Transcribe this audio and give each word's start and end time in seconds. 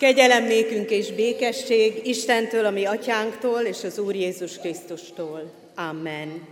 Kegyelem 0.00 0.44
nékünk 0.44 0.90
és 0.90 1.12
békesség 1.12 2.06
Istentől, 2.06 2.64
a 2.64 2.70
mi 2.70 2.84
atyánktól 2.84 3.60
és 3.60 3.84
az 3.84 3.98
Úr 3.98 4.14
Jézus 4.14 4.58
Krisztustól. 4.58 5.52
Amen. 5.74 6.48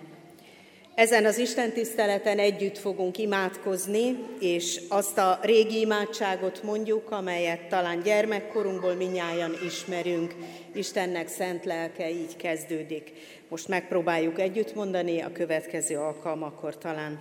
Ezen 0.95 1.25
az 1.25 1.39
Isten 1.39 1.73
tiszteleten 1.73 2.39
együtt 2.39 2.79
fogunk 2.79 3.19
imádkozni, 3.19 4.17
és 4.41 4.81
azt 4.89 5.19
a 5.19 5.39
régi 5.43 5.81
imádságot 5.81 6.63
mondjuk, 6.63 7.11
amelyet 7.11 7.69
talán 7.69 8.03
gyermekkorunkból 8.03 8.95
minnyáján 8.95 9.55
ismerünk. 9.67 10.35
Istennek 10.75 11.29
szent 11.29 11.65
lelke 11.65 12.11
így 12.11 12.37
kezdődik. 12.37 13.13
Most 13.49 13.69
megpróbáljuk 13.69 14.41
együtt 14.41 14.75
mondani, 14.75 15.21
a 15.21 15.33
következő 15.33 15.97
alkalmakkor 15.97 16.79
talán 16.79 17.19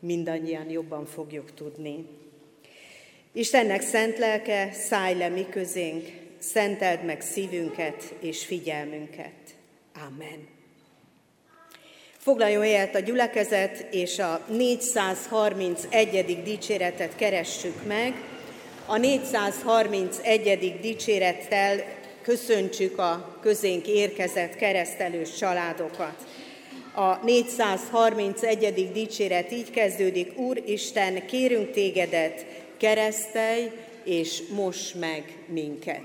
mindannyian 0.00 0.70
jobban 0.70 1.06
fogjuk 1.06 1.54
tudni. 1.54 2.24
Istennek 3.36 3.82
szent 3.82 4.18
lelke, 4.18 4.70
szállj 4.72 5.14
le 5.14 5.28
mi 5.28 5.46
közénk, 5.50 6.06
szenteld 6.38 7.04
meg 7.04 7.20
szívünket 7.20 8.14
és 8.20 8.44
figyelmünket. 8.44 9.32
Amen. 9.94 10.48
Foglaljon 12.18 12.62
helyet 12.62 12.94
a 12.94 12.98
gyülekezet, 12.98 13.86
és 13.90 14.18
a 14.18 14.44
431. 14.48 16.42
dicséretet 16.44 17.16
keressük 17.16 17.86
meg. 17.86 18.14
A 18.86 18.96
431. 18.96 20.78
dicsérettel 20.80 21.84
köszöntsük 22.22 22.98
a 22.98 23.38
közénk 23.40 23.86
érkezett 23.86 24.56
keresztelős 24.56 25.34
családokat. 25.34 26.26
A 26.94 27.24
431. 27.24 28.92
dicséret 28.92 29.52
így 29.52 29.70
kezdődik, 29.70 30.38
Úr 30.38 30.62
Isten, 30.66 31.26
kérünk 31.26 31.70
tégedet, 31.70 32.64
keresztelj 32.76 33.70
és 34.04 34.42
mos 34.48 34.92
meg 34.92 35.44
minket. 35.48 36.02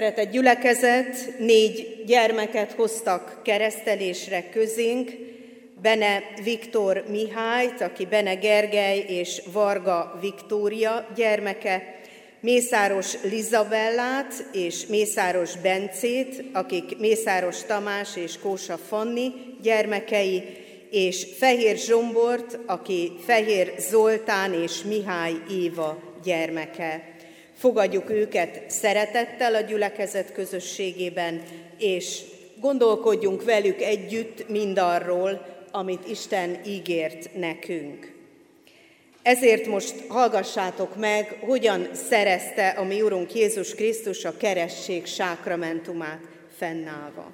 Szeretett 0.00 0.30
gyülekezet, 0.30 1.38
négy 1.38 2.02
gyermeket 2.06 2.72
hoztak 2.72 3.40
keresztelésre 3.44 4.48
közénk, 4.50 5.10
Bene 5.82 6.22
Viktor 6.44 7.04
Mihályt, 7.08 7.80
aki 7.80 8.06
Bene 8.06 8.34
Gergely 8.34 9.04
és 9.08 9.42
Varga 9.52 10.18
Viktória 10.20 11.06
gyermeke, 11.14 12.00
Mészáros 12.40 13.22
Lizabellát 13.22 14.48
és 14.52 14.86
Mészáros 14.86 15.56
Bencét, 15.56 16.44
akik 16.52 16.98
Mészáros 16.98 17.62
Tamás 17.64 18.16
és 18.16 18.38
Kósa 18.38 18.76
Fanni 18.76 19.32
gyermekei, 19.62 20.42
és 20.90 21.26
Fehér 21.38 21.76
Zsombort, 21.76 22.58
aki 22.66 23.12
Fehér 23.26 23.74
Zoltán 23.78 24.52
és 24.62 24.82
Mihály 24.82 25.34
Éva 25.50 26.02
gyermeke. 26.22 27.09
Fogadjuk 27.60 28.10
őket 28.10 28.70
szeretettel 28.70 29.54
a 29.54 29.60
gyülekezet 29.60 30.32
közösségében, 30.32 31.42
és 31.78 32.20
gondolkodjunk 32.60 33.44
velük 33.44 33.80
együtt 33.80 34.48
mindarról, 34.48 35.46
amit 35.70 36.08
Isten 36.08 36.60
ígért 36.66 37.34
nekünk. 37.34 38.12
Ezért 39.22 39.66
most 39.66 39.94
hallgassátok 40.08 40.96
meg, 40.96 41.38
hogyan 41.40 41.88
szerezte 42.08 42.68
a 42.68 42.84
mi 42.84 43.02
Urunk 43.02 43.34
Jézus 43.34 43.74
Krisztus 43.74 44.24
a 44.24 44.36
keresség 44.36 45.06
sákramentumát 45.06 46.20
fennállva. 46.58 47.30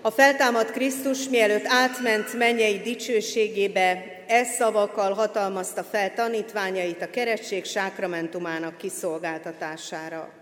A 0.00 0.10
feltámadt 0.10 0.70
Krisztus 0.70 1.28
mielőtt 1.28 1.66
átment 1.66 2.38
mennyei 2.38 2.78
dicsőségébe, 2.78 4.11
e 4.26 4.44
szavakkal 4.44 5.12
hatalmazta 5.12 5.82
fel 5.82 6.14
tanítványait 6.14 7.02
a 7.02 7.10
keresztség 7.10 7.64
sákramentumának 7.64 8.76
kiszolgáltatására. 8.76 10.32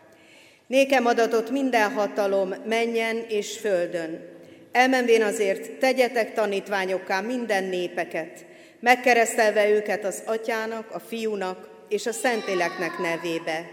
Nékem 0.67 1.07
adatot 1.07 1.51
minden 1.51 1.93
hatalom 1.93 2.55
menjen 2.67 3.25
és 3.29 3.59
földön. 3.59 4.29
Elmenvén 4.73 5.23
azért 5.23 5.79
tegyetek 5.79 6.35
tanítványokká 6.35 7.21
minden 7.21 7.65
népeket, 7.65 8.45
megkeresztelve 8.81 9.69
őket 9.69 10.05
az 10.05 10.23
atyának, 10.26 10.91
a 10.91 10.99
fiúnak 10.99 11.69
és 11.88 12.06
a 12.06 12.12
szentéleknek 12.12 12.99
nevébe, 12.99 13.71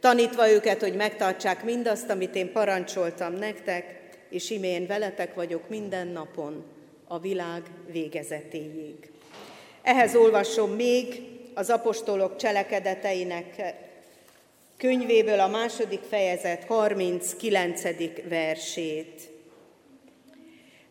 tanítva 0.00 0.50
őket, 0.50 0.80
hogy 0.80 0.94
megtartsák 0.94 1.64
mindazt, 1.64 2.10
amit 2.10 2.34
én 2.34 2.52
parancsoltam 2.52 3.32
nektek, 3.32 4.00
és 4.30 4.50
imén 4.50 4.86
veletek 4.86 5.34
vagyok 5.34 5.68
minden 5.68 6.06
napon, 6.06 6.64
a 7.08 7.18
világ 7.18 7.62
végezetéig. 7.92 9.10
Ehhez 9.82 10.14
olvasom 10.14 10.70
még 10.70 11.22
az 11.54 11.70
apostolok 11.70 12.36
cselekedeteinek 12.36 13.74
könyvéből 14.76 15.40
a 15.40 15.48
második 15.48 16.00
fejezet 16.08 16.64
39. 16.64 17.82
versét. 18.28 19.30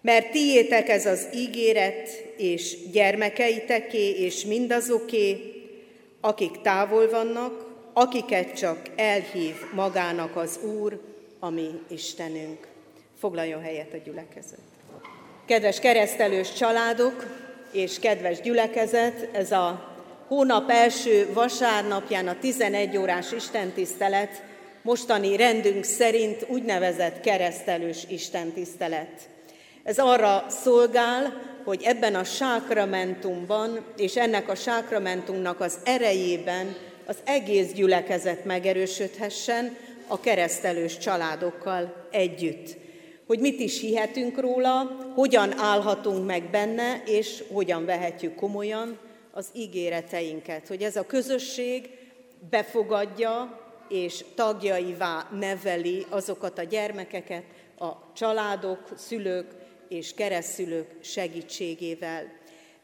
Mert 0.01 0.31
tiétek 0.31 0.89
ez 0.89 1.05
az 1.05 1.27
ígéret, 1.35 2.09
és 2.37 2.89
gyermekeiteké, 2.91 4.09
és 4.09 4.45
mindazoké, 4.45 5.53
akik 6.21 6.61
távol 6.61 7.09
vannak, 7.09 7.65
akiket 7.93 8.57
csak 8.57 8.89
elhív 8.95 9.55
magának 9.73 10.35
az 10.35 10.59
Úr, 10.63 11.01
ami 11.39 11.69
Istenünk. 11.89 12.67
Foglaljon 13.19 13.61
helyet 13.61 13.93
a 13.93 13.97
gyülekezet. 13.97 14.59
Kedves 15.45 15.79
keresztelős 15.79 16.53
családok, 16.53 17.48
és 17.71 17.99
kedves 17.99 18.41
gyülekezet, 18.41 19.29
ez 19.31 19.51
a 19.51 19.95
hónap 20.27 20.69
első 20.69 21.29
vasárnapján 21.33 22.27
a 22.27 22.39
11 22.39 22.97
órás 22.97 23.31
istentisztelet 23.31 24.43
mostani 24.81 25.35
rendünk 25.35 25.83
szerint 25.83 26.45
úgynevezett 26.47 27.19
keresztelős 27.19 28.03
istentisztelet. 28.07 29.29
Ez 29.83 29.97
arra 29.97 30.45
szolgál, 30.49 31.41
hogy 31.63 31.81
ebben 31.83 32.15
a 32.15 32.23
sákramentumban 32.23 33.85
és 33.97 34.15
ennek 34.15 34.49
a 34.49 34.55
sákramentumnak 34.55 35.59
az 35.59 35.77
erejében 35.83 36.75
az 37.05 37.17
egész 37.23 37.71
gyülekezet 37.71 38.45
megerősödhessen 38.45 39.75
a 40.07 40.19
keresztelős 40.19 40.97
családokkal 40.97 42.07
együtt. 42.11 42.77
Hogy 43.29 43.39
mit 43.39 43.59
is 43.59 43.79
hihetünk 43.79 44.39
róla, 44.39 44.97
hogyan 45.15 45.57
állhatunk 45.57 46.25
meg 46.25 46.49
benne, 46.49 47.03
és 47.05 47.43
hogyan 47.53 47.85
vehetjük 47.85 48.35
komolyan 48.35 48.97
az 49.31 49.49
ígéreteinket. 49.53 50.67
Hogy 50.67 50.81
ez 50.81 50.95
a 50.95 51.05
közösség 51.05 51.89
befogadja 52.49 53.59
és 53.89 54.25
tagjaivá 54.35 55.27
neveli 55.39 56.05
azokat 56.09 56.57
a 56.57 56.63
gyermekeket, 56.63 57.43
a 57.79 58.13
családok, 58.13 58.79
szülők 58.95 59.51
és 59.89 60.13
keresztülők 60.13 60.89
segítségével. 61.01 62.23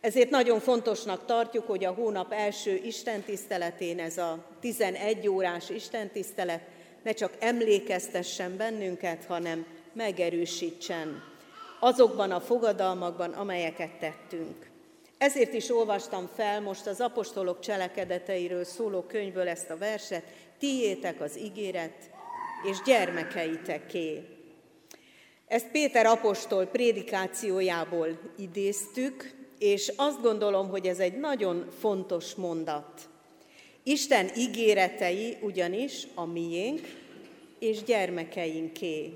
Ezért 0.02 0.30
nagyon 0.30 0.60
fontosnak 0.60 1.26
tartjuk, 1.26 1.68
hogy 1.68 1.86
a 1.86 1.94
hónap 1.94 2.32
első 2.32 2.82
istentiszteletén 2.84 4.00
ez 4.00 4.18
a 4.18 4.46
11 4.60 5.28
órás 5.28 5.70
istentisztelet 5.70 6.62
ne 7.04 7.12
csak 7.12 7.34
emlékeztessen 7.40 8.58
bennünket, 8.58 9.26
hanem 9.26 9.66
megerősítsen 9.96 11.24
azokban 11.80 12.32
a 12.32 12.40
fogadalmakban, 12.40 13.32
amelyeket 13.32 13.92
tettünk. 14.00 14.70
Ezért 15.18 15.54
is 15.54 15.70
olvastam 15.70 16.30
fel 16.36 16.62
most 16.62 16.88
az 16.88 17.02
apostolok 17.02 17.60
cselekedeteiről 17.60 18.64
szóló 18.64 19.02
könyvből 19.02 19.48
ezt 19.48 19.70
a 19.70 19.78
verset, 19.78 20.24
tiétek 20.60 21.22
az 21.22 21.40
ígéret, 21.40 22.10
és 22.70 22.78
gyermekeiteké. 22.86 24.24
Ezt 25.48 25.72
Péter 25.72 26.06
apostol 26.06 26.66
prédikációjából 26.66 28.08
idéztük, 28.38 29.34
és 29.60 29.94
azt 29.96 30.22
gondolom, 30.22 30.70
hogy 30.70 30.86
ez 30.86 31.00
egy 31.00 31.20
nagyon 31.20 31.68
fontos 31.80 32.36
mondat. 32.36 33.02
Isten 33.84 34.30
ígéretei 34.38 35.38
ugyanis 35.42 36.08
a 36.16 36.26
miénk 36.26 36.82
és 37.60 37.84
gyermekeinké. 37.84 39.14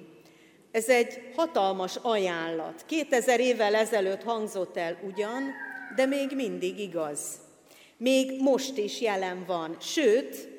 Ez 0.71 0.89
egy 0.89 1.21
hatalmas 1.36 1.95
ajánlat. 2.01 2.83
2000 2.86 3.39
évvel 3.39 3.75
ezelőtt 3.75 4.24
hangzott 4.24 4.77
el 4.77 4.98
ugyan, 5.04 5.44
de 5.95 6.06
még 6.06 6.31
mindig 6.36 6.80
igaz. 6.80 7.19
Még 7.98 8.42
most 8.42 8.77
is 8.77 9.01
jelen 9.01 9.44
van. 9.48 9.77
Sőt, 9.80 10.50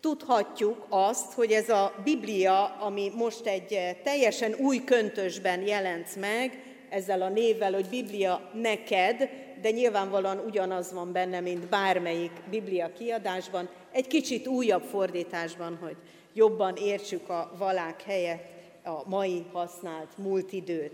tudhatjuk 0.00 0.86
azt, 0.88 1.32
hogy 1.32 1.52
ez 1.52 1.68
a 1.68 1.94
Biblia, 2.04 2.64
ami 2.64 3.10
most 3.14 3.46
egy 3.46 3.96
teljesen 4.02 4.54
új 4.54 4.84
köntösben 4.84 5.66
jelent 5.66 6.16
meg, 6.16 6.62
ezzel 6.90 7.22
a 7.22 7.28
névvel, 7.28 7.72
hogy 7.72 7.88
Biblia 7.88 8.50
neked, 8.54 9.28
de 9.62 9.70
nyilvánvalóan 9.70 10.38
ugyanaz 10.38 10.92
van 10.92 11.12
benne, 11.12 11.40
mint 11.40 11.68
bármelyik 11.68 12.32
Biblia 12.50 12.92
kiadásban, 12.92 13.68
egy 13.92 14.06
kicsit 14.06 14.46
újabb 14.46 14.82
fordításban, 14.82 15.78
hogy 15.82 15.96
jobban 16.32 16.76
értsük 16.76 17.28
a 17.28 17.54
valák 17.58 18.02
helyett 18.02 18.53
a 18.84 19.08
mai 19.08 19.44
használt 19.52 20.18
múlt 20.18 20.52
időt. 20.52 20.92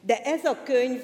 De 0.00 0.22
ez 0.22 0.44
a 0.44 0.62
könyv 0.64 1.02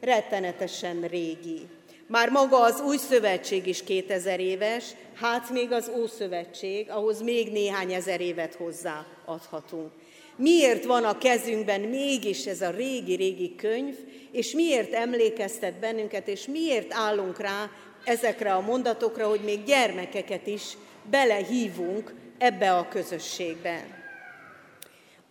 rettenetesen 0.00 1.00
régi. 1.00 1.68
Már 2.06 2.30
maga 2.30 2.60
az 2.60 2.80
új 2.80 2.96
szövetség 2.96 3.66
is 3.66 3.82
2000 3.82 4.40
éves, 4.40 4.84
hát 5.14 5.50
még 5.50 5.72
az 5.72 5.90
Ószövetség, 5.96 6.90
ahhoz 6.90 7.22
még 7.22 7.52
néhány 7.52 7.92
ezer 7.92 8.20
évet 8.20 8.54
hozzáadhatunk. 8.54 9.90
Miért 10.36 10.84
van 10.84 11.04
a 11.04 11.18
kezünkben 11.18 11.80
mégis 11.80 12.46
ez 12.46 12.60
a 12.60 12.70
régi-régi 12.70 13.54
könyv, 13.54 13.96
és 14.32 14.52
miért 14.52 14.92
emlékeztet 14.92 15.74
bennünket, 15.74 16.28
és 16.28 16.46
miért 16.46 16.92
állunk 16.94 17.38
rá 17.38 17.70
ezekre 18.04 18.54
a 18.54 18.60
mondatokra, 18.60 19.28
hogy 19.28 19.40
még 19.44 19.64
gyermekeket 19.64 20.46
is 20.46 20.76
belehívunk 21.10 22.14
ebbe 22.38 22.74
a 22.74 22.88
közösségbe. 22.88 24.01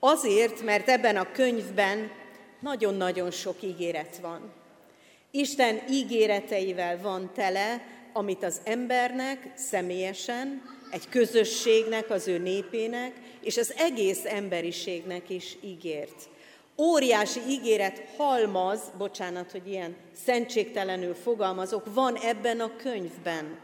Azért, 0.03 0.63
mert 0.63 0.89
ebben 0.89 1.17
a 1.17 1.31
könyvben 1.31 2.11
nagyon-nagyon 2.59 3.31
sok 3.31 3.61
ígéret 3.61 4.17
van. 4.21 4.51
Isten 5.31 5.81
ígéreteivel 5.89 7.01
van 7.01 7.31
tele, 7.33 7.81
amit 8.13 8.43
az 8.43 8.61
embernek 8.63 9.51
személyesen, 9.55 10.61
egy 10.91 11.09
közösségnek, 11.09 12.09
az 12.09 12.27
ő 12.27 12.37
népének, 12.37 13.13
és 13.41 13.57
az 13.57 13.73
egész 13.77 14.25
emberiségnek 14.25 15.29
is 15.29 15.57
ígért. 15.63 16.29
Óriási 16.77 17.39
ígéret 17.49 18.03
halmaz, 18.17 18.79
bocsánat, 18.97 19.51
hogy 19.51 19.67
ilyen 19.67 19.95
szentségtelenül 20.25 21.13
fogalmazok, 21.13 21.93
van 21.93 22.15
ebben 22.15 22.59
a 22.59 22.75
könyvben. 22.75 23.59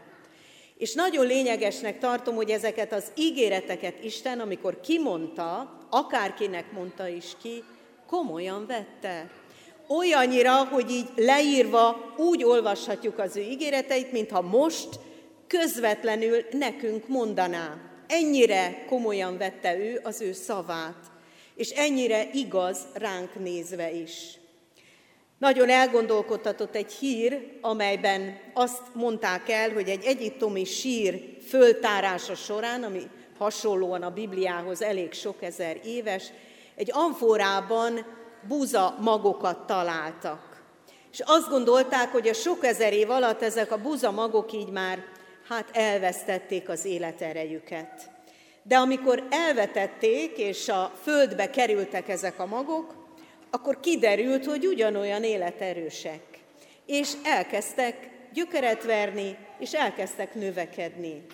És 0.76 0.94
nagyon 0.94 1.26
lényegesnek 1.26 1.98
tartom, 1.98 2.34
hogy 2.34 2.50
ezeket 2.50 2.92
az 2.92 3.04
ígéreteket 3.16 4.04
Isten, 4.04 4.40
amikor 4.40 4.80
kimondta, 4.80 5.77
akárkinek 5.90 6.72
mondta 6.72 7.08
is 7.08 7.36
ki, 7.42 7.64
komolyan 8.06 8.66
vette. 8.66 9.30
Olyannyira, 9.88 10.64
hogy 10.64 10.90
így 10.90 11.08
leírva 11.16 12.14
úgy 12.16 12.44
olvashatjuk 12.44 13.18
az 13.18 13.36
ő 13.36 13.40
ígéreteit, 13.40 14.12
mintha 14.12 14.40
most 14.40 14.88
közvetlenül 15.46 16.44
nekünk 16.50 17.08
mondaná. 17.08 17.76
Ennyire 18.06 18.84
komolyan 18.88 19.38
vette 19.38 19.76
ő 19.76 20.00
az 20.04 20.20
ő 20.20 20.32
szavát, 20.32 21.10
és 21.54 21.70
ennyire 21.70 22.30
igaz 22.32 22.78
ránk 22.94 23.34
nézve 23.34 23.92
is. 23.92 24.38
Nagyon 25.38 25.68
elgondolkodtatott 25.70 26.74
egy 26.74 26.92
hír, 26.92 27.58
amelyben 27.60 28.38
azt 28.54 28.82
mondták 28.94 29.48
el, 29.48 29.70
hogy 29.70 29.88
egy 29.88 30.04
egyiptomi 30.04 30.64
sír 30.64 31.36
föltárása 31.48 32.34
során, 32.34 32.82
ami 32.82 33.02
hasonlóan 33.38 34.02
a 34.02 34.10
Bibliához 34.10 34.82
elég 34.82 35.12
sok 35.12 35.42
ezer 35.42 35.80
éves, 35.84 36.32
egy 36.74 36.90
amforában 36.92 38.06
búza 38.48 38.96
magokat 39.00 39.66
találtak. 39.66 40.62
És 41.12 41.22
azt 41.26 41.48
gondolták, 41.48 42.12
hogy 42.12 42.28
a 42.28 42.34
sok 42.34 42.64
ezer 42.64 42.92
év 42.92 43.10
alatt 43.10 43.42
ezek 43.42 43.72
a 43.72 43.82
búza 43.82 44.10
magok 44.10 44.52
így 44.52 44.70
már 44.70 45.04
hát 45.48 45.68
elvesztették 45.72 46.68
az 46.68 46.84
életerejüket. 46.84 48.10
De 48.62 48.76
amikor 48.76 49.26
elvetették, 49.30 50.38
és 50.38 50.68
a 50.68 50.92
földbe 51.02 51.50
kerültek 51.50 52.08
ezek 52.08 52.38
a 52.38 52.46
magok, 52.46 52.94
akkor 53.50 53.80
kiderült, 53.80 54.44
hogy 54.44 54.66
ugyanolyan 54.66 55.24
életerősek. 55.24 56.22
És 56.86 57.12
elkezdtek 57.24 58.10
gyökeret 58.32 58.84
verni, 58.84 59.36
és 59.58 59.72
elkezdtek 59.72 60.34
növekedni. 60.34 61.26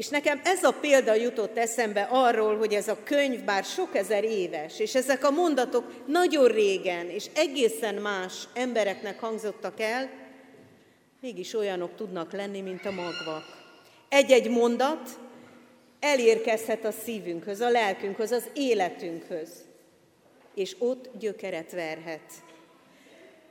És 0.00 0.08
nekem 0.08 0.40
ez 0.44 0.64
a 0.64 0.72
példa 0.72 1.14
jutott 1.14 1.56
eszembe 1.56 2.08
arról, 2.10 2.56
hogy 2.56 2.74
ez 2.74 2.88
a 2.88 3.02
könyv 3.04 3.44
bár 3.44 3.64
sok 3.64 3.96
ezer 3.96 4.24
éves, 4.24 4.78
és 4.78 4.94
ezek 4.94 5.24
a 5.24 5.30
mondatok 5.30 6.06
nagyon 6.06 6.46
régen 6.46 7.08
és 7.10 7.26
egészen 7.34 7.94
más 7.94 8.48
embereknek 8.54 9.20
hangzottak 9.20 9.80
el, 9.80 10.10
mégis 11.20 11.54
olyanok 11.54 11.94
tudnak 11.96 12.32
lenni, 12.32 12.60
mint 12.60 12.86
a 12.86 12.90
magvak. 12.90 13.44
Egy-egy 14.08 14.50
mondat 14.50 15.08
elérkezhet 15.98 16.84
a 16.84 16.92
szívünkhöz, 16.92 17.60
a 17.60 17.70
lelkünkhöz, 17.70 18.30
az 18.30 18.44
életünkhöz, 18.54 19.50
és 20.54 20.76
ott 20.78 21.10
gyökeret 21.18 21.72
verhet. 21.72 22.32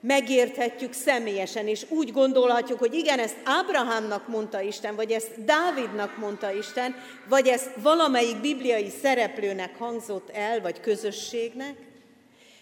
Megérthetjük 0.01 0.94
személyesen, 0.94 1.68
és 1.68 1.86
úgy 1.89 2.12
gondolhatjuk, 2.12 2.79
hogy 2.79 2.94
igen, 2.94 3.20
ezt 3.20 3.38
Ábrahámnak 3.44 4.27
mondta 4.27 4.62
Isten, 4.62 4.96
vagy 4.96 5.12
ezt 5.12 5.44
Dávidnak 5.44 6.18
mondta 6.18 6.51
Isten, 6.51 6.96
vagy 7.27 7.48
ezt 7.48 7.70
valamelyik 7.82 8.41
bibliai 8.41 8.89
szereplőnek 9.01 9.75
hangzott 9.77 10.29
el, 10.29 10.62
vagy 10.62 10.79
közösségnek. 10.79 11.75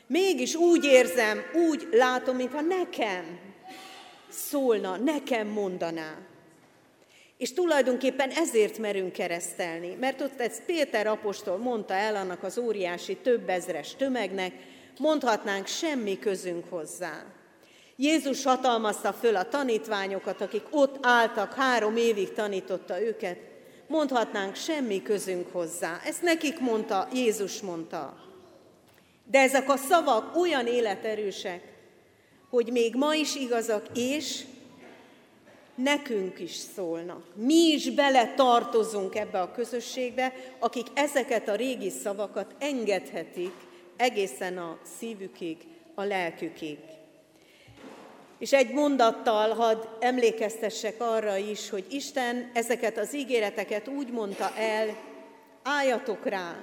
Mégis 0.07 0.55
úgy 0.55 0.83
érzem, 0.83 1.41
úgy 1.69 1.87
látom, 1.91 2.35
mintha 2.35 2.61
nekem 2.61 3.39
szólna, 4.29 4.97
nekem 4.97 5.47
mondaná. 5.47 6.17
És 7.37 7.53
tulajdonképpen 7.53 8.29
ezért 8.29 8.77
merünk 8.77 9.11
keresztelni, 9.11 9.97
mert 9.99 10.21
ott 10.21 10.41
ez 10.41 10.65
Péter 10.65 11.07
apostol 11.07 11.57
mondta 11.57 11.93
el 11.93 12.15
annak 12.15 12.43
az 12.43 12.57
óriási 12.57 13.15
több 13.15 13.49
ezres 13.49 13.95
tömegnek, 13.95 14.53
mondhatnánk 14.99 15.67
semmi 15.67 16.19
közünk 16.19 16.69
hozzá. 16.69 17.23
Jézus 17.95 18.43
hatalmazta 18.43 19.13
föl 19.13 19.35
a 19.35 19.49
tanítványokat, 19.49 20.41
akik 20.41 20.63
ott 20.69 20.97
álltak, 21.01 21.53
három 21.53 21.97
évig 21.97 22.33
tanította 22.33 23.01
őket, 23.01 23.37
mondhatnánk 23.87 24.55
semmi 24.55 25.01
közünk 25.01 25.51
hozzá. 25.51 25.99
Ezt 26.05 26.21
nekik 26.21 26.59
mondta, 26.59 27.07
Jézus 27.13 27.61
mondta. 27.61 28.17
De 29.23 29.39
ezek 29.39 29.69
a 29.69 29.77
szavak 29.77 30.35
olyan 30.35 30.67
életerősek, 30.67 31.61
hogy 32.49 32.71
még 32.71 32.95
ma 32.95 33.13
is 33.13 33.35
igazak, 33.35 33.85
és 33.93 34.43
nekünk 35.75 36.39
is 36.39 36.55
szólnak. 36.75 37.23
Mi 37.35 37.71
is 37.71 37.89
bele 37.89 38.33
tartozunk 38.33 39.15
ebbe 39.15 39.41
a 39.41 39.51
közösségbe, 39.51 40.33
akik 40.59 40.87
ezeket 40.93 41.47
a 41.47 41.55
régi 41.55 41.89
szavakat 41.89 42.55
engedhetik 42.59 43.53
egészen 43.97 44.57
a 44.57 44.77
szívükig, 44.97 45.57
a 45.95 46.03
lelkükig. 46.03 46.77
És 48.39 48.53
egy 48.53 48.73
mondattal 48.73 49.53
hadd 49.53 49.83
emlékeztessek 49.99 51.01
arra 51.01 51.37
is, 51.37 51.69
hogy 51.69 51.85
Isten 51.89 52.51
ezeket 52.53 52.97
az 52.97 53.15
ígéreteket 53.15 53.87
úgy 53.87 54.11
mondta 54.11 54.51
el, 54.55 54.97
álljatok 55.63 56.25
rá, 56.25 56.55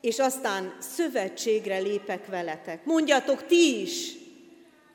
és 0.00 0.18
aztán 0.18 0.76
szövetségre 0.80 1.78
lépek 1.78 2.26
veletek. 2.26 2.84
Mondjatok 2.84 3.46
ti 3.46 3.80
is 3.80 4.12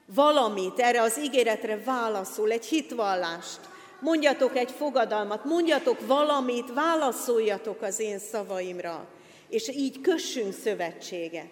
valamit 0.06 0.80
erre 0.80 1.02
az 1.02 1.20
ígéretre 1.20 1.78
válaszol, 1.84 2.52
egy 2.52 2.66
hitvallást. 2.66 3.60
Mondjatok 4.00 4.58
egy 4.58 4.72
fogadalmat, 4.72 5.46
mondjatok 5.46 6.08
valamit, 6.08 6.74
válaszoljatok 6.74 7.82
az 7.82 8.00
én 8.00 8.20
szavaimra, 8.20 9.08
és 9.50 9.70
így 9.70 10.02
kössünk 10.02 10.54
szövetséget. 10.54 11.52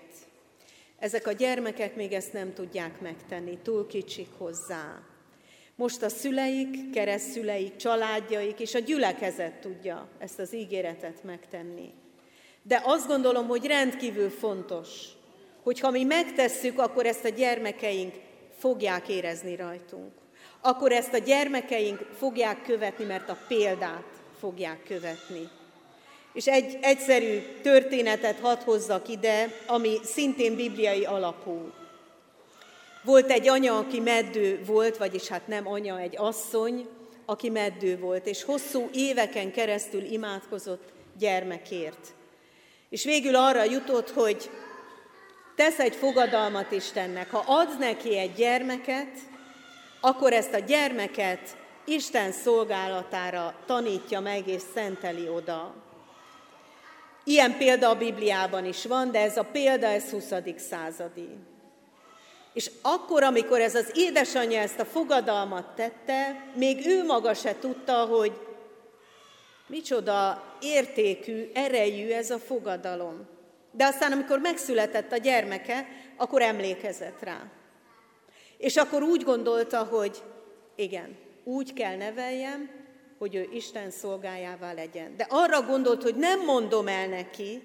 Ezek 0.99 1.27
a 1.27 1.31
gyermekek 1.31 1.95
még 1.95 2.11
ezt 2.13 2.33
nem 2.33 2.53
tudják 2.53 3.01
megtenni, 3.01 3.57
túl 3.63 3.87
kicsik 3.87 4.29
hozzá. 4.37 5.01
Most 5.75 6.01
a 6.01 6.09
szüleik, 6.09 6.89
keresztszüleik, 6.89 7.75
családjaik 7.75 8.59
és 8.59 8.73
a 8.75 8.79
gyülekezet 8.79 9.53
tudja 9.53 10.09
ezt 10.19 10.39
az 10.39 10.53
ígéretet 10.53 11.23
megtenni. 11.23 11.93
De 12.63 12.81
azt 12.83 13.07
gondolom, 13.07 13.47
hogy 13.47 13.65
rendkívül 13.65 14.29
fontos, 14.29 14.89
hogy 15.63 15.79
ha 15.79 15.91
mi 15.91 16.03
megtesszük, 16.03 16.79
akkor 16.79 17.05
ezt 17.05 17.25
a 17.25 17.29
gyermekeink 17.29 18.13
fogják 18.57 19.07
érezni 19.07 19.55
rajtunk. 19.55 20.11
Akkor 20.61 20.91
ezt 20.91 21.13
a 21.13 21.17
gyermekeink 21.17 21.97
fogják 22.17 22.61
követni, 22.61 23.05
mert 23.05 23.29
a 23.29 23.37
példát 23.47 24.21
fogják 24.39 24.83
követni. 24.83 25.49
És 26.37 26.47
egy 26.47 26.77
egyszerű 26.81 27.39
történetet 27.61 28.39
hadd 28.39 28.63
hozzak 28.63 29.07
ide, 29.07 29.53
ami 29.67 29.97
szintén 30.03 30.55
bibliai 30.55 31.05
alapú. 31.05 31.71
Volt 33.03 33.29
egy 33.29 33.47
anya, 33.47 33.77
aki 33.77 33.99
meddő 33.99 34.63
volt, 34.65 34.97
vagyis 34.97 35.27
hát 35.27 35.47
nem 35.47 35.67
anya, 35.67 35.99
egy 35.99 36.17
asszony, 36.17 36.87
aki 37.25 37.49
meddő 37.49 37.99
volt, 37.99 38.27
és 38.27 38.43
hosszú 38.43 38.89
éveken 38.93 39.51
keresztül 39.51 40.03
imádkozott 40.03 40.83
gyermekért. 41.19 42.13
És 42.89 43.03
végül 43.03 43.35
arra 43.35 43.63
jutott, 43.63 44.09
hogy 44.09 44.49
tesz 45.55 45.79
egy 45.79 45.95
fogadalmat 45.95 46.71
Istennek. 46.71 47.31
Ha 47.31 47.43
adsz 47.47 47.77
neki 47.77 48.17
egy 48.17 48.33
gyermeket, 48.33 49.17
akkor 50.01 50.33
ezt 50.33 50.53
a 50.53 50.59
gyermeket 50.59 51.57
Isten 51.85 52.31
szolgálatára 52.31 53.55
tanítja 53.65 54.19
meg 54.19 54.47
és 54.47 54.61
szenteli 54.73 55.29
oda. 55.29 55.85
Ilyen 57.27 57.57
példa 57.57 57.89
a 57.89 57.97
Bibliában 57.97 58.65
is 58.65 58.85
van, 58.85 59.11
de 59.11 59.19
ez 59.19 59.37
a 59.37 59.43
példa, 59.43 59.87
ez 59.87 60.09
20. 60.09 60.33
századi. 60.55 61.29
És 62.53 62.71
akkor, 62.81 63.23
amikor 63.23 63.59
ez 63.59 63.75
az 63.75 63.91
édesanyja 63.93 64.59
ezt 64.59 64.79
a 64.79 64.85
fogadalmat 64.85 65.75
tette, 65.75 66.45
még 66.55 66.85
ő 66.85 67.03
maga 67.05 67.33
se 67.33 67.59
tudta, 67.59 68.05
hogy 68.05 68.31
micsoda 69.67 70.43
értékű, 70.61 71.49
erejű 71.53 72.09
ez 72.09 72.29
a 72.29 72.39
fogadalom. 72.39 73.27
De 73.71 73.85
aztán, 73.85 74.11
amikor 74.11 74.39
megszületett 74.39 75.11
a 75.11 75.17
gyermeke, 75.17 75.87
akkor 76.17 76.41
emlékezett 76.41 77.23
rá. 77.23 77.43
És 78.57 78.75
akkor 78.75 79.03
úgy 79.03 79.23
gondolta, 79.23 79.83
hogy 79.83 80.21
igen, 80.75 81.17
úgy 81.43 81.73
kell 81.73 81.95
neveljem, 81.95 82.76
hogy 83.17 83.35
ő 83.35 83.49
Isten 83.53 83.91
szolgájává 83.91 84.73
legyen. 84.73 85.15
De 85.17 85.25
arra 85.29 85.61
gondolt, 85.61 86.03
hogy 86.03 86.15
nem 86.15 86.45
mondom 86.45 86.87
el 86.87 87.07
neki, 87.07 87.61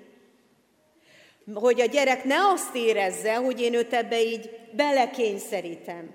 hogy 1.54 1.80
a 1.80 1.86
gyerek 1.86 2.24
ne 2.24 2.48
azt 2.48 2.74
érezze, 2.74 3.34
hogy 3.34 3.60
én 3.60 3.74
őt 3.74 3.92
ebbe 3.92 4.22
így 4.22 4.50
belekényszerítem, 4.72 6.10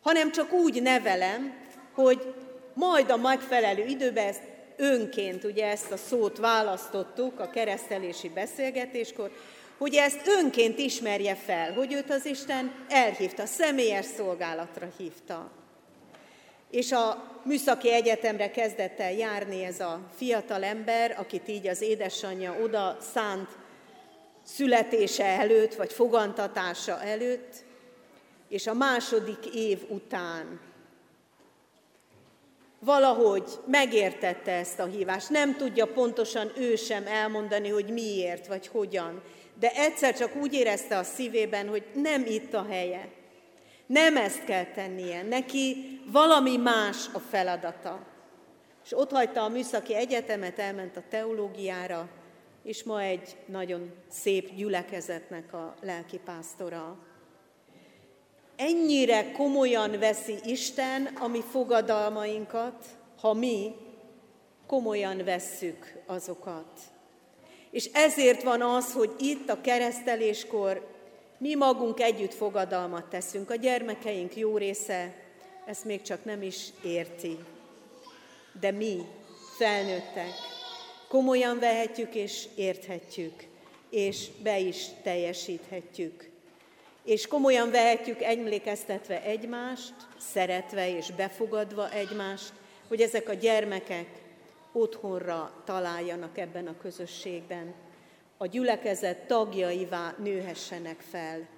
hanem 0.00 0.32
csak 0.32 0.52
úgy 0.52 0.82
nevelem, 0.82 1.54
hogy 1.94 2.34
majd 2.74 3.10
a 3.10 3.16
megfelelő 3.16 3.84
időben 3.84 4.26
ezt 4.26 4.42
önként, 4.76 5.44
ugye 5.44 5.66
ezt 5.66 5.92
a 5.92 5.96
szót 5.96 6.38
választottuk 6.38 7.40
a 7.40 7.50
keresztelési 7.50 8.28
beszélgetéskor, 8.28 9.30
hogy 9.78 9.94
ezt 9.94 10.26
önként 10.26 10.78
ismerje 10.78 11.34
fel, 11.34 11.72
hogy 11.72 11.92
őt 11.92 12.10
az 12.10 12.26
Isten 12.26 12.84
elhívta, 12.88 13.46
személyes 13.46 14.06
szolgálatra 14.06 14.88
hívta. 14.98 15.50
És 16.76 16.92
a 16.92 17.24
műszaki 17.44 17.92
egyetemre 17.92 18.50
kezdett 18.50 19.00
el 19.00 19.12
járni 19.12 19.64
ez 19.64 19.80
a 19.80 20.00
fiatal 20.16 20.64
ember, 20.64 21.14
akit 21.18 21.48
így 21.48 21.66
az 21.66 21.80
édesanyja 21.82 22.56
oda 22.62 22.96
szánt 23.12 23.48
születése 24.44 25.24
előtt, 25.24 25.74
vagy 25.74 25.92
fogantatása 25.92 27.02
előtt, 27.02 27.54
és 28.48 28.66
a 28.66 28.74
második 28.74 29.54
év 29.54 29.82
után 29.88 30.60
valahogy 32.78 33.44
megértette 33.66 34.52
ezt 34.52 34.78
a 34.78 34.86
hívást. 34.86 35.30
Nem 35.30 35.56
tudja 35.56 35.86
pontosan 35.86 36.52
ő 36.56 36.76
sem 36.76 37.06
elmondani, 37.06 37.68
hogy 37.68 37.88
miért, 37.88 38.46
vagy 38.46 38.66
hogyan. 38.66 39.22
De 39.58 39.70
egyszer 39.70 40.16
csak 40.16 40.36
úgy 40.36 40.54
érezte 40.54 40.98
a 40.98 41.02
szívében, 41.02 41.68
hogy 41.68 41.84
nem 41.94 42.24
itt 42.26 42.54
a 42.54 42.66
helye. 42.68 43.08
Nem 43.86 44.16
ezt 44.16 44.44
kell 44.44 44.64
tennie. 44.64 45.22
Neki 45.22 46.00
valami 46.12 46.56
más 46.56 46.96
a 47.12 47.18
feladata. 47.18 48.06
És 48.84 48.92
ott 48.98 49.10
hagyta 49.10 49.42
a 49.42 49.48
műszaki 49.48 49.94
egyetemet, 49.94 50.58
elment 50.58 50.96
a 50.96 51.02
teológiára, 51.08 52.08
és 52.62 52.82
ma 52.82 53.02
egy 53.02 53.36
nagyon 53.46 53.92
szép 54.08 54.54
gyülekezetnek 54.54 55.52
a 55.52 55.74
lelkipásztora 55.82 57.06
ennyire 58.56 59.32
komolyan 59.32 59.98
veszi 59.98 60.38
Isten 60.44 61.06
a 61.20 61.26
mi 61.26 61.42
fogadalmainkat, 61.50 62.84
ha 63.20 63.32
mi 63.32 63.74
komolyan 64.66 65.24
vesszük 65.24 66.02
azokat. 66.06 66.80
És 67.70 67.90
ezért 67.92 68.42
van 68.42 68.62
az, 68.62 68.92
hogy 68.92 69.10
itt 69.18 69.50
a 69.50 69.60
kereszteléskor 69.60 70.94
mi 71.38 71.54
magunk 71.54 72.00
együtt 72.00 72.34
fogadalmat 72.34 73.04
teszünk. 73.04 73.50
A 73.50 73.54
gyermekeink 73.54 74.36
jó 74.36 74.56
része 74.56 75.14
ezt 75.66 75.84
még 75.84 76.02
csak 76.02 76.24
nem 76.24 76.42
is 76.42 76.68
érti. 76.84 77.38
De 78.60 78.70
mi, 78.70 78.96
felnőttek, 79.56 80.30
komolyan 81.08 81.58
vehetjük 81.58 82.14
és 82.14 82.44
érthetjük, 82.54 83.44
és 83.90 84.26
be 84.42 84.58
is 84.58 84.86
teljesíthetjük 85.02 86.34
és 87.06 87.26
komolyan 87.26 87.70
vehetjük 87.70 88.22
emlékeztetve 88.22 89.22
egymást, 89.22 89.94
szeretve 90.18 90.96
és 90.96 91.10
befogadva 91.10 91.90
egymást, 91.90 92.52
hogy 92.88 93.00
ezek 93.00 93.28
a 93.28 93.34
gyermekek 93.34 94.06
otthonra 94.72 95.62
találjanak 95.64 96.38
ebben 96.38 96.66
a 96.66 96.76
közösségben, 96.76 97.74
a 98.36 98.46
gyülekezet 98.46 99.18
tagjaivá 99.18 100.14
nőhessenek 100.18 101.00
fel. 101.10 101.48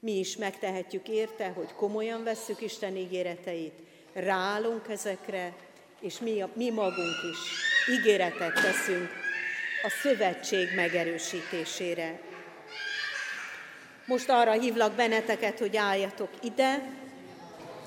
Mi 0.00 0.18
is 0.18 0.36
megtehetjük 0.36 1.08
érte, 1.08 1.48
hogy 1.48 1.74
komolyan 1.74 2.24
vesszük 2.24 2.60
Isten 2.60 2.96
ígéreteit, 2.96 3.74
ráállunk 4.12 4.88
ezekre, 4.88 5.54
és 6.00 6.18
mi, 6.18 6.44
mi 6.54 6.70
magunk 6.70 7.16
is 7.32 7.38
ígéretet 7.98 8.54
teszünk 8.54 9.08
a 9.82 9.90
szövetség 10.02 10.74
megerősítésére. 10.74 12.20
Most 14.06 14.28
arra 14.28 14.52
hívlak 14.52 14.92
benneteket, 14.92 15.58
hogy 15.58 15.76
álljatok 15.76 16.30
ide, 16.42 16.82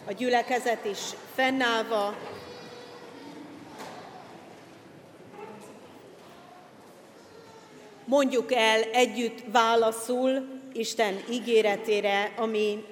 a 0.05 0.11
gyülekezet 0.11 0.85
is 0.85 0.99
fennállva, 1.33 2.17
mondjuk 8.13 8.53
el 8.53 8.81
együtt 8.81 9.43
válaszul 9.51 10.47
Isten 10.73 11.23
ígéretére, 11.31 12.33
ami 12.37 12.85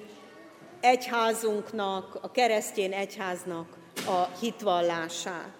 egyházunknak, 0.80 2.18
a 2.22 2.30
keresztény 2.30 2.92
egyháznak 2.92 3.76
a 4.06 4.38
hitvallását. 4.40 5.58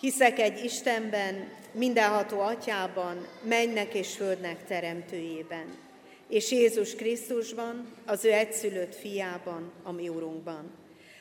Hiszek 0.00 0.38
egy 0.38 0.64
Istenben, 0.64 1.52
mindenható 1.72 2.40
atyában, 2.40 3.26
mennek 3.42 3.94
és 3.94 4.16
földnek 4.16 4.66
teremtőjében 4.66 5.78
és 6.28 6.50
Jézus 6.50 6.94
Krisztusban, 6.94 7.86
az 8.06 8.24
ő 8.24 8.32
egyszülött 8.32 8.94
fiában, 8.94 9.72
a 9.82 9.92
mi 9.92 10.08
Urunkban, 10.08 10.70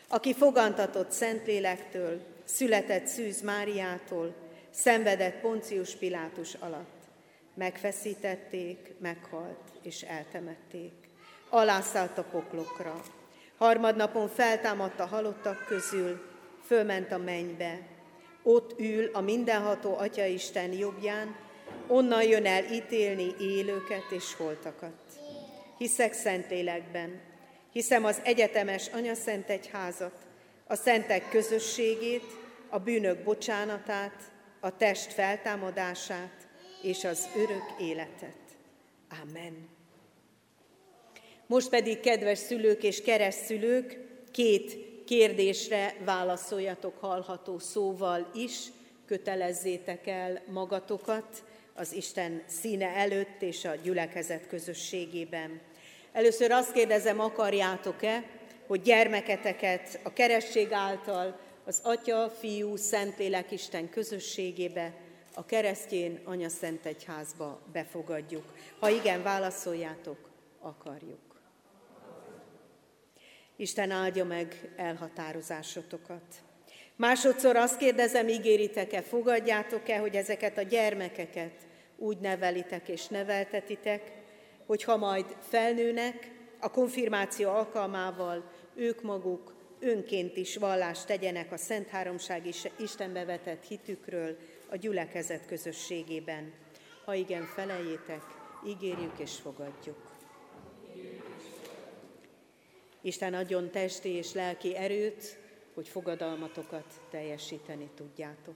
aki 0.07 0.33
fogantatott 0.33 1.11
Szentlélektől, 1.11 2.21
született 2.45 3.05
Szűz 3.05 3.41
Máriától, 3.41 4.42
szenvedett 4.73 5.39
Poncius 5.41 5.95
Pilátus 5.95 6.53
alatt. 6.53 7.01
Megfeszítették, 7.53 8.93
meghalt 8.99 9.69
és 9.81 10.01
eltemették. 10.01 10.91
alászállt 11.49 12.17
a 12.17 12.23
poklokra. 12.23 13.01
Harmadnapon 13.57 14.27
feltámadt 14.27 14.99
a 14.99 15.05
halottak 15.05 15.65
közül, 15.65 16.21
fölment 16.65 17.11
a 17.11 17.17
mennybe. 17.17 17.79
Ott 18.43 18.79
ül 18.79 19.09
a 19.13 19.21
mindenható 19.21 19.97
Atya 19.97 20.25
Isten 20.25 20.71
jobbján, 20.71 21.35
onnan 21.87 22.23
jön 22.23 22.45
el 22.45 22.63
ítélni 22.63 23.35
élőket 23.39 24.05
és 24.09 24.35
holtakat. 24.35 25.01
Hiszek 25.77 26.13
Szentlélekben, 26.13 27.21
hiszem 27.71 28.05
az 28.05 28.21
egyetemes 28.23 28.89
Szent 29.13 29.49
Egyházat, 29.49 30.15
a 30.67 30.75
szentek 30.75 31.29
közösségét, 31.29 32.25
a 32.69 32.79
bűnök 32.79 33.23
bocsánatát, 33.23 34.32
a 34.63 34.77
test 34.77 35.13
feltámadását 35.13 36.47
és 36.81 37.03
az 37.03 37.29
örök 37.35 37.63
életet. 37.79 38.37
Amen. 39.21 39.69
Most 41.47 41.69
pedig, 41.69 41.99
kedves 41.99 42.37
szülők 42.37 42.83
és 42.83 43.01
keresztszülők, 43.01 43.99
két 44.31 44.77
kérdésre 45.05 45.95
válaszoljatok 46.05 46.97
hallható 46.99 47.59
szóval 47.59 48.29
is, 48.33 48.57
kötelezzétek 49.05 50.07
el 50.07 50.41
magatokat 50.47 51.43
az 51.73 51.93
Isten 51.93 52.43
színe 52.47 52.87
előtt 52.87 53.41
és 53.41 53.65
a 53.65 53.75
gyülekezet 53.75 54.47
közösségében. 54.47 55.61
Először 56.11 56.51
azt 56.51 56.71
kérdezem, 56.71 57.19
akarjátok-e, 57.19 58.23
hogy 58.67 58.81
gyermeketeket 58.81 59.99
a 60.03 60.13
keresztség 60.13 60.71
által 60.71 61.39
az 61.65 61.79
Atya, 61.83 62.29
Fiú, 62.29 62.75
Szentlélek 62.75 63.51
Isten 63.51 63.89
közösségébe, 63.89 64.93
a 65.35 65.45
keresztjén 65.45 66.19
Anya 66.23 66.49
Szent 66.49 66.85
Egyházba 66.85 67.61
befogadjuk. 67.71 68.43
Ha 68.79 68.89
igen, 68.89 69.23
válaszoljátok, 69.23 70.29
akarjuk. 70.59 71.41
Isten 73.55 73.91
áldja 73.91 74.25
meg 74.25 74.73
elhatározásotokat. 74.75 76.43
Másodszor 76.95 77.55
azt 77.55 77.77
kérdezem, 77.77 78.27
ígéritek-e, 78.27 79.01
fogadjátok-e, 79.01 79.97
hogy 79.97 80.15
ezeket 80.15 80.57
a 80.57 80.61
gyermekeket 80.61 81.53
úgy 81.97 82.17
nevelitek 82.17 82.87
és 82.87 83.07
neveltetitek, 83.07 84.11
hogy 84.65 84.83
ha 84.83 84.97
majd 84.97 85.25
felnőnek, 85.39 86.31
a 86.59 86.71
konfirmáció 86.71 87.49
alkalmával 87.49 88.51
ők 88.75 89.01
maguk 89.01 89.52
önként 89.83 90.37
is 90.37 90.57
vallást 90.57 91.07
tegyenek 91.07 91.51
a 91.51 91.57
Szent 91.57 91.87
Háromság 91.87 92.47
Istenbe 92.77 93.25
vetett 93.25 93.63
hitükről 93.67 94.37
a 94.69 94.75
gyülekezet 94.75 95.45
közösségében. 95.45 96.53
Ha 97.05 97.13
igen, 97.13 97.45
felejétek, 97.45 98.21
ígérjük 98.67 99.19
és 99.19 99.31
fogadjuk. 99.31 100.11
Isten 103.01 103.33
adjon 103.33 103.71
testi 103.71 104.09
és 104.09 104.33
lelki 104.33 104.75
erőt, 104.75 105.37
hogy 105.73 105.87
fogadalmatokat 105.87 106.85
teljesíteni 107.11 107.89
tudjátok. 107.95 108.55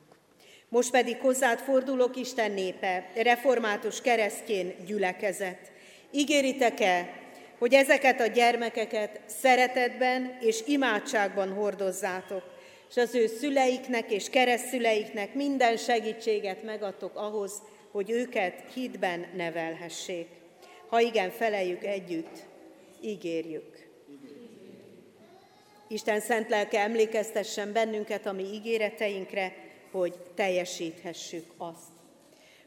Most 0.70 0.92
pedig 0.92 1.18
hozzád 1.18 1.60
fordulok, 1.60 2.16
Isten 2.16 2.52
népe, 2.52 3.12
református 3.16 4.02
keresztjén 4.02 4.76
gyülekezet. 4.86 5.72
Ígéritek-e, 6.12 7.10
hogy 7.58 7.74
ezeket 7.74 8.22
a 8.22 8.28
gyermekeket 8.28 9.20
szeretetben 9.26 10.38
és 10.42 10.64
imádságban 10.66 11.54
hordozzátok, 11.54 12.44
és 12.90 12.98
az 12.98 13.16
ő 13.16 13.28
szüleiknek 13.28 14.12
és 14.12 14.30
keresztszüleiknek 14.30 15.34
minden 15.34 15.78
segítséget 15.78 16.64
megadtok 16.64 17.16
ahhoz, 17.16 17.62
hogy 17.92 18.10
őket 18.10 18.64
hitben 18.74 19.26
nevelhessék. 19.36 20.28
Ha 20.88 21.00
igen, 21.00 21.30
feleljük 21.30 21.84
együtt, 21.84 22.46
ígérjük. 23.02 23.88
Isten 25.88 26.20
szent 26.20 26.50
lelke 26.50 26.80
emlékeztessen 26.80 27.74
bennünket 27.74 28.26
a 28.26 28.32
mi 28.32 28.44
ígéreteinkre, 28.44 29.54
hogy 29.92 30.14
teljesíthessük 30.36 31.46
azt. 31.58 31.92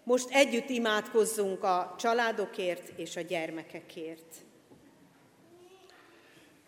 Most 0.04 0.30
együtt 0.30 0.68
imádkozzunk 0.68 1.64
a 1.64 1.94
családokért 1.98 2.92
és 2.96 3.16
a 3.16 3.20
gyermekekért. 3.20 4.34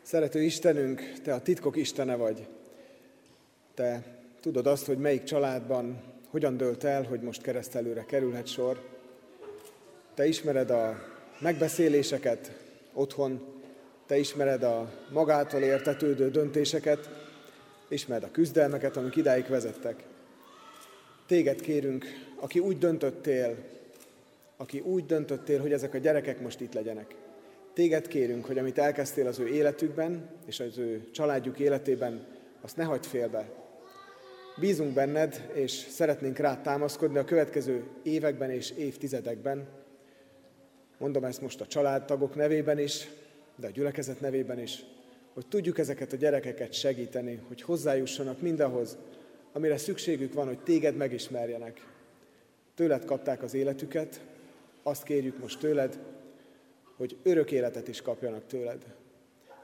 Szerető 0.02 0.42
Istenünk, 0.42 1.12
Te 1.22 1.34
a 1.34 1.42
titkok 1.42 1.76
Istene 1.76 2.16
vagy. 2.16 2.46
Te 3.74 4.02
tudod 4.40 4.66
azt, 4.66 4.86
hogy 4.86 4.98
melyik 4.98 5.22
családban 5.22 6.02
hogyan 6.30 6.56
dölt 6.56 6.84
el, 6.84 7.02
hogy 7.02 7.20
most 7.20 7.42
keresztelőre 7.42 8.04
kerülhet 8.04 8.46
sor. 8.46 8.80
Te 10.14 10.26
ismered 10.26 10.70
a 10.70 10.98
megbeszéléseket 11.40 12.52
otthon, 12.92 13.40
te 14.06 14.18
ismered 14.18 14.62
a 14.62 14.92
magától 15.12 15.60
értetődő 15.60 16.30
döntéseket, 16.30 17.10
ismered 17.88 18.22
a 18.22 18.30
küzdelmeket, 18.30 18.96
amik 18.96 19.16
idáig 19.16 19.48
vezettek. 19.48 20.02
Téged 21.26 21.60
kérünk, 21.60 22.04
aki 22.36 22.58
úgy 22.58 22.78
döntöttél, 22.78 23.56
aki 24.56 24.80
úgy 24.80 25.06
döntöttél, 25.06 25.60
hogy 25.60 25.72
ezek 25.72 25.94
a 25.94 25.98
gyerekek 25.98 26.40
most 26.40 26.60
itt 26.60 26.74
legyenek. 26.74 27.14
Téged 27.72 28.08
kérünk, 28.08 28.44
hogy 28.44 28.58
amit 28.58 28.78
elkezdtél 28.78 29.26
az 29.26 29.38
ő 29.38 29.48
életükben 29.48 30.30
és 30.46 30.60
az 30.60 30.78
ő 30.78 31.10
családjuk 31.10 31.58
életében, 31.58 32.26
azt 32.60 32.76
ne 32.76 32.84
hagyd 32.84 33.04
félbe. 33.04 33.48
Bízunk 34.60 34.94
benned, 34.94 35.50
és 35.52 35.70
szeretnénk 35.70 36.38
rád 36.38 36.62
támaszkodni 36.62 37.18
a 37.18 37.24
következő 37.24 37.84
években 38.02 38.50
és 38.50 38.70
évtizedekben. 38.70 39.68
Mondom 40.98 41.24
ezt 41.24 41.40
most 41.40 41.60
a 41.60 41.66
családtagok 41.66 42.34
nevében 42.34 42.78
is, 42.78 43.08
de 43.56 43.66
a 43.66 43.70
gyülekezet 43.70 44.20
nevében 44.20 44.58
is, 44.58 44.84
hogy 45.34 45.46
tudjuk 45.46 45.78
ezeket 45.78 46.12
a 46.12 46.16
gyerekeket 46.16 46.72
segíteni, 46.72 47.40
hogy 47.48 47.62
hozzájussanak 47.62 48.40
mindahhoz, 48.40 48.96
amire 49.52 49.76
szükségük 49.76 50.32
van, 50.32 50.46
hogy 50.46 50.58
téged 50.58 50.96
megismerjenek. 50.96 51.86
Tőled 52.74 53.04
kapták 53.04 53.42
az 53.42 53.54
életüket, 53.54 54.20
azt 54.82 55.02
kérjük 55.02 55.38
most 55.38 55.58
tőled, 55.58 55.98
hogy 57.02 57.16
örök 57.22 57.50
életet 57.50 57.88
is 57.88 58.02
kapjanak 58.02 58.46
tőled. 58.46 58.82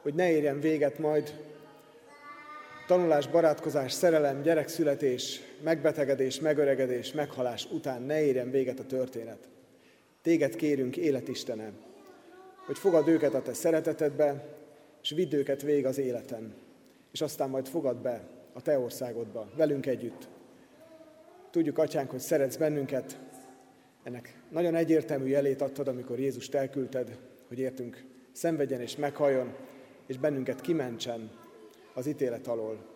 Hogy 0.02 0.14
ne 0.14 0.30
érjen 0.30 0.60
véget 0.60 0.98
majd 0.98 1.40
tanulás, 2.86 3.26
barátkozás, 3.26 3.92
szerelem, 3.92 4.42
gyerekszületés, 4.42 5.40
megbetegedés, 5.62 6.40
megöregedés, 6.40 7.12
meghalás 7.12 7.66
után 7.70 8.02
ne 8.02 8.22
érjen 8.22 8.50
véget 8.50 8.78
a 8.78 8.86
történet. 8.86 9.48
Téged 10.22 10.56
kérünk, 10.56 10.96
életistenem, 10.96 11.72
hogy 12.66 12.78
fogad 12.78 13.08
őket 13.08 13.34
a 13.34 13.42
te 13.42 13.52
szeretetedbe, 13.52 14.56
és 15.02 15.10
vidd 15.10 15.34
őket 15.34 15.62
végig 15.62 15.86
az 15.86 15.98
életen, 15.98 16.54
és 17.12 17.20
aztán 17.20 17.50
majd 17.50 17.66
fogad 17.66 17.96
be 17.96 18.20
a 18.52 18.62
te 18.62 18.78
országodba, 18.78 19.50
velünk 19.56 19.86
együtt. 19.86 20.28
Tudjuk, 21.50 21.78
Atyánk, 21.78 22.10
hogy 22.10 22.20
szeretsz 22.20 22.56
bennünket, 22.56 23.18
ennek 24.08 24.34
nagyon 24.48 24.74
egyértelmű 24.74 25.26
jelét 25.26 25.60
adtad, 25.60 25.88
amikor 25.88 26.18
Jézust 26.18 26.54
elküldted, 26.54 27.18
hogy 27.48 27.58
értünk 27.58 28.04
szenvedjen 28.32 28.80
és 28.80 28.96
meghalljon, 28.96 29.54
és 30.06 30.18
bennünket 30.18 30.60
kimentsen 30.60 31.30
az 31.94 32.06
ítélet 32.06 32.46
alól, 32.46 32.86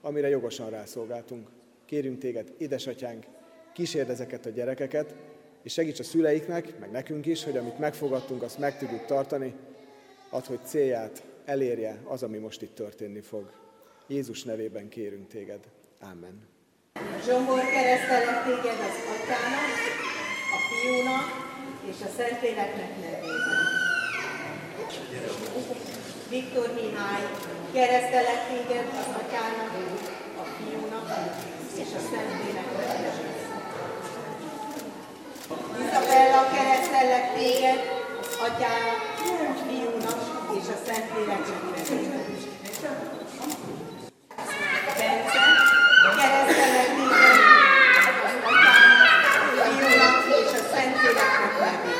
amire 0.00 0.28
jogosan 0.28 0.70
rászolgáltunk. 0.70 1.48
Kérünk 1.84 2.18
téged, 2.18 2.54
édesatyánk, 2.58 3.24
kísérd 3.72 4.10
ezeket 4.10 4.46
a 4.46 4.50
gyerekeket, 4.50 5.14
és 5.62 5.72
segíts 5.72 5.98
a 5.98 6.02
szüleiknek, 6.02 6.78
meg 6.78 6.90
nekünk 6.90 7.26
is, 7.26 7.44
hogy 7.44 7.56
amit 7.56 7.78
megfogadtunk, 7.78 8.42
azt 8.42 8.58
meg 8.58 8.78
tudjuk 8.78 9.04
tartani, 9.04 9.54
ad, 10.30 10.44
hogy 10.44 10.60
célját 10.64 11.24
elérje 11.44 12.00
az, 12.04 12.22
ami 12.22 12.38
most 12.38 12.62
itt 12.62 12.74
történni 12.74 13.20
fog. 13.20 13.50
Jézus 14.06 14.42
nevében 14.42 14.88
kérünk 14.88 15.26
téged. 15.26 15.60
Amen. 16.00 16.48
Zsombor 17.24 17.60
keresztelek 17.60 18.44
téged 18.44 18.78
az 18.78 19.22
atyának, 19.22 20.13
a 20.54 20.58
fiúnak 20.68 21.26
és 21.90 21.98
a 22.06 22.10
Szentléleknek 22.16 22.92
nevében. 23.02 23.62
Viktor 26.28 26.68
Mihály, 26.78 27.24
keresztelek 27.72 28.40
téged 28.48 28.86
az 29.00 29.08
atyának, 29.20 29.72
a 30.42 30.44
fiúnak 30.56 31.08
és 31.82 31.90
a 31.98 32.02
Szentléleknek 32.10 32.86
nevében. 32.96 33.42
Izabella, 35.82 36.40
keresztellek 36.54 37.26
téged, 37.38 37.80
az 38.20 38.36
atyának, 38.46 39.00
a 39.50 39.54
fiúnak 39.66 40.20
és 40.58 40.66
a 40.74 40.78
Szentléleknek 40.86 41.62
nevében. 41.74 42.24
Bence, 44.98 45.44
keresztellek 46.18 46.88
téged, 46.96 47.38
az 48.26 48.36
atyának, 48.50 49.12
a 49.34 49.64
fiúnak 49.64 50.24
és 50.40 50.50
a 50.52 50.62
Szentléleknek 50.72 51.52
nevében. 51.54 51.94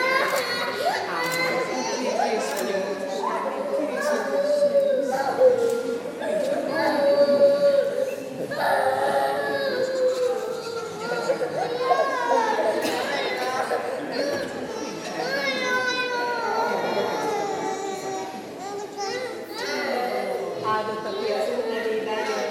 áldott, 20.76 21.06
aki 21.12 21.28
az 21.38 21.46
Úr 21.56 21.64
nevében 21.74 22.22
jön. 22.30 22.48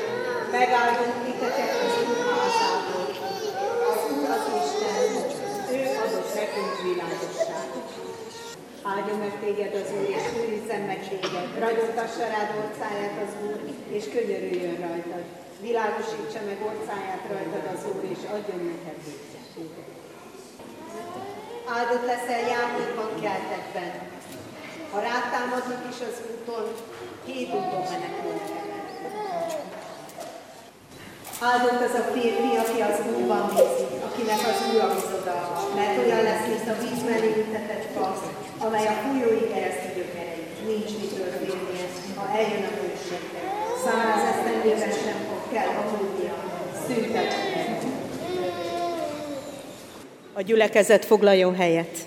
Megáldunk 0.58 1.16
titeket 1.26 1.72
az 1.86 1.96
Úr 2.08 2.20
házából. 2.34 3.08
Az 3.92 4.02
Úr 4.16 4.30
az 4.38 4.46
Isten, 4.62 5.10
ő 5.76 5.80
adott 6.04 6.32
nekünk 6.40 6.74
világosságot. 6.88 7.90
Áldjon 8.92 9.20
meg 9.26 9.34
téged 9.44 9.74
az 9.82 9.90
Úr, 9.98 10.08
és 10.18 10.26
őrizzen 10.42 10.84
meg 10.92 11.00
téged. 11.10 11.48
Ragyogtassa 11.66 12.24
rád 12.34 12.50
orcáját 12.62 13.18
az 13.26 13.34
Úr, 13.48 13.60
és 13.98 14.04
könyörüljön 14.14 14.78
rajtad. 14.86 15.26
Világosítsa 15.68 16.42
meg 16.50 16.58
orcáját 16.70 17.24
rajtad 17.32 17.66
az 17.74 17.82
Úr, 17.92 18.04
és 18.14 18.22
adjon 18.36 18.62
neked 18.72 18.98
békét. 19.06 19.76
Áldott 21.78 22.06
leszel 22.12 22.44
játékban, 22.54 23.12
keltekben. 23.24 23.92
Ha 24.92 25.00
rátámadnak 25.00 25.84
is 25.92 26.00
az 26.10 26.18
úton, 26.32 26.66
két 27.26 27.48
úton 27.48 27.84
menekülnek. 27.92 28.64
Áldott 31.52 31.82
az 31.88 31.96
a 32.02 32.04
férfi, 32.14 32.52
aki 32.64 32.80
az 32.90 32.98
Úrban 33.10 33.46
bízik, 33.50 33.94
akinek 34.08 34.42
az 34.52 34.60
Úr 34.70 34.82
a 34.82 34.94
bizodalma, 34.94 35.60
mert 35.76 35.98
olyan 36.04 36.24
lesz, 36.30 36.46
mint 36.48 36.68
a 36.74 36.76
víz 36.82 37.02
mellé 37.10 37.30
ültetett 37.42 37.86
fasz, 37.96 38.26
amely 38.66 38.88
a 38.88 38.96
fújói 39.02 39.46
keresztül 39.54 39.92
gyökerei. 39.96 40.44
Nincs 40.70 40.92
mitől 41.00 41.32
félnie, 41.40 41.86
ha 42.18 42.26
eljön 42.38 42.64
a 42.70 42.74
hőségre. 42.80 43.42
Száraz 43.84 44.24
esztendőben 44.32 44.94
sem 45.04 45.18
fog 45.28 45.44
kell 45.54 45.70
aggódnia, 45.82 46.36
szűkebb 46.86 47.32
A 50.34 50.42
gyülekezet 50.74 51.06
foglaljon 51.06 51.56
helyet. 51.56 51.98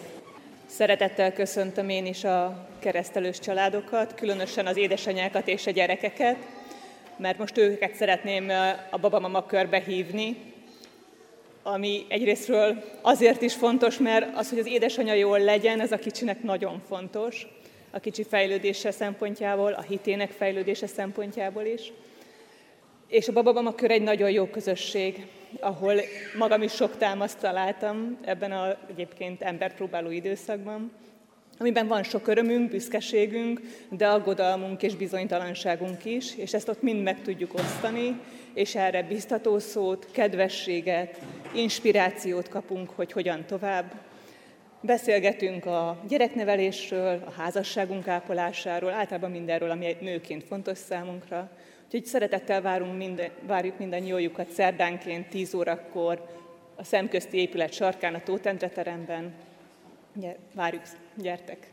Szeretettel 0.67 1.33
köszöntöm 1.33 1.89
én 1.89 2.07
is 2.07 2.25
a 2.25 2.67
keresztelős 2.79 3.39
családokat, 3.39 4.15
különösen 4.15 4.67
az 4.67 4.77
édesanyákat 4.77 5.49
és 5.49 5.67
a 5.67 5.71
gyerekeket, 5.71 6.37
mert 7.17 7.39
most 7.39 7.59
őket 7.59 7.95
szeretném 7.95 8.53
a 8.91 8.99
babamama 8.99 9.47
körbe 9.47 9.81
hívni, 9.81 10.37
ami 11.63 12.07
egyrésztről 12.09 12.85
azért 13.03 13.43
is 13.43 13.55
fontos, 13.55 13.99
mert 13.99 14.37
az, 14.37 14.49
hogy 14.49 14.59
az 14.59 14.67
édesanyja 14.67 15.15
jól 15.15 15.39
legyen, 15.39 15.81
ez 15.81 15.93
a 15.93 15.99
kicsinek 15.99 16.43
nagyon 16.43 16.83
fontos, 16.89 17.47
a 17.91 17.99
kicsi 17.99 18.25
fejlődése 18.25 18.91
szempontjából, 18.91 19.73
a 19.73 19.83
hitének 19.83 20.31
fejlődése 20.31 20.87
szempontjából 20.87 21.65
is. 21.65 21.93
És 23.09 23.29
a 23.29 23.33
babamama 23.33 23.75
kör 23.75 23.91
egy 23.91 24.03
nagyon 24.03 24.31
jó 24.31 24.47
közösség, 24.47 25.27
ahol 25.61 25.95
magam 26.39 26.63
is 26.63 26.73
sok 26.73 26.97
támaszt 26.97 27.39
találtam 27.39 28.19
ebben 28.25 28.53
a 28.53 28.77
egyébként 28.91 29.43
embert 29.43 29.75
próbáló 29.75 30.11
időszakban 30.11 30.93
amiben 31.59 31.87
van 31.87 32.03
sok 32.03 32.27
örömünk, 32.27 32.71
büszkeségünk, 32.71 33.61
de 33.91 34.09
aggodalmunk 34.09 34.83
és 34.83 34.95
bizonytalanságunk 34.95 36.05
is, 36.05 36.37
és 36.37 36.55
ezt 36.55 36.69
ott 36.69 36.83
mind 36.83 37.03
meg 37.03 37.23
tudjuk 37.23 37.55
osztani, 37.55 38.21
és 38.55 38.75
erre 38.75 39.03
biztató 39.03 39.59
szót, 39.59 40.09
kedvességet, 40.11 41.21
inspirációt 41.55 42.49
kapunk, 42.49 42.91
hogy 42.91 43.13
hogyan 43.13 43.45
tovább. 43.47 43.93
Beszélgetünk 44.81 45.67
a 45.67 46.03
gyereknevelésről, 46.09 47.23
a 47.27 47.31
házasságunk 47.31 48.09
ápolásáról, 48.09 48.93
általában 48.93 49.31
mindenről, 49.31 49.71
ami 49.71 49.97
nőként 50.01 50.45
fontos 50.45 50.79
számunkra. 50.79 51.51
Úgyhogy 51.87 52.05
szeretettel 52.05 52.61
várunk 52.61 52.97
minden, 52.97 53.31
várjuk 53.41 53.79
minden 53.79 54.05
jójukat 54.05 54.51
szerdánként 54.51 55.29
10 55.29 55.55
órakor 55.55 56.27
a 56.75 56.85
szemközti 56.85 57.39
épület 57.39 57.73
sarkán, 57.73 58.15
a 58.15 58.23
Tótendre 58.23 58.69
teremben. 58.69 59.35
Várjuk, 60.55 60.83
gyertek! 61.15 61.71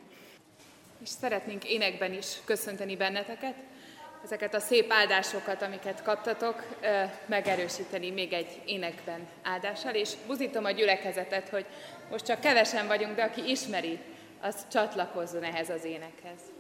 És 1.01 1.09
szeretnénk 1.09 1.69
énekben 1.69 2.13
is 2.13 2.27
köszönteni 2.45 2.95
benneteket, 2.95 3.55
ezeket 4.23 4.53
a 4.53 4.59
szép 4.59 4.91
áldásokat, 4.91 5.61
amiket 5.61 6.03
kaptatok, 6.03 6.77
megerősíteni 7.25 8.11
még 8.11 8.33
egy 8.33 8.61
énekben 8.65 9.27
áldással, 9.43 9.93
és 9.93 10.09
buzítom 10.27 10.65
a 10.65 10.71
gyülekezetet, 10.71 11.49
hogy 11.49 11.65
most 12.09 12.25
csak 12.25 12.39
kevesen 12.39 12.87
vagyunk, 12.87 13.15
de 13.15 13.23
aki 13.23 13.49
ismeri, 13.49 13.99
az 14.41 14.67
csatlakozzon 14.71 15.43
ehhez 15.43 15.69
az 15.69 15.83
énekhez. 15.83 16.52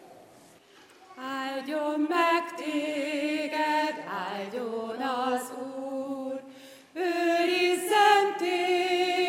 Áldjon 1.17 1.99
meg 2.09 2.53
téged, 2.55 4.03
áldjon 4.07 5.01
az 5.01 5.51
Úr, 5.57 6.41
őrizzen 6.93 8.35
téged, 8.37 9.22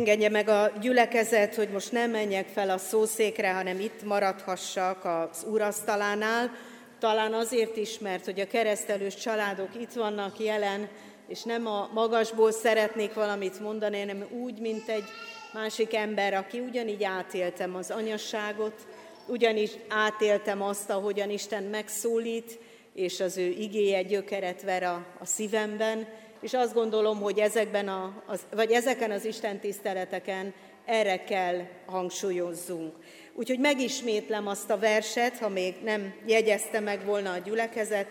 Engedje 0.00 0.28
meg 0.28 0.48
a 0.48 0.72
gyülekezet, 0.80 1.54
hogy 1.54 1.68
most 1.68 1.92
nem 1.92 2.10
menjek 2.10 2.46
fel 2.46 2.70
a 2.70 2.78
szószékre, 2.78 3.52
hanem 3.52 3.80
itt 3.80 4.02
maradhassak 4.04 5.04
az 5.04 5.44
úrasztalánál, 5.44 6.50
talán 6.98 7.32
azért 7.32 7.76
is, 7.76 7.98
mert 7.98 8.24
hogy 8.24 8.40
a 8.40 8.46
keresztelős 8.46 9.14
családok 9.14 9.68
itt 9.80 9.92
vannak 9.92 10.38
jelen, 10.38 10.88
és 11.28 11.42
nem 11.42 11.66
a 11.66 11.90
magasból 11.94 12.52
szeretnék 12.52 13.14
valamit 13.14 13.60
mondani, 13.60 13.98
hanem 13.98 14.26
úgy, 14.42 14.60
mint 14.60 14.88
egy 14.88 15.04
másik 15.52 15.94
ember, 15.94 16.34
aki 16.34 16.58
ugyanígy 16.58 17.04
átéltem 17.04 17.74
az 17.74 17.90
anyasságot, 17.90 18.86
ugyanígy 19.26 19.84
átéltem 19.88 20.62
azt, 20.62 20.90
ahogyan 20.90 21.30
Isten 21.30 21.62
megszólít, 21.62 22.58
és 22.94 23.20
az 23.20 23.36
ő 23.36 23.46
igéje 23.46 24.02
gyökeret 24.02 24.62
ver 24.62 24.82
a, 24.82 25.06
a 25.18 25.26
szívemben, 25.26 26.06
és 26.40 26.54
azt 26.54 26.74
gondolom, 26.74 27.20
hogy 27.20 27.38
ezekben 27.38 27.88
a, 27.88 28.22
az, 28.26 28.40
vagy 28.54 28.70
ezeken 28.70 29.10
az 29.10 29.24
Isten 29.24 29.58
tiszteleteken 29.58 30.54
erre 30.84 31.24
kell 31.24 31.62
hangsúlyozzunk. 31.86 32.94
Úgyhogy 33.34 33.58
megismétlem 33.58 34.46
azt 34.46 34.70
a 34.70 34.78
verset, 34.78 35.38
ha 35.38 35.48
még 35.48 35.74
nem 35.82 36.14
jegyezte 36.26 36.80
meg 36.80 37.04
volna 37.04 37.32
a 37.32 37.38
gyülekezet, 37.38 38.06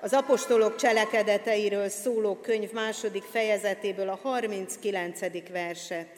az 0.00 0.12
apostolok 0.12 0.76
cselekedeteiről 0.76 1.88
szóló 1.88 2.34
könyv 2.34 2.72
második 2.72 3.22
fejezetéből 3.22 4.08
a 4.08 4.18
39. 4.22 5.20
verset. 5.50 6.08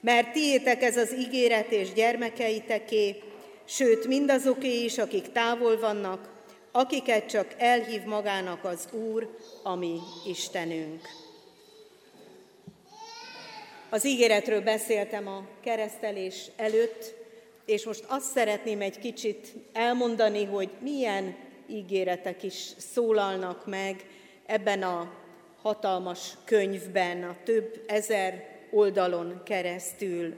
Mert 0.00 0.32
tiétek 0.32 0.82
ez 0.82 0.96
az 0.96 1.14
ígéret 1.14 1.70
és 1.70 1.92
gyermekeiteké, 1.92 3.22
sőt 3.64 4.06
mindazoké 4.06 4.84
is, 4.84 4.98
akik 4.98 5.32
távol 5.32 5.78
vannak, 5.78 6.35
akiket 6.76 7.28
csak 7.28 7.54
elhív 7.58 8.02
magának 8.02 8.64
az 8.64 8.88
Úr, 8.92 9.36
ami 9.62 9.98
Istenünk. 10.26 11.00
Az 13.90 14.06
ígéretről 14.06 14.60
beszéltem 14.60 15.28
a 15.28 15.46
keresztelés 15.60 16.50
előtt, 16.56 17.14
és 17.64 17.84
most 17.84 18.04
azt 18.08 18.30
szeretném 18.30 18.80
egy 18.80 18.98
kicsit 18.98 19.52
elmondani, 19.72 20.44
hogy 20.44 20.70
milyen 20.80 21.36
ígéretek 21.66 22.42
is 22.42 22.70
szólalnak 22.76 23.66
meg 23.66 24.06
ebben 24.46 24.82
a 24.82 25.12
hatalmas 25.62 26.32
könyvben, 26.44 27.22
a 27.22 27.36
több 27.44 27.84
ezer 27.86 28.48
oldalon 28.70 29.40
keresztül. 29.44 30.34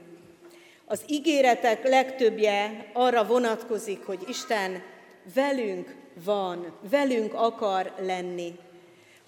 Az 0.85 1.03
ígéretek 1.07 1.87
legtöbbje 1.87 2.89
arra 2.93 3.25
vonatkozik, 3.25 4.05
hogy 4.05 4.23
Isten 4.27 4.83
velünk 5.33 5.98
van, 6.23 6.77
velünk 6.89 7.33
akar 7.33 7.91
lenni. 7.99 8.55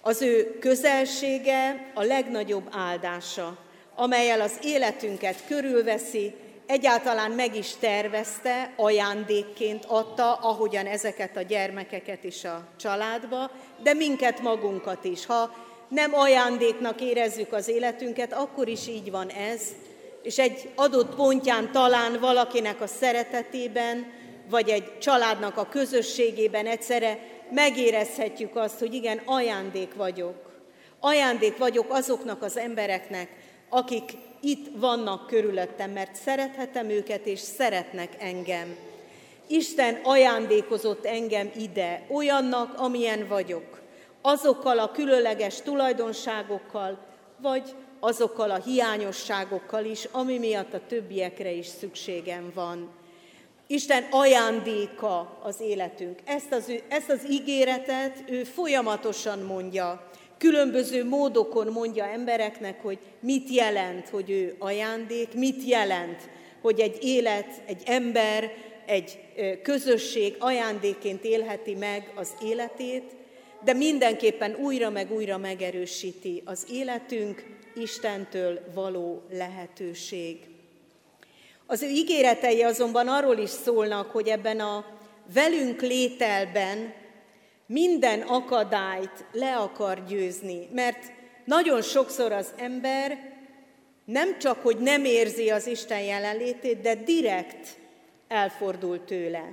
Az 0.00 0.22
ő 0.22 0.58
közelsége 0.60 1.90
a 1.94 2.02
legnagyobb 2.02 2.68
áldása, 2.70 3.58
amelyel 3.94 4.40
az 4.40 4.58
életünket 4.62 5.46
körülveszi, 5.46 6.34
egyáltalán 6.66 7.30
meg 7.30 7.56
is 7.56 7.76
tervezte, 7.80 8.72
ajándékként 8.76 9.84
adta, 9.84 10.34
ahogyan 10.34 10.86
ezeket 10.86 11.36
a 11.36 11.42
gyermekeket 11.42 12.24
is 12.24 12.44
a 12.44 12.68
családba, 12.76 13.50
de 13.82 13.94
minket 13.94 14.40
magunkat 14.40 15.04
is. 15.04 15.26
Ha 15.26 15.54
nem 15.88 16.14
ajándéknak 16.14 17.00
érezzük 17.00 17.52
az 17.52 17.68
életünket, 17.68 18.32
akkor 18.32 18.68
is 18.68 18.88
így 18.88 19.10
van 19.10 19.28
ez, 19.28 19.62
és 20.22 20.38
egy 20.38 20.68
adott 20.74 21.14
pontján 21.14 21.72
talán 21.72 22.20
valakinek 22.20 22.80
a 22.80 22.86
szeretetében, 22.86 24.12
vagy 24.50 24.68
egy 24.68 24.98
családnak 24.98 25.56
a 25.56 25.68
közösségében 25.68 26.66
egyszerre 26.66 27.18
megérezhetjük 27.50 28.56
azt, 28.56 28.78
hogy 28.78 28.94
igen, 28.94 29.20
ajándék 29.24 29.94
vagyok. 29.94 30.50
Ajándék 31.00 31.58
vagyok 31.58 31.86
azoknak 31.88 32.42
az 32.42 32.56
embereknek, 32.56 33.28
akik 33.68 34.12
itt 34.40 34.66
vannak 34.76 35.26
körülöttem, 35.26 35.90
mert 35.90 36.14
szerethetem 36.14 36.88
őket, 36.88 37.26
és 37.26 37.38
szeretnek 37.38 38.12
engem. 38.18 38.76
Isten 39.46 40.00
ajándékozott 40.02 41.06
engem 41.06 41.50
ide, 41.56 42.06
olyannak, 42.10 42.78
amilyen 42.78 43.28
vagyok, 43.28 43.80
azokkal 44.22 44.78
a 44.78 44.90
különleges 44.90 45.62
tulajdonságokkal, 45.62 46.98
vagy 47.38 47.74
azokkal 48.00 48.50
a 48.50 48.62
hiányosságokkal 48.64 49.84
is, 49.84 50.08
ami 50.10 50.38
miatt 50.38 50.74
a 50.74 50.86
többiekre 50.86 51.50
is 51.50 51.66
szükségem 51.66 52.52
van. 52.54 52.90
Isten 53.72 54.06
ajándéka 54.10 55.38
az 55.42 55.60
életünk. 55.60 56.18
Ezt 56.24 56.52
az, 56.52 56.72
ezt 56.88 57.10
az 57.10 57.26
ígéretet 57.30 58.24
ő 58.28 58.44
folyamatosan 58.44 59.38
mondja. 59.38 60.10
Különböző 60.38 61.04
módokon 61.04 61.66
mondja 61.66 62.04
embereknek, 62.04 62.82
hogy 62.82 62.98
mit 63.20 63.50
jelent, 63.50 64.08
hogy 64.08 64.30
ő 64.30 64.56
ajándék, 64.58 65.34
mit 65.34 65.64
jelent, 65.64 66.28
hogy 66.60 66.80
egy 66.80 66.98
élet, 67.04 67.62
egy 67.66 67.82
ember, 67.84 68.50
egy 68.86 69.18
közösség 69.62 70.36
ajándéként 70.38 71.24
élheti 71.24 71.74
meg 71.74 72.12
az 72.14 72.28
életét, 72.44 73.14
de 73.64 73.72
mindenképpen 73.72 74.54
újra 74.54 74.90
meg 74.90 75.12
újra 75.12 75.38
megerősíti 75.38 76.42
az 76.44 76.66
életünk 76.72 77.44
Istentől 77.74 78.60
való 78.74 79.22
lehetőség. 79.30 80.51
Az 81.72 81.82
ő 81.82 81.88
ígéretei 81.88 82.62
azonban 82.62 83.08
arról 83.08 83.38
is 83.38 83.50
szólnak, 83.50 84.10
hogy 84.10 84.28
ebben 84.28 84.60
a 84.60 84.84
velünk 85.34 85.80
lételben 85.80 86.94
minden 87.66 88.20
akadályt 88.20 89.24
le 89.32 89.56
akar 89.56 90.04
győzni, 90.08 90.68
mert 90.72 91.12
nagyon 91.44 91.82
sokszor 91.82 92.32
az 92.32 92.46
ember 92.56 93.32
nem 94.04 94.38
csak, 94.38 94.62
hogy 94.62 94.76
nem 94.76 95.04
érzi 95.04 95.50
az 95.50 95.66
Isten 95.66 96.00
jelenlétét, 96.00 96.80
de 96.80 96.94
direkt 96.94 97.68
elfordul 98.28 99.04
tőle. 99.04 99.52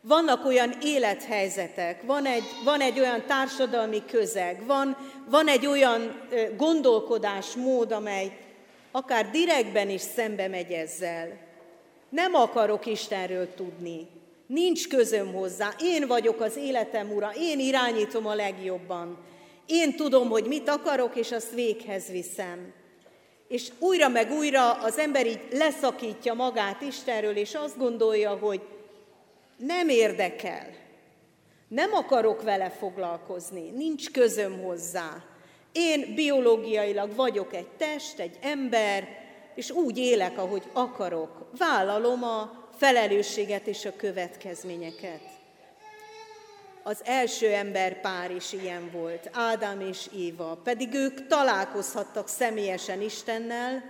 Vannak 0.00 0.44
olyan 0.44 0.74
élethelyzetek, 0.82 2.02
van 2.02 2.26
egy, 2.26 2.44
van 2.64 2.80
egy 2.80 3.00
olyan 3.00 3.24
társadalmi 3.26 4.02
közeg, 4.10 4.66
van, 4.66 4.96
van 5.28 5.48
egy 5.48 5.66
olyan 5.66 6.28
gondolkodásmód, 6.56 7.92
amely 7.92 8.32
akár 8.92 9.30
direktben 9.30 9.90
is 9.90 10.00
szembe 10.00 10.48
megy 10.48 10.72
ezzel. 10.72 11.38
Nem 12.08 12.34
akarok 12.34 12.86
Istenről 12.86 13.54
tudni, 13.54 14.08
nincs 14.46 14.88
közöm 14.88 15.32
hozzá, 15.32 15.74
én 15.80 16.06
vagyok 16.06 16.40
az 16.40 16.56
életem 16.56 17.10
ura, 17.10 17.32
én 17.36 17.58
irányítom 17.58 18.26
a 18.26 18.34
legjobban. 18.34 19.18
Én 19.66 19.96
tudom, 19.96 20.28
hogy 20.28 20.44
mit 20.44 20.68
akarok, 20.68 21.16
és 21.16 21.32
azt 21.32 21.54
véghez 21.54 22.10
viszem. 22.10 22.72
És 23.48 23.68
újra 23.78 24.08
meg 24.08 24.30
újra 24.30 24.72
az 24.72 24.98
ember 24.98 25.26
így 25.26 25.40
leszakítja 25.50 26.34
magát 26.34 26.80
Istenről, 26.80 27.36
és 27.36 27.54
azt 27.54 27.78
gondolja, 27.78 28.30
hogy 28.30 28.60
nem 29.56 29.88
érdekel, 29.88 30.66
nem 31.68 31.92
akarok 31.92 32.42
vele 32.42 32.70
foglalkozni, 32.70 33.70
nincs 33.70 34.10
közöm 34.10 34.62
hozzá. 34.62 35.24
Én 35.72 36.14
biológiailag 36.14 37.14
vagyok 37.14 37.54
egy 37.54 37.68
test, 37.68 38.18
egy 38.18 38.38
ember, 38.42 39.08
és 39.54 39.70
úgy 39.70 39.98
élek, 39.98 40.38
ahogy 40.38 40.62
akarok. 40.72 41.50
Vállalom 41.58 42.22
a 42.24 42.68
felelősséget 42.76 43.66
és 43.66 43.84
a 43.84 43.96
következményeket. 43.96 45.20
Az 46.82 47.00
első 47.04 47.52
ember 47.52 48.00
pár 48.00 48.30
is 48.30 48.52
ilyen 48.52 48.90
volt, 48.92 49.30
Ádám 49.32 49.80
és 49.80 50.08
Éva, 50.16 50.58
pedig 50.64 50.94
ők 50.94 51.26
találkozhattak 51.26 52.28
személyesen 52.28 53.00
Istennel, 53.00 53.82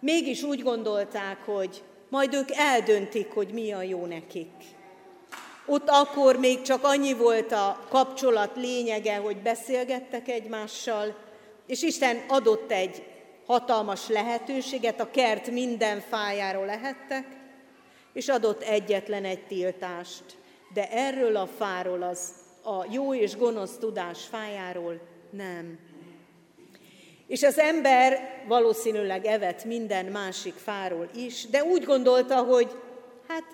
mégis 0.00 0.42
úgy 0.42 0.62
gondolták, 0.62 1.38
hogy 1.44 1.82
majd 2.08 2.34
ők 2.34 2.50
eldöntik, 2.50 3.30
hogy 3.30 3.48
mi 3.52 3.72
a 3.72 3.82
jó 3.82 4.06
nekik. 4.06 4.50
Ott 5.66 5.88
akkor 5.88 6.38
még 6.38 6.62
csak 6.62 6.84
annyi 6.84 7.12
volt 7.12 7.52
a 7.52 7.86
kapcsolat 7.88 8.56
lényege, 8.56 9.16
hogy 9.16 9.36
beszélgettek 9.36 10.28
egymással, 10.28 11.14
és 11.68 11.82
Isten 11.82 12.24
adott 12.28 12.72
egy 12.72 13.02
hatalmas 13.46 14.08
lehetőséget, 14.08 15.00
a 15.00 15.10
kert 15.10 15.50
minden 15.50 16.00
fájáról 16.00 16.66
lehettek, 16.66 17.26
és 18.12 18.28
adott 18.28 18.62
egyetlen 18.62 19.24
egy 19.24 19.46
tiltást. 19.46 20.24
De 20.74 20.90
erről 20.90 21.36
a 21.36 21.46
fáról, 21.46 22.02
az 22.02 22.32
a 22.62 22.86
jó 22.90 23.14
és 23.14 23.36
gonosz 23.36 23.76
tudás 23.78 24.24
fájáról 24.24 25.00
nem. 25.30 25.78
És 27.26 27.42
az 27.42 27.58
ember 27.58 28.18
valószínűleg 28.46 29.24
evett 29.24 29.64
minden 29.64 30.04
másik 30.04 30.54
fáról 30.54 31.08
is, 31.14 31.46
de 31.46 31.64
úgy 31.64 31.84
gondolta, 31.84 32.42
hogy 32.42 32.76
hát 33.28 33.44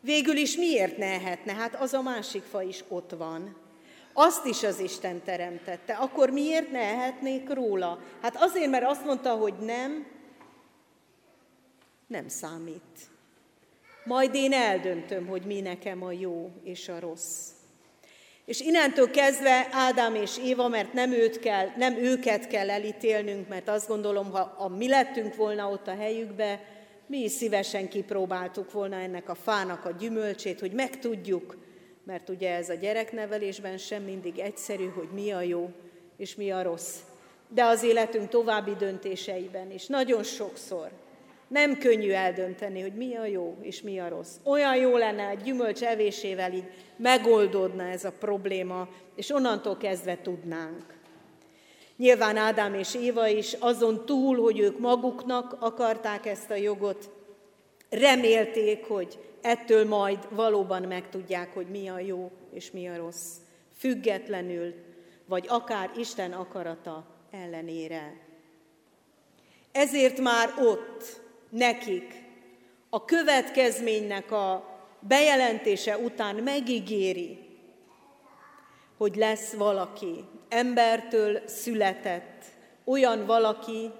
Végül 0.00 0.36
is 0.36 0.56
miért 0.56 0.96
ne 0.96 1.06
ehetne? 1.06 1.52
Hát 1.52 1.74
az 1.80 1.92
a 1.92 2.02
másik 2.02 2.42
fa 2.42 2.62
is 2.62 2.84
ott 2.88 3.10
van. 3.10 3.56
Azt 4.20 4.46
is 4.46 4.62
az 4.62 4.78
Isten 4.78 5.22
teremtette. 5.22 5.92
Akkor 5.92 6.30
miért 6.30 6.70
ne 6.70 6.78
ehetnék 6.78 7.52
róla? 7.52 7.98
Hát 8.22 8.36
azért, 8.36 8.70
mert 8.70 8.84
azt 8.84 9.04
mondta, 9.04 9.34
hogy 9.34 9.54
nem, 9.60 10.06
nem 12.06 12.28
számít. 12.28 13.10
Majd 14.04 14.34
én 14.34 14.52
eldöntöm, 14.52 15.26
hogy 15.26 15.42
mi 15.42 15.60
nekem 15.60 16.02
a 16.02 16.12
jó 16.12 16.50
és 16.62 16.88
a 16.88 17.00
rossz. 17.00 17.48
És 18.44 18.60
innentől 18.60 19.10
kezdve 19.10 19.68
Ádám 19.70 20.14
és 20.14 20.38
Éva, 20.38 20.68
mert 20.68 20.92
nem, 20.92 21.12
őt 21.12 21.38
kell, 21.38 21.68
nem 21.76 21.94
őket 21.94 22.46
kell 22.46 22.70
elítélnünk, 22.70 23.48
mert 23.48 23.68
azt 23.68 23.88
gondolom, 23.88 24.30
ha 24.30 24.54
a 24.58 24.68
mi 24.68 24.88
lettünk 24.88 25.34
volna 25.34 25.70
ott 25.70 25.88
a 25.88 25.96
helyükbe, 25.96 26.60
mi 27.06 27.18
is 27.18 27.32
szívesen 27.32 27.88
kipróbáltuk 27.88 28.72
volna 28.72 28.96
ennek 28.96 29.28
a 29.28 29.34
fának 29.34 29.84
a 29.84 29.90
gyümölcsét, 29.90 30.60
hogy 30.60 30.72
megtudjuk, 30.72 31.56
mert 32.08 32.28
ugye 32.28 32.54
ez 32.54 32.68
a 32.68 32.74
gyereknevelésben 32.74 33.78
sem 33.78 34.02
mindig 34.02 34.38
egyszerű, 34.38 34.86
hogy 34.86 35.08
mi 35.12 35.30
a 35.30 35.40
jó 35.40 35.70
és 36.16 36.34
mi 36.34 36.50
a 36.50 36.62
rossz. 36.62 36.96
De 37.48 37.64
az 37.64 37.82
életünk 37.82 38.28
további 38.28 38.74
döntéseiben 38.78 39.70
is 39.70 39.86
nagyon 39.86 40.22
sokszor 40.22 40.90
nem 41.48 41.78
könnyű 41.78 42.10
eldönteni, 42.10 42.80
hogy 42.80 42.94
mi 42.94 43.16
a 43.16 43.26
jó 43.26 43.56
és 43.60 43.82
mi 43.82 43.98
a 43.98 44.08
rossz. 44.08 44.36
Olyan 44.42 44.76
jó 44.76 44.96
lenne, 44.96 45.28
egy 45.28 45.42
gyümölcs 45.42 45.82
evésével 45.82 46.52
így 46.52 46.70
megoldódna 46.96 47.82
ez 47.82 48.04
a 48.04 48.12
probléma, 48.18 48.88
és 49.14 49.30
onnantól 49.30 49.76
kezdve 49.76 50.18
tudnánk. 50.22 50.84
Nyilván 51.96 52.36
Ádám 52.36 52.74
és 52.74 52.94
Éva 52.94 53.26
is 53.26 53.52
azon 53.58 54.04
túl, 54.04 54.40
hogy 54.42 54.58
ők 54.58 54.78
maguknak 54.78 55.56
akarták 55.60 56.26
ezt 56.26 56.50
a 56.50 56.54
jogot, 56.54 57.10
remélték, 57.90 58.84
hogy 58.84 59.18
ettől 59.42 59.84
majd 59.88 60.18
valóban 60.30 60.82
megtudják, 60.82 61.54
hogy 61.54 61.66
mi 61.66 61.88
a 61.88 61.98
jó 61.98 62.30
és 62.52 62.70
mi 62.70 62.88
a 62.88 62.96
rossz. 62.96 63.36
Függetlenül, 63.76 64.74
vagy 65.26 65.46
akár 65.48 65.90
Isten 65.96 66.32
akarata 66.32 67.06
ellenére. 67.30 68.26
Ezért 69.72 70.20
már 70.20 70.54
ott 70.58 71.20
nekik 71.48 72.22
a 72.90 73.04
következménynek 73.04 74.32
a 74.32 74.78
bejelentése 75.00 75.98
után 75.98 76.36
megígéri, 76.36 77.38
hogy 78.96 79.16
lesz 79.16 79.52
valaki, 79.52 80.24
embertől 80.48 81.40
született, 81.46 82.44
olyan 82.84 83.26
valaki, 83.26 83.90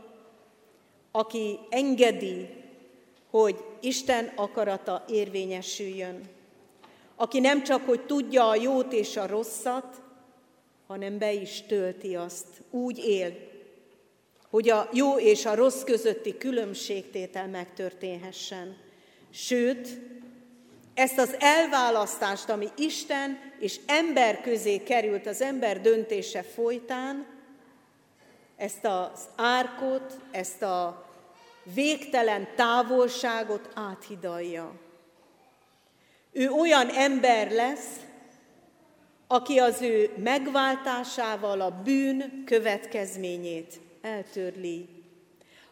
aki 1.11 1.59
engedi, 1.71 2.58
hogy 3.31 3.65
Isten 3.81 4.33
akarata 4.37 5.05
érvényesüljön. 5.09 6.21
Aki 7.17 7.41
nem 7.41 7.63
csak, 7.63 7.87
hogy 7.87 8.07
tudja 8.07 8.49
a 8.49 8.55
jót 8.55 8.93
és 8.93 9.17
a 9.17 9.27
rosszat, 9.27 10.01
hanem 10.87 11.19
be 11.19 11.33
is 11.33 11.63
tölti 11.67 12.17
azt, 12.17 12.47
úgy 12.71 12.99
él, 12.99 13.33
hogy 14.51 14.69
a 14.69 14.89
jó 14.93 15.19
és 15.19 15.47
a 15.47 15.55
rossz 15.55 15.83
közötti 15.83 16.37
különbségtétel 16.37 17.49
megtörténhessen. 17.49 18.77
Sőt, 19.31 19.89
ezt 20.95 21.19
az 21.19 21.37
elválasztást, 21.39 22.49
ami 22.49 22.69
Isten 22.77 23.39
és 23.59 23.81
ember 23.87 24.41
közé 24.41 24.83
került 24.83 25.27
az 25.27 25.41
ember 25.41 25.81
döntése 25.81 26.43
folytán, 26.43 27.27
ezt 28.57 28.85
az 28.85 29.25
árkot, 29.37 30.19
ezt 30.31 30.63
a 30.63 31.08
végtelen 31.75 32.49
távolságot 32.57 33.69
áthidalja. 33.75 34.73
Ő 36.33 36.49
olyan 36.49 36.89
ember 36.89 37.51
lesz, 37.51 37.97
aki 39.27 39.59
az 39.59 39.83
ő 39.83 40.11
megváltásával 40.17 41.61
a 41.61 41.71
bűn 41.71 42.43
következményét 42.45 43.81
eltörli 44.03 44.99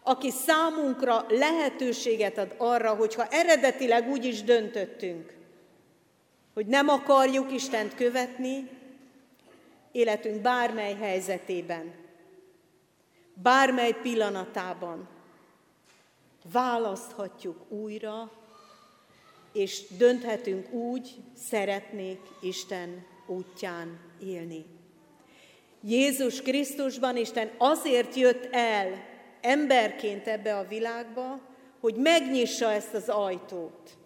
aki 0.08 0.30
számunkra 0.30 1.26
lehetőséget 1.28 2.38
ad 2.38 2.54
arra, 2.56 2.94
hogyha 2.94 3.26
eredetileg 3.30 4.08
úgy 4.08 4.24
is 4.24 4.42
döntöttünk, 4.42 5.34
hogy 6.54 6.66
nem 6.66 6.88
akarjuk 6.88 7.52
Istent 7.52 7.94
követni, 7.94 8.68
életünk 9.92 10.40
bármely 10.40 10.94
helyzetében, 10.94 11.94
bármely 13.34 13.92
pillanatában 14.02 15.08
választhatjuk 16.52 17.70
újra, 17.70 18.32
és 19.52 19.82
dönthetünk 19.98 20.72
úgy, 20.72 21.14
szeretnék 21.36 22.20
Isten 22.40 23.06
útján 23.26 24.00
élni. 24.22 24.64
Jézus 25.82 26.42
Krisztusban 26.42 27.16
Isten 27.16 27.50
azért 27.58 28.14
jött 28.14 28.48
el, 28.50 29.04
emberként 29.40 30.26
ebbe 30.26 30.56
a 30.56 30.66
világba, 30.68 31.40
hogy 31.80 31.94
megnyissa 31.94 32.72
ezt 32.72 32.94
az 32.94 33.08
ajtót. 33.08 33.96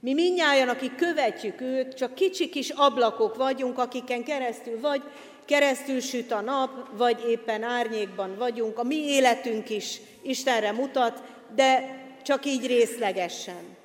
Mi 0.00 0.14
minnyáján, 0.14 0.68
akik 0.68 0.94
követjük 0.94 1.60
őt, 1.60 1.94
csak 1.94 2.14
kicsi 2.14 2.48
kis 2.48 2.70
ablakok 2.70 3.36
vagyunk, 3.36 3.78
akiken 3.78 4.24
keresztül 4.24 4.80
vagy 4.80 5.02
keresztül 5.44 6.00
süt 6.00 6.32
a 6.32 6.40
nap, 6.40 6.96
vagy 6.96 7.24
éppen 7.28 7.62
árnyékban 7.62 8.36
vagyunk. 8.36 8.78
A 8.78 8.82
mi 8.82 8.96
életünk 8.96 9.70
is 9.70 10.00
Istenre 10.22 10.72
mutat, 10.72 11.22
de 11.54 11.98
csak 12.22 12.46
így 12.46 12.66
részlegesen. 12.66 13.76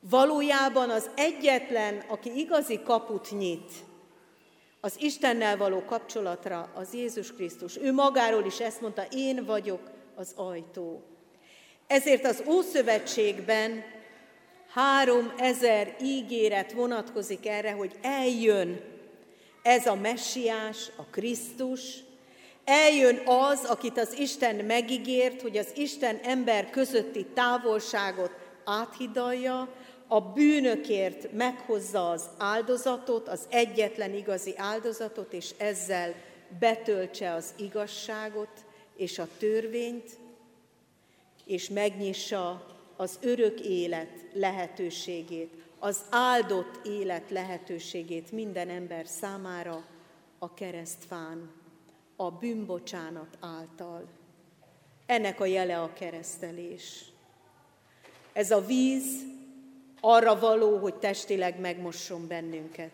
Valójában 0.00 0.90
az 0.90 1.10
egyetlen, 1.14 2.04
aki 2.08 2.38
igazi 2.38 2.80
kaput 2.82 3.30
nyit, 3.30 3.70
az 4.80 4.94
Istennel 4.98 5.56
való 5.56 5.84
kapcsolatra 5.84 6.70
az 6.74 6.94
Jézus 6.94 7.32
Krisztus. 7.32 7.76
Ő 7.78 7.92
magáról 7.92 8.44
is 8.44 8.60
ezt 8.60 8.80
mondta, 8.80 9.06
én 9.10 9.44
vagyok 9.44 9.80
az 10.14 10.32
ajtó. 10.36 11.02
Ezért 11.86 12.24
az 12.24 12.42
Ószövetségben 12.46 13.84
három 14.74 15.32
ezer 15.36 15.96
ígéret 16.02 16.72
vonatkozik 16.72 17.46
erre, 17.46 17.72
hogy 17.72 17.92
eljön 18.02 18.80
ez 19.62 19.86
a 19.86 19.94
messiás, 19.94 20.90
a 20.96 21.02
Krisztus, 21.02 21.98
eljön 22.64 23.22
az, 23.26 23.64
akit 23.64 23.98
az 23.98 24.18
Isten 24.18 24.64
megígért, 24.64 25.42
hogy 25.42 25.56
az 25.56 25.68
Isten 25.74 26.16
ember 26.22 26.70
közötti 26.70 27.26
távolságot 27.34 28.30
áthidalja, 28.64 29.68
a 30.08 30.20
bűnökért 30.20 31.32
meghozza 31.32 32.10
az 32.10 32.24
áldozatot, 32.38 33.28
az 33.28 33.46
egyetlen 33.48 34.14
igazi 34.14 34.54
áldozatot, 34.56 35.32
és 35.32 35.50
ezzel 35.58 36.14
betöltse 36.58 37.32
az 37.32 37.54
igazságot 37.56 38.64
és 38.96 39.18
a 39.18 39.28
törvényt, 39.38 40.10
és 41.44 41.68
megnyissa 41.68 42.73
az 42.96 43.18
örök 43.22 43.60
élet 43.60 44.24
lehetőségét, 44.32 45.52
az 45.78 46.04
áldott 46.10 46.86
élet 46.86 47.30
lehetőségét 47.30 48.32
minden 48.32 48.68
ember 48.68 49.06
számára 49.06 49.84
a 50.38 50.54
keresztfán, 50.54 51.50
a 52.16 52.30
bűnbocsánat 52.30 53.38
által. 53.40 54.04
Ennek 55.06 55.40
a 55.40 55.44
jele 55.44 55.80
a 55.80 55.92
keresztelés. 55.92 57.04
Ez 58.32 58.50
a 58.50 58.60
víz 58.60 59.22
arra 60.00 60.38
való, 60.38 60.78
hogy 60.78 60.94
testileg 60.94 61.60
megmosson 61.60 62.26
bennünket, 62.26 62.92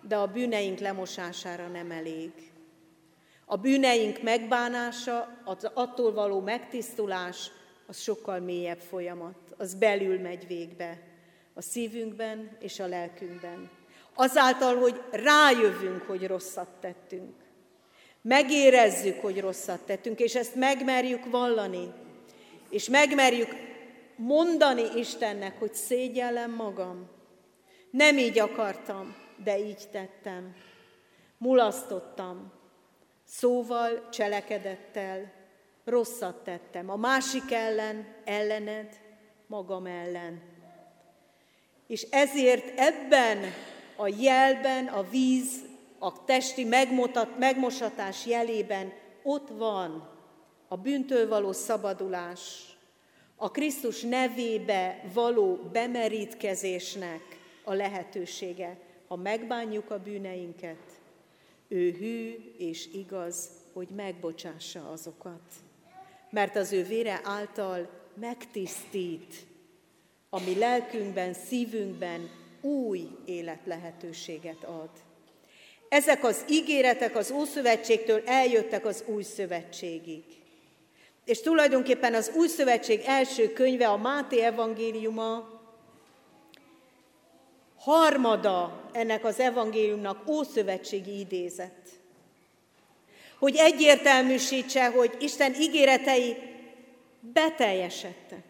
de 0.00 0.16
a 0.16 0.26
bűneink 0.26 0.78
lemosására 0.78 1.68
nem 1.68 1.90
elég. 1.90 2.32
A 3.44 3.56
bűneink 3.56 4.22
megbánása, 4.22 5.40
az 5.44 5.70
attól 5.74 6.12
való 6.12 6.40
megtisztulás, 6.40 7.50
az 7.90 8.00
sokkal 8.00 8.40
mélyebb 8.40 8.78
folyamat, 8.78 9.36
az 9.56 9.74
belül 9.74 10.20
megy 10.20 10.46
végbe, 10.46 11.00
a 11.54 11.62
szívünkben 11.62 12.56
és 12.60 12.80
a 12.80 12.86
lelkünkben. 12.86 13.70
Azáltal, 14.14 14.76
hogy 14.76 15.02
rájövünk, 15.10 16.02
hogy 16.02 16.26
rosszat 16.26 16.68
tettünk. 16.80 17.34
Megérezzük, 18.22 19.20
hogy 19.20 19.40
rosszat 19.40 19.80
tettünk, 19.80 20.20
és 20.20 20.34
ezt 20.34 20.54
megmerjük 20.54 21.30
vallani, 21.30 21.92
és 22.68 22.88
megmerjük 22.88 23.48
mondani 24.16 24.82
Istennek, 24.96 25.58
hogy 25.58 25.74
szégyellem 25.74 26.54
magam. 26.54 27.08
Nem 27.90 28.18
így 28.18 28.38
akartam, 28.38 29.16
de 29.44 29.58
így 29.58 29.88
tettem. 29.92 30.54
Mulasztottam, 31.38 32.52
szóval, 33.24 34.08
cselekedettel, 34.10 35.39
rosszat 35.90 36.44
tettem. 36.44 36.90
A 36.90 36.96
másik 36.96 37.52
ellen, 37.52 38.06
ellened, 38.24 39.00
magam 39.46 39.86
ellen. 39.86 40.42
És 41.86 42.06
ezért 42.10 42.78
ebben 42.78 43.38
a 43.96 44.08
jelben, 44.08 44.86
a 44.86 45.02
víz, 45.02 45.64
a 45.98 46.24
testi 46.24 46.64
megmutat, 46.64 47.38
megmosatás 47.38 48.26
jelében 48.26 48.92
ott 49.22 49.48
van 49.48 50.08
a 50.68 50.76
bűntől 50.76 51.28
való 51.28 51.52
szabadulás, 51.52 52.76
a 53.36 53.50
Krisztus 53.50 54.02
nevébe 54.02 55.04
való 55.12 55.54
bemerítkezésnek 55.72 57.22
a 57.64 57.72
lehetősége. 57.72 58.78
Ha 59.08 59.16
megbánjuk 59.16 59.90
a 59.90 60.02
bűneinket, 60.02 61.00
ő 61.68 61.92
hű 61.92 62.34
és 62.58 62.88
igaz, 62.92 63.50
hogy 63.72 63.88
megbocsássa 63.88 64.90
azokat. 64.90 65.40
Mert 66.30 66.56
az 66.56 66.72
ő 66.72 66.84
vére 66.84 67.20
által 67.24 67.88
megtisztít, 68.14 69.34
ami 70.30 70.58
lelkünkben, 70.58 71.34
szívünkben 71.34 72.30
új 72.60 73.08
élet 73.24 73.60
lehetőséget 73.64 74.64
ad. 74.64 74.90
Ezek 75.88 76.24
az 76.24 76.44
ígéretek 76.48 77.16
az 77.16 77.30
Ószövetségtől 77.30 78.22
eljöttek 78.26 78.84
az 78.84 79.04
Új 79.06 79.22
Szövetségig. 79.22 80.24
És 81.24 81.40
tulajdonképpen 81.40 82.14
az 82.14 82.32
Új 82.36 82.48
Szövetség 82.48 83.02
első 83.06 83.52
könyve, 83.52 83.88
a 83.88 83.96
Máté 83.96 84.40
evangéliuma, 84.40 85.60
harmada 87.78 88.88
ennek 88.92 89.24
az 89.24 89.40
evangéliumnak 89.40 90.28
ószövetségi 90.28 91.18
idézet. 91.18 91.99
Hogy 93.40 93.56
egyértelműsítse, 93.56 94.90
hogy 94.90 95.16
Isten 95.20 95.54
ígéretei 95.60 96.36
beteljesedtek. 97.20 98.44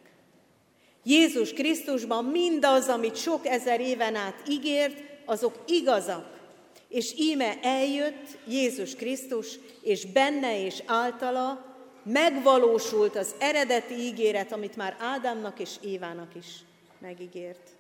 Jézus 1.05 1.53
Krisztusban 1.53 2.25
mindaz, 2.25 2.89
amit 2.89 3.17
sok 3.17 3.47
ezer 3.47 3.81
éven 3.81 4.15
át 4.15 4.43
ígért, 4.49 5.03
azok 5.25 5.55
igazak. 5.67 6.39
És 6.89 7.15
íme 7.19 7.59
eljött 7.63 8.39
Jézus 8.49 8.95
Krisztus, 8.95 9.59
és 9.83 10.05
benne 10.05 10.65
és 10.65 10.83
általa 10.87 11.65
megvalósult 12.03 13.17
az 13.17 13.35
eredeti 13.39 13.95
ígéret, 13.95 14.53
amit 14.53 14.77
már 14.77 14.97
Ádámnak 15.01 15.59
és 15.61 15.71
Évának 15.83 16.35
is 16.35 16.47
megígért. 16.99 17.80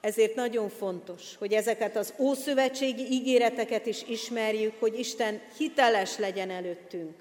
Ezért 0.00 0.34
nagyon 0.34 0.68
fontos, 0.68 1.36
hogy 1.36 1.52
ezeket 1.52 1.96
az 1.96 2.14
ószövetségi 2.18 3.12
ígéreteket 3.12 3.86
is 3.86 4.02
ismerjük, 4.02 4.74
hogy 4.78 4.98
Isten 4.98 5.40
hiteles 5.58 6.18
legyen 6.18 6.50
előttünk. 6.50 7.14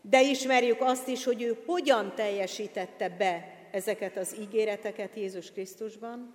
De 0.00 0.22
ismerjük 0.22 0.80
azt 0.80 1.08
is, 1.08 1.24
hogy 1.24 1.42
ő 1.42 1.62
hogyan 1.66 2.14
teljesítette 2.14 3.08
be 3.08 3.66
ezeket 3.70 4.16
az 4.16 4.36
ígéreteket 4.40 5.10
Jézus 5.14 5.52
Krisztusban, 5.52 6.34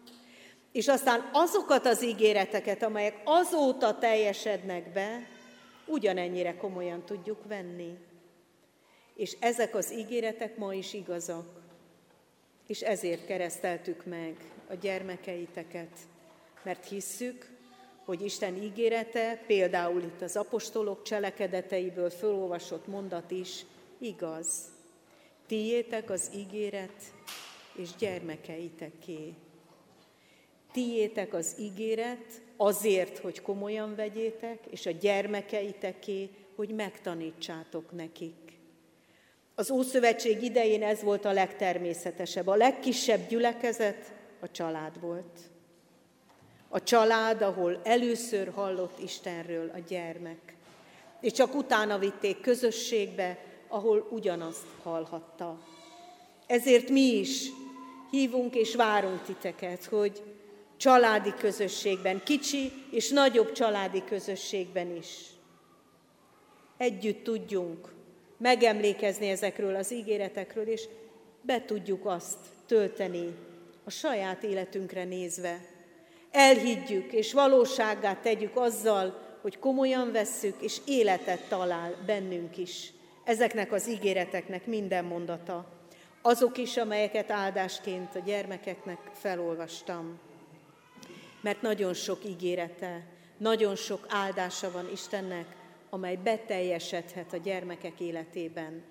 és 0.71 0.87
aztán 0.87 1.29
azokat 1.33 1.85
az 1.85 2.03
ígéreteket, 2.03 2.83
amelyek 2.83 3.21
azóta 3.23 3.97
teljesednek 3.97 4.91
be, 4.91 5.27
ugyanennyire 5.85 6.55
komolyan 6.55 7.05
tudjuk 7.05 7.47
venni. 7.47 7.97
És 9.15 9.37
ezek 9.39 9.75
az 9.75 9.93
ígéretek 9.93 10.57
ma 10.57 10.73
is 10.73 10.93
igazak. 10.93 11.66
És 12.67 12.81
ezért 12.81 13.25
kereszteltük 13.25 14.05
meg 14.05 14.35
a 14.69 14.73
gyermekeiteket, 14.73 15.97
mert 16.63 16.87
hisszük, 16.87 17.49
hogy 18.05 18.21
Isten 18.21 18.55
ígérete, 18.55 19.43
például 19.47 20.01
itt 20.01 20.21
az 20.21 20.35
apostolok 20.35 21.01
cselekedeteiből 21.01 22.09
fölolvasott 22.09 22.87
mondat 22.87 23.31
is 23.31 23.65
igaz. 23.97 24.47
Tiétek 25.47 26.09
az 26.09 26.31
ígéret, 26.35 27.01
és 27.75 27.89
gyermekeiteké. 27.97 29.33
Tiétek 30.71 31.33
az 31.33 31.55
ígéret 31.59 32.41
azért, 32.57 33.17
hogy 33.17 33.41
komolyan 33.41 33.95
vegyétek, 33.95 34.59
és 34.69 34.85
a 34.85 34.91
gyermekeiteké, 34.91 36.29
hogy 36.55 36.69
megtanítsátok 36.69 37.91
nekik. 37.91 38.46
Az 39.59 39.71
Ószövetség 39.71 40.43
idején 40.43 40.83
ez 40.83 41.01
volt 41.01 41.25
a 41.25 41.31
legtermészetesebb. 41.31 42.47
A 42.47 42.55
legkisebb 42.55 43.27
gyülekezet 43.27 44.13
a 44.39 44.51
család 44.51 44.99
volt. 44.99 45.39
A 46.69 46.83
család, 46.83 47.41
ahol 47.41 47.81
először 47.83 48.51
hallott 48.53 48.99
Istenről 48.99 49.71
a 49.73 49.79
gyermek. 49.87 50.55
És 51.21 51.31
csak 51.31 51.55
utána 51.55 51.97
vitték 51.97 52.41
közösségbe, 52.41 53.37
ahol 53.67 54.07
ugyanazt 54.11 54.65
hallhatta. 54.83 55.59
Ezért 56.47 56.89
mi 56.89 57.17
is 57.17 57.49
hívunk 58.11 58.55
és 58.55 58.75
várunk 58.75 59.23
titeket, 59.23 59.85
hogy 59.85 60.23
családi 60.77 61.33
közösségben, 61.33 62.23
kicsi 62.23 62.71
és 62.91 63.09
nagyobb 63.09 63.51
családi 63.51 64.03
közösségben 64.03 64.95
is 64.95 65.25
együtt 66.77 67.23
tudjunk 67.23 67.95
megemlékezni 68.37 69.29
ezekről 69.29 69.75
az 69.75 69.91
ígéretekről, 69.91 70.67
és 70.67 70.87
be 71.41 71.65
tudjuk 71.65 72.05
azt 72.05 72.37
tölteni 72.65 73.35
a 73.83 73.89
saját 73.89 74.43
életünkre 74.43 75.03
nézve. 75.03 75.59
Elhiggyük 76.31 77.11
és 77.13 77.33
valósággá 77.33 78.19
tegyük 78.21 78.57
azzal, 78.57 79.25
hogy 79.41 79.59
komolyan 79.59 80.11
vesszük, 80.11 80.61
és 80.61 80.77
életet 80.85 81.47
talál 81.49 81.95
bennünk 82.05 82.57
is 82.57 82.91
ezeknek 83.23 83.71
az 83.71 83.89
ígéreteknek 83.89 84.65
minden 84.65 85.05
mondata, 85.05 85.65
azok 86.21 86.57
is, 86.57 86.77
amelyeket 86.77 87.31
áldásként 87.31 88.15
a 88.15 88.19
gyermekeknek 88.19 88.99
felolvastam. 89.13 90.19
Mert 91.41 91.61
nagyon 91.61 91.93
sok 91.93 92.25
ígérete, 92.25 93.05
nagyon 93.37 93.75
sok 93.75 94.05
áldása 94.09 94.71
van 94.71 94.89
Istennek, 94.91 95.45
amely 95.89 96.15
beteljesedhet 96.15 97.33
a 97.33 97.37
gyermekek 97.37 97.99
életében. 97.99 98.83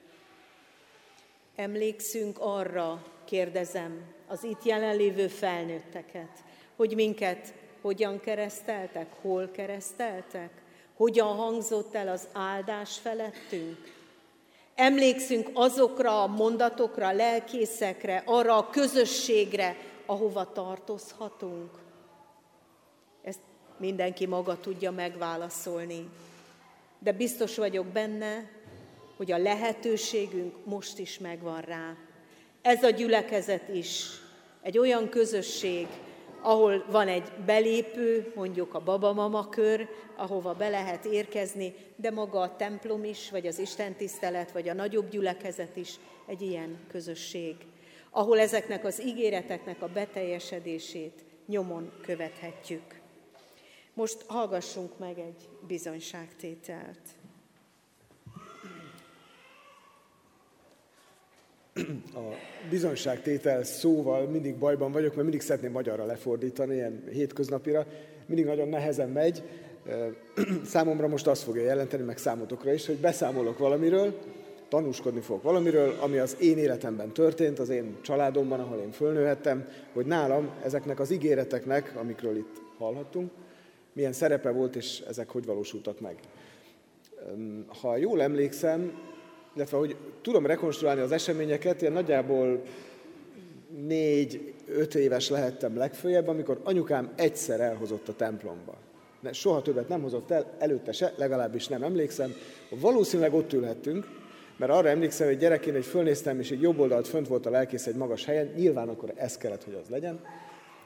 Emlékszünk 1.57 2.39
arra, 2.41 3.05
kérdezem, 3.25 4.15
az 4.27 4.45
itt 4.45 4.65
jelenlévő 4.65 5.29
felnőtteket, 5.29 6.45
hogy 6.77 6.95
minket 6.95 7.55
hogyan 7.81 8.21
kereszteltek, 8.21 9.13
hol 9.21 9.51
kereszteltek, 9.51 10.51
hogyan 10.97 11.37
hangzott 11.37 11.95
el 11.95 12.09
az 12.09 12.29
áldás 12.33 12.99
felettünk. 12.99 13.95
Emlékszünk 14.75 15.51
azokra 15.53 16.23
a 16.23 16.27
mondatokra, 16.27 17.13
lelkészekre, 17.13 18.23
arra 18.27 18.57
a 18.57 18.71
közösségre, 18.71 19.77
ahova 20.07 20.53
tartozhatunk. 20.53 21.71
Ezt 23.23 23.41
mindenki 23.79 24.27
maga 24.27 24.61
tudja 24.61 24.91
megválaszolni. 24.91 26.09
De 27.07 27.13
biztos 27.13 27.57
vagyok 27.57 27.87
benne, 27.87 28.51
hogy 29.17 29.33
a 29.33 29.39
lehetőségünk 29.39 30.55
most 30.65 30.99
is 30.99 31.19
megvan 31.19 31.61
rá. 31.61 31.97
Ez 32.63 32.83
a 32.83 32.91
gyülekezet 32.91 33.69
is 33.69 34.07
egy 34.63 34.79
olyan 34.79 35.09
közösség, 35.09 35.87
ahol 36.41 36.85
van 36.91 37.09
egy 37.09 37.33
belépő, 37.45 38.33
mondjuk 38.35 38.75
a 38.75 38.81
babamama 38.81 39.49
kör, 39.49 39.89
ahova 40.17 40.55
be 40.55 40.69
lehet 40.69 41.05
érkezni, 41.05 41.75
de 41.97 42.11
maga 42.11 42.41
a 42.41 42.57
templom 42.57 43.05
is, 43.05 43.31
vagy 43.31 43.47
az 43.47 43.59
istentisztelet, 43.59 44.53
vagy 44.53 44.69
a 44.69 44.75
nagyobb 44.75 45.11
gyülekezet 45.11 45.77
is 45.77 45.95
egy 46.27 46.43
ilyen 46.43 46.79
közösség, 46.89 47.57
ahol 48.11 48.41
ezeknek 48.41 48.85
az 48.85 49.03
ígéreteknek 49.03 49.83
a 49.83 49.89
beteljesedését 49.89 51.25
nyomon 51.47 51.93
követhetjük. 52.03 52.96
Most 53.97 54.25
hallgassunk 54.27 54.99
meg 54.99 55.19
egy 55.19 55.49
bizonyságtételt. 55.67 57.01
a 62.15 62.35
bizonyságtétel 62.71 63.65
szóval 63.65 64.27
mindig 64.27 64.57
bajban 64.57 64.93
vagyok, 64.93 65.11
mert 65.11 65.23
mindig 65.23 65.41
szeretném 65.41 65.73
magyarra 65.73 66.05
lefordítani, 66.05 66.75
ilyen 66.75 67.05
hétköznapira. 67.11 67.87
Mindig 68.27 68.45
nagyon 68.45 68.69
nehezen 68.69 69.09
megy. 69.09 69.43
Számomra 70.65 71.09
most 71.09 71.27
azt 71.27 71.43
fogja 71.43 71.63
jelenteni, 71.63 72.03
meg 72.03 72.19
számotokra 72.19 72.73
is, 72.73 72.87
hogy 72.87 72.97
beszámolok 72.97 73.59
valamiről, 73.59 74.19
tanúskodni 74.69 75.21
fogok 75.21 75.43
valamiről, 75.43 75.95
ami 76.01 76.19
az 76.19 76.37
én 76.41 76.59
életemben 76.59 77.13
történt, 77.13 77.59
az 77.59 77.69
én 77.69 77.97
családomban, 78.01 78.61
ahol 78.61 78.79
én 78.79 78.93
fölnőhettem, 78.93 79.69
hogy 79.93 80.07
nálam 80.07 80.51
ezeknek 80.65 81.01
az 81.01 81.11
ígéreteknek, 81.11 81.93
amikről 81.97 82.37
itt 82.37 82.63
hallhattunk, 82.79 83.31
milyen 83.97 84.13
szerepe 84.13 84.51
volt, 84.51 84.77
és 84.77 85.03
ezek 85.09 85.31
hogy 85.31 85.45
valósultak 85.45 86.01
meg. 86.01 86.17
Ha 87.81 87.97
jól 87.97 88.23
emlékszem, 88.23 88.99
illetve 89.55 89.77
hogy 89.77 89.97
tudom 90.23 90.47
rekonstruálni 90.47 91.01
az 91.01 91.13
eseményeket, 91.13 91.83
én 91.83 91.93
nagyjából 91.93 92.63
négy-öt 93.87 94.95
éves 94.95 95.29
lehettem 95.29 95.77
legfőjebb, 95.77 96.29
amikor 96.29 96.61
anyukám 96.65 97.13
egyszer 97.17 97.61
elhozott 97.61 98.09
a 98.09 98.17
templomba. 98.17 98.75
De 99.21 99.33
soha 99.33 99.63
többet 99.63 99.89
nem 99.89 100.03
hozott 100.03 100.31
el, 100.31 100.57
előtte 100.59 100.93
se, 100.93 101.13
legalábbis 101.17 101.69
nem 101.69 101.83
emlékszem. 101.83 102.35
Valószínűleg 102.71 103.35
ott 103.35 103.53
ülhettünk, 103.53 104.07
mert 104.57 104.73
arra 104.73 104.89
emlékszem, 104.89 105.27
hogy 105.27 105.39
gyerekként 105.39 105.77
egy 105.77 105.85
fölnéztem, 105.85 106.41
és 106.41 106.51
egy 106.51 106.61
jobb 106.61 106.79
oldalt 106.79 107.09
fönt 107.09 107.29
volt 107.29 107.47
a 107.47 107.51
lelkész 107.51 107.87
egy 107.87 107.97
magas 107.97 108.25
helyen, 108.25 108.53
nyilván 108.57 108.89
akkor 108.89 109.13
ez 109.15 109.37
kellett, 109.37 109.65
hogy 109.65 109.79
az 109.83 109.89
legyen, 109.89 110.21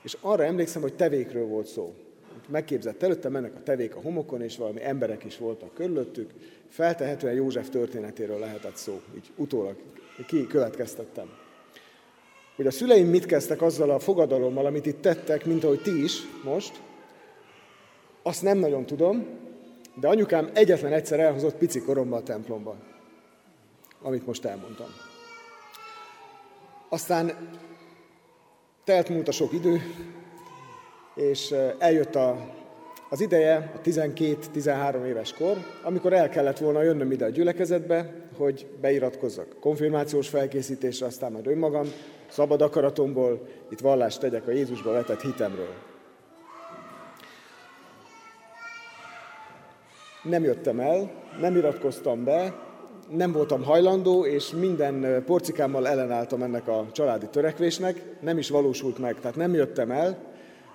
és 0.03 0.17
arra 0.21 0.45
emlékszem, 0.45 0.83
hogy 0.83 0.95
tevékről 0.95 1.47
volt 1.47 1.67
szó 1.67 1.95
megképzett 2.51 3.03
előtte, 3.03 3.29
mennek 3.29 3.55
a 3.55 3.63
tevék 3.63 3.97
a 3.97 4.01
homokon, 4.01 4.43
és 4.43 4.57
valami 4.57 4.85
emberek 4.85 5.25
is 5.25 5.39
voltak 5.39 5.75
körülöttük. 5.75 6.31
Feltehetően 6.69 7.35
József 7.35 7.69
történetéről 7.69 8.39
lehetett 8.39 8.77
szó, 8.77 9.01
így 9.17 9.31
utólag 9.37 9.77
ki 10.27 10.47
következtettem. 10.47 11.29
Hogy 12.57 12.67
a 12.67 12.71
szüleim 12.71 13.07
mit 13.07 13.27
kezdtek 13.27 13.63
azzal 13.63 13.91
a 13.91 13.99
fogadalommal, 13.99 14.67
amit 14.67 14.87
itt 14.87 15.01
tettek, 15.01 15.45
mint 15.45 15.65
ahogy 15.65 15.83
ti 15.83 16.03
is 16.03 16.21
most, 16.45 16.81
azt 18.23 18.43
nem 18.43 18.59
nagyon 18.59 18.87
tudom, 18.87 19.27
de 20.01 20.09
anyukám 20.09 20.51
egyetlen 20.53 20.93
egyszer 20.93 21.21
elhozott 21.21 21.57
pici 21.57 21.81
koromba 21.81 22.17
a 22.17 22.23
templomba, 22.23 22.77
amit 24.03 24.27
most 24.27 24.45
elmondtam. 24.45 24.89
Aztán 26.89 27.49
telt 28.85 29.09
múlt 29.09 29.29
a 29.29 29.33
sok 29.33 29.53
idő, 29.53 29.81
és 31.21 31.55
eljött 31.79 32.15
a, 32.15 32.37
az 33.09 33.21
ideje, 33.21 33.73
a 33.77 33.81
12-13 33.81 35.05
éves 35.05 35.33
kor, 35.33 35.57
amikor 35.83 36.13
el 36.13 36.29
kellett 36.29 36.59
volna 36.59 36.83
jönnöm 36.83 37.13
ide 37.13 37.25
a 37.25 37.29
gyülekezetbe, 37.29 38.15
hogy 38.37 38.67
beiratkozzak 38.81 39.57
konfirmációs 39.61 40.29
felkészítésre, 40.29 41.07
aztán 41.07 41.33
majd 41.33 41.47
önmagam, 41.47 41.87
szabad 42.29 42.63
akaratomból 42.63 43.47
itt 43.71 43.81
vallást 43.81 44.21
tegyek 44.21 44.47
a 44.47 44.51
Jézusba 44.51 44.93
vetett 44.93 45.21
hitemről. 45.21 45.75
Nem 50.23 50.43
jöttem 50.45 50.81
el, 50.81 51.11
nem 51.41 51.57
iratkoztam 51.57 52.25
be, 52.25 52.69
nem 53.11 53.33
voltam 53.33 53.63
hajlandó, 53.63 54.27
és 54.27 54.51
minden 54.51 55.23
porcikámmal 55.27 55.89
ellenálltam 55.89 56.43
ennek 56.43 56.69
a 56.69 56.87
családi 56.93 57.27
törekvésnek, 57.27 58.03
nem 58.21 58.39
is 58.39 58.51
valósult 58.51 58.99
meg, 58.99 59.21
tehát 59.21 59.37
nem 59.37 59.55
jöttem 59.55 59.91
el, 59.91 60.30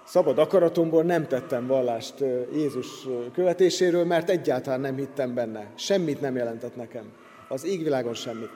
szabad 0.05 0.37
akaratomból 0.39 1.03
nem 1.03 1.27
tettem 1.27 1.67
vallást 1.67 2.13
Jézus 2.53 2.87
követéséről, 3.33 4.05
mert 4.05 4.29
egyáltalán 4.29 4.79
nem 4.79 4.95
hittem 4.95 5.33
benne. 5.33 5.71
Semmit 5.75 6.21
nem 6.21 6.35
jelentett 6.35 6.75
nekem. 6.75 7.11
Az 7.47 7.65
égvilágon 7.65 8.13
semmit. 8.13 8.51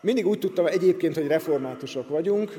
Mindig 0.00 0.26
úgy 0.26 0.38
tudtam 0.38 0.66
egyébként, 0.66 1.14
hogy 1.14 1.26
reformátusok 1.26 2.08
vagyunk, 2.08 2.52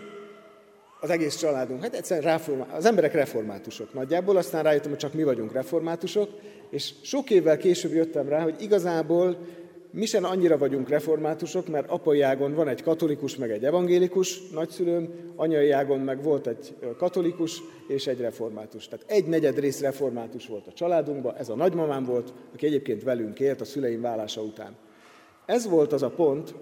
az 0.99 1.09
egész 1.09 1.35
családunk, 1.35 1.81
hát 1.81 1.95
egyszerűen 1.95 2.31
reformá- 2.31 2.73
az 2.73 2.85
emberek 2.85 3.13
reformátusok 3.13 3.93
nagyjából, 3.93 4.37
aztán 4.37 4.63
rájöttem, 4.63 4.89
hogy 4.89 4.99
csak 4.99 5.13
mi 5.13 5.23
vagyunk 5.23 5.51
reformátusok, 5.51 6.29
és 6.69 6.93
sok 7.01 7.29
évvel 7.29 7.57
később 7.57 7.93
jöttem 7.93 8.29
rá, 8.29 8.41
hogy 8.41 8.55
igazából 8.61 9.37
mi 9.97 10.05
sem 10.05 10.23
annyira 10.23 10.57
vagyunk 10.57 10.89
reformátusok, 10.89 11.67
mert 11.67 11.89
apai 11.89 12.21
ágon 12.21 12.53
van 12.53 12.67
egy 12.67 12.83
katolikus, 12.83 13.35
meg 13.35 13.51
egy 13.51 13.65
evangélikus 13.65 14.49
nagyszülőm, 14.49 15.33
anyai 15.35 15.71
ágon 15.71 15.99
meg 15.99 16.23
volt 16.23 16.47
egy 16.47 16.75
katolikus 16.97 17.61
és 17.87 18.07
egy 18.07 18.19
református. 18.19 18.87
Tehát 18.87 19.05
egy 19.07 19.25
negyed 19.25 19.59
rész 19.59 19.81
református 19.81 20.47
volt 20.47 20.67
a 20.67 20.73
családunkban, 20.73 21.35
ez 21.35 21.49
a 21.49 21.55
nagymamám 21.55 22.03
volt, 22.03 22.33
aki 22.53 22.65
egyébként 22.65 23.03
velünk 23.03 23.39
élt 23.39 23.61
a 23.61 23.65
szüleim 23.65 24.01
vállása 24.01 24.41
után. 24.41 24.75
Ez 25.45 25.69
volt 25.69 25.93
az 25.93 26.01
a 26.01 26.09
pont, 26.09 26.53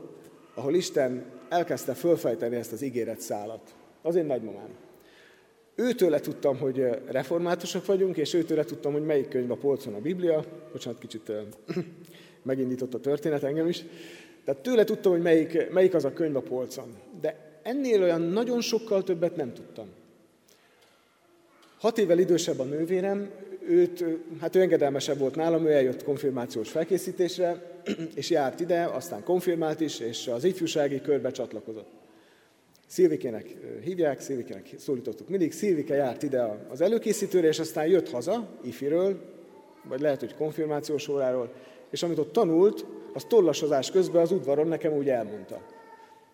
ahol 0.53 0.73
Isten 0.73 1.25
elkezdte 1.49 1.93
fölfejteni 1.93 2.55
ezt 2.55 2.71
az 2.71 2.81
ígéret 2.81 3.19
szálat. 3.19 3.75
Az 4.01 4.15
én 4.15 4.25
nagymamám. 4.25 4.84
Őtőle 5.75 6.19
tudtam, 6.19 6.57
hogy 6.57 6.87
reformátusok 7.05 7.85
vagyunk, 7.85 8.17
és 8.17 8.33
őtőle 8.33 8.63
tudtam, 8.63 8.93
hogy 8.93 9.05
melyik 9.05 9.27
könyv 9.27 9.51
a 9.51 9.55
polcon 9.55 9.93
a 9.93 9.99
Biblia. 9.99 10.43
Bocsánat, 10.71 10.99
kicsit 10.99 11.31
megindított 12.43 12.93
a 12.93 12.99
történet 12.99 13.43
engem 13.43 13.67
is. 13.67 13.83
Tehát 14.43 14.61
tőle 14.61 14.83
tudtam, 14.83 15.11
hogy 15.11 15.21
melyik, 15.21 15.71
melyik 15.71 15.93
az 15.93 16.05
a 16.05 16.13
könyv 16.13 16.35
a 16.35 16.41
polcon. 16.41 16.95
De 17.21 17.59
ennél 17.63 18.01
olyan 18.01 18.21
nagyon 18.21 18.61
sokkal 18.61 19.03
többet 19.03 19.35
nem 19.35 19.53
tudtam. 19.53 19.87
Hat 21.77 21.97
évvel 21.97 22.19
idősebb 22.19 22.59
a 22.59 22.63
nővérem, 22.63 23.29
őt, 23.67 24.05
hát 24.39 24.55
ő 24.55 24.61
engedelmesebb 24.61 25.17
volt 25.17 25.35
nálam, 25.35 25.65
ő 25.65 25.71
eljött 25.71 26.03
konfirmációs 26.03 26.69
felkészítésre, 26.69 27.81
és 28.15 28.29
járt 28.29 28.59
ide, 28.59 28.83
aztán 28.83 29.23
konfirmált 29.23 29.79
is, 29.79 29.99
és 29.99 30.27
az 30.27 30.43
ifjúsági 30.43 31.01
körbe 31.01 31.31
csatlakozott. 31.31 32.04
Szilvikének 32.85 33.55
hívják, 33.83 34.19
Szilvikének 34.19 34.69
szólítottuk 34.77 35.29
mindig. 35.29 35.51
Szilvike 35.51 35.95
járt 35.95 36.23
ide 36.23 36.65
az 36.69 36.81
előkészítőre, 36.81 37.47
és 37.47 37.59
aztán 37.59 37.87
jött 37.87 38.09
haza, 38.09 38.49
ifiről, 38.63 39.33
vagy 39.83 40.01
lehet, 40.01 40.19
hogy 40.19 40.35
konfirmációs 40.35 41.07
óráról, 41.07 41.53
és 41.89 42.03
amit 42.03 42.17
ott 42.17 42.31
tanult, 42.31 42.85
az 43.13 43.23
tollasozás 43.23 43.91
közben 43.91 44.21
az 44.21 44.31
udvaron 44.31 44.67
nekem 44.67 44.93
úgy 44.93 45.09
elmondta. 45.09 45.65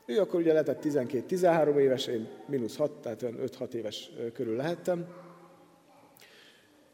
Ő 0.06 0.20
akkor 0.20 0.40
ugye 0.40 0.52
lehetett 0.52 0.84
12-13 0.84 1.78
éves, 1.78 2.08
én 2.08 2.28
mínusz 2.46 2.76
6, 2.76 2.92
tehát 2.92 3.26
5-6 3.60 3.74
éves 3.74 4.12
körül 4.34 4.56
lehettem. 4.56 5.08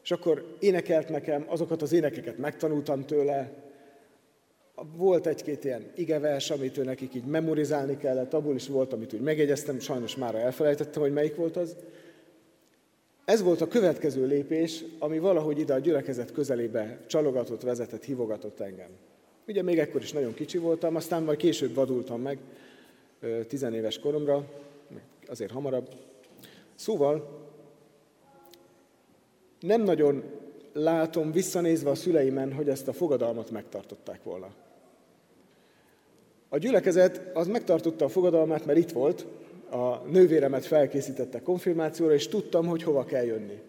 És 0.02 0.10
akkor 0.10 0.56
énekelt 0.58 1.08
nekem, 1.08 1.44
azokat 1.48 1.82
az 1.82 1.92
énekeket 1.92 2.38
megtanultam 2.38 3.06
tőle, 3.06 3.52
volt 4.96 5.26
egy-két 5.26 5.64
ilyen 5.64 5.90
igevers, 5.94 6.50
amit 6.50 6.78
ő 6.78 6.84
nekik 6.84 7.14
így 7.14 7.24
memorizálni 7.24 7.96
kellett, 7.96 8.34
abból 8.34 8.54
is 8.54 8.68
volt, 8.68 8.92
amit 8.92 9.12
úgy 9.12 9.20
megjegyeztem, 9.20 9.78
sajnos 9.78 10.16
már 10.16 10.34
elfelejtettem, 10.34 11.02
hogy 11.02 11.12
melyik 11.12 11.36
volt 11.36 11.56
az. 11.56 11.76
Ez 13.24 13.42
volt 13.42 13.60
a 13.60 13.68
következő 13.68 14.26
lépés, 14.26 14.84
ami 14.98 15.18
valahogy 15.18 15.58
ide 15.58 15.74
a 15.74 15.78
gyülekezet 15.78 16.32
közelébe 16.32 16.98
csalogatott, 17.06 17.62
vezetett, 17.62 18.04
hívogatott 18.04 18.60
engem. 18.60 18.90
Ugye 19.46 19.62
még 19.62 19.78
ekkor 19.78 20.02
is 20.02 20.12
nagyon 20.12 20.34
kicsi 20.34 20.58
voltam, 20.58 20.96
aztán 20.96 21.22
majd 21.22 21.38
később 21.38 21.74
vadultam 21.74 22.20
meg, 22.20 22.38
tizenéves 23.46 23.98
koromra, 23.98 24.44
azért 25.26 25.50
hamarabb. 25.50 25.88
Szóval 26.74 27.46
nem 29.60 29.82
nagyon 29.82 30.22
látom 30.72 31.32
visszanézve 31.32 31.90
a 31.90 31.94
szüleimen, 31.94 32.52
hogy 32.52 32.68
ezt 32.68 32.88
a 32.88 32.92
fogadalmat 32.92 33.50
megtartották 33.50 34.22
volna. 34.22 34.54
A 36.48 36.58
gyülekezet 36.58 37.30
az 37.34 37.46
megtartotta 37.46 38.04
a 38.04 38.08
fogadalmát, 38.08 38.66
mert 38.66 38.78
itt 38.78 38.90
volt, 38.90 39.26
a 39.70 39.96
nővéremet 39.96 40.66
felkészítette 40.66 41.42
konfirmációra, 41.42 42.14
és 42.14 42.28
tudtam, 42.28 42.66
hogy 42.66 42.82
hova 42.82 43.04
kell 43.04 43.24
jönni. 43.24 43.60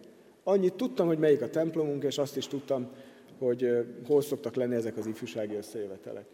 Annyit 0.43 0.73
tudtam, 0.73 1.07
hogy 1.07 1.17
melyik 1.17 1.41
a 1.41 1.49
templomunk, 1.49 2.03
és 2.03 2.17
azt 2.17 2.37
is 2.37 2.47
tudtam, 2.47 2.87
hogy 3.39 3.85
hol 4.07 4.21
szoktak 4.21 4.55
lenni 4.55 4.75
ezek 4.75 4.97
az 4.97 5.05
ifjúsági 5.05 5.55
összejövetelek. 5.55 6.25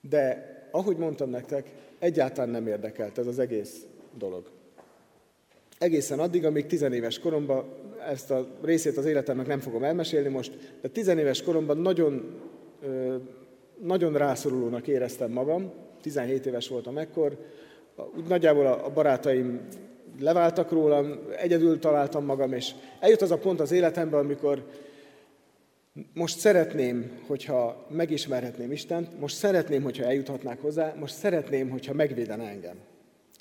De 0.00 0.52
ahogy 0.70 0.96
mondtam 0.96 1.30
nektek, 1.30 1.72
egyáltalán 1.98 2.50
nem 2.50 2.66
érdekelt 2.66 3.18
ez 3.18 3.26
az 3.26 3.38
egész 3.38 3.86
dolog. 4.18 4.50
Egészen 5.78 6.18
addig, 6.18 6.44
amíg 6.44 6.66
tizenéves 6.66 7.18
koromban, 7.18 7.64
ezt 8.08 8.30
a 8.30 8.46
részét 8.62 8.96
az 8.96 9.04
életemnek 9.04 9.46
nem 9.46 9.60
fogom 9.60 9.84
elmesélni 9.84 10.28
most, 10.28 10.76
de 10.80 10.88
tizenéves 10.88 11.42
koromban 11.42 11.78
nagyon, 11.78 12.40
nagyon 13.82 14.12
rászorulónak 14.12 14.86
éreztem 14.86 15.30
magam, 15.30 15.72
17 16.00 16.46
éves 16.46 16.68
voltam 16.68 16.98
ekkor, 16.98 17.38
úgy 18.16 18.26
nagyjából 18.28 18.66
a 18.66 18.90
barátaim 18.90 19.68
leváltak 20.20 20.70
rólam, 20.70 21.18
egyedül 21.36 21.78
találtam 21.78 22.24
magam, 22.24 22.52
és 22.52 22.72
eljött 23.00 23.20
az 23.20 23.30
a 23.30 23.38
pont 23.38 23.60
az 23.60 23.72
életemben, 23.72 24.20
amikor 24.20 24.64
most 26.14 26.38
szeretném, 26.38 27.20
hogyha 27.26 27.86
megismerhetném 27.90 28.72
Istent, 28.72 29.20
most 29.20 29.36
szeretném, 29.36 29.82
hogyha 29.82 30.04
eljuthatnák 30.04 30.60
hozzá, 30.60 30.94
most 30.98 31.14
szeretném, 31.14 31.70
hogyha 31.70 31.92
megvédene 31.92 32.44
engem. 32.44 32.76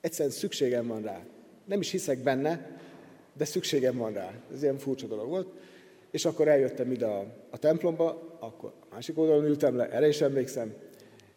Egyszerűen 0.02 0.34
szükségem 0.34 0.88
van 0.88 1.02
rá. 1.02 1.20
Nem 1.66 1.80
is 1.80 1.92
hiszek 1.92 2.24
benne, 2.24 2.80
de 3.34 3.46
szükségem 3.46 3.98
van 3.98 4.14
rá. 4.14 4.32
Ez 4.54 4.64
ilyen 4.64 4.78
furcsa 4.78 5.08
dolog 5.08 5.28
volt. 5.28 5.48
És 6.12 6.26
akkor 6.26 6.48
eljöttem 6.48 6.92
ide 6.92 7.06
a, 7.06 7.26
a 7.50 7.58
templomba, 7.58 8.27
akkor 8.40 8.74
másik 8.92 9.18
oldalon 9.18 9.46
ültem 9.46 9.76
le, 9.76 9.90
erre 9.90 10.08
is 10.08 10.22
emlékszem, 10.22 10.74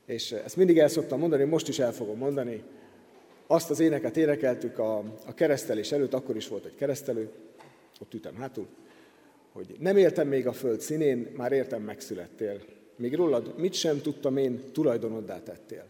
és 0.07 0.33
ezt 0.33 0.57
mindig 0.57 0.79
el 0.79 0.89
szoktam 0.89 1.19
mondani, 1.19 1.45
most 1.45 1.69
is 1.69 1.79
el 1.79 1.93
fogom 1.93 2.19
mondani. 2.19 2.63
Azt 3.47 3.71
az 3.71 3.81
éneket 3.81 4.17
énekeltük 4.17 4.79
a, 4.79 4.99
a 5.27 5.35
keresztelés 5.35 5.93
előtt, 5.93 6.15
akkor 6.15 6.37
is 6.37 6.49
volt 6.49 6.65
egy 6.65 6.75
keresztelő, 6.75 7.31
ott 8.01 8.15
ütem 8.15 8.35
hátul, 8.35 8.67
hogy 9.53 9.77
nem 9.79 9.97
éltem 9.97 10.29
még 10.29 10.47
a 10.47 10.53
föld 10.53 10.81
színén, 10.81 11.33
már 11.37 11.53
értem 11.53 11.83
megszülettél. 11.83 12.61
Még 12.97 13.15
rólad 13.15 13.59
mit 13.59 13.73
sem 13.73 14.01
tudtam 14.01 14.37
én, 14.37 14.73
tulajdonoddá 14.73 15.43
tettél. 15.43 15.85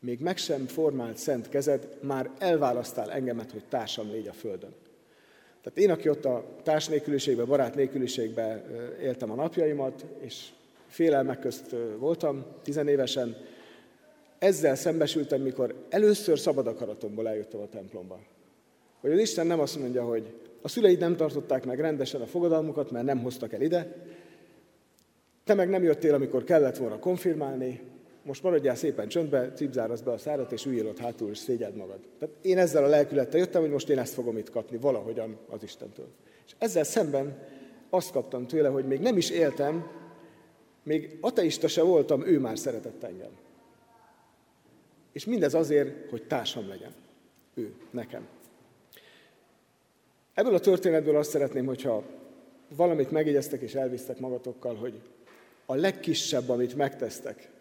Még 0.00 0.20
meg 0.20 0.36
sem 0.36 0.66
formált 0.66 1.16
szent 1.16 1.48
kezed, 1.48 1.88
már 2.00 2.30
elválasztál 2.38 3.12
engemet, 3.12 3.50
hogy 3.50 3.64
társam 3.68 4.10
légy 4.10 4.28
a 4.28 4.32
földön. 4.32 4.74
Tehát 5.62 5.78
én, 5.78 5.90
aki 5.90 6.08
ott 6.08 6.24
a 6.24 6.44
társ 6.62 6.88
nélküliségben, 6.88 7.46
barát 7.46 7.74
nélküliségben 7.74 8.64
éltem 9.02 9.30
a 9.30 9.34
napjaimat, 9.34 10.04
és 10.18 10.48
félelmek 10.86 11.40
közt 11.40 11.74
voltam, 11.98 12.44
tizenévesen, 12.62 13.36
ezzel 14.38 14.74
szembesültem, 14.74 15.40
mikor 15.40 15.74
először 15.88 16.38
szabad 16.38 16.66
akaratomból 16.66 17.28
eljöttem 17.28 17.60
a 17.60 17.68
templomba. 17.68 18.20
Hogy 19.00 19.12
az 19.12 19.18
Isten 19.18 19.46
nem 19.46 19.60
azt 19.60 19.78
mondja, 19.78 20.04
hogy 20.04 20.34
a 20.62 20.68
szüleid 20.68 20.98
nem 20.98 21.16
tartották 21.16 21.64
meg 21.64 21.80
rendesen 21.80 22.20
a 22.20 22.26
fogadalmukat, 22.26 22.90
mert 22.90 23.04
nem 23.04 23.22
hoztak 23.22 23.52
el 23.52 23.60
ide, 23.60 23.96
te 25.44 25.54
meg 25.54 25.68
nem 25.68 25.82
jöttél, 25.82 26.14
amikor 26.14 26.44
kellett 26.44 26.76
volna 26.76 26.98
konfirmálni, 26.98 27.80
most 28.24 28.42
maradjál 28.42 28.74
szépen 28.74 29.08
csöndbe, 29.08 29.52
cipzárazd 29.52 30.04
be 30.04 30.10
a 30.10 30.18
szárat, 30.18 30.52
és 30.52 30.66
üljél 30.66 30.86
ott 30.86 30.98
hátul, 30.98 31.30
és 31.30 31.38
szégyeld 31.38 31.76
magad. 31.76 31.98
Tehát 32.18 32.34
én 32.42 32.58
ezzel 32.58 32.84
a 32.84 32.88
lelkülettel 32.88 33.40
jöttem, 33.40 33.60
hogy 33.60 33.70
most 33.70 33.88
én 33.88 33.98
ezt 33.98 34.14
fogom 34.14 34.36
itt 34.36 34.50
kapni 34.50 34.76
valahogyan 34.76 35.38
az 35.48 35.62
Istentől. 35.62 36.08
És 36.46 36.54
ezzel 36.58 36.84
szemben 36.84 37.38
azt 37.90 38.12
kaptam 38.12 38.46
tőle, 38.46 38.68
hogy 38.68 38.86
még 38.86 39.00
nem 39.00 39.16
is 39.16 39.30
éltem, 39.30 39.90
még 40.82 41.18
ateista 41.20 41.68
se 41.68 41.82
voltam, 41.82 42.26
ő 42.26 42.38
már 42.38 42.58
szeretett 42.58 43.02
engem. 43.02 43.30
És 45.12 45.24
mindez 45.24 45.54
azért, 45.54 46.10
hogy 46.10 46.22
társam 46.22 46.68
legyen. 46.68 46.92
Ő, 47.54 47.74
nekem. 47.90 48.26
Ebből 50.34 50.54
a 50.54 50.60
történetből 50.60 51.16
azt 51.16 51.30
szeretném, 51.30 51.66
hogyha 51.66 52.02
valamit 52.76 53.10
megjegyeztek 53.10 53.60
és 53.60 53.74
elvisztek 53.74 54.18
magatokkal, 54.18 54.74
hogy 54.74 55.00
a 55.66 55.74
legkisebb, 55.74 56.48
amit 56.48 56.74
megtesztek, 56.74 57.51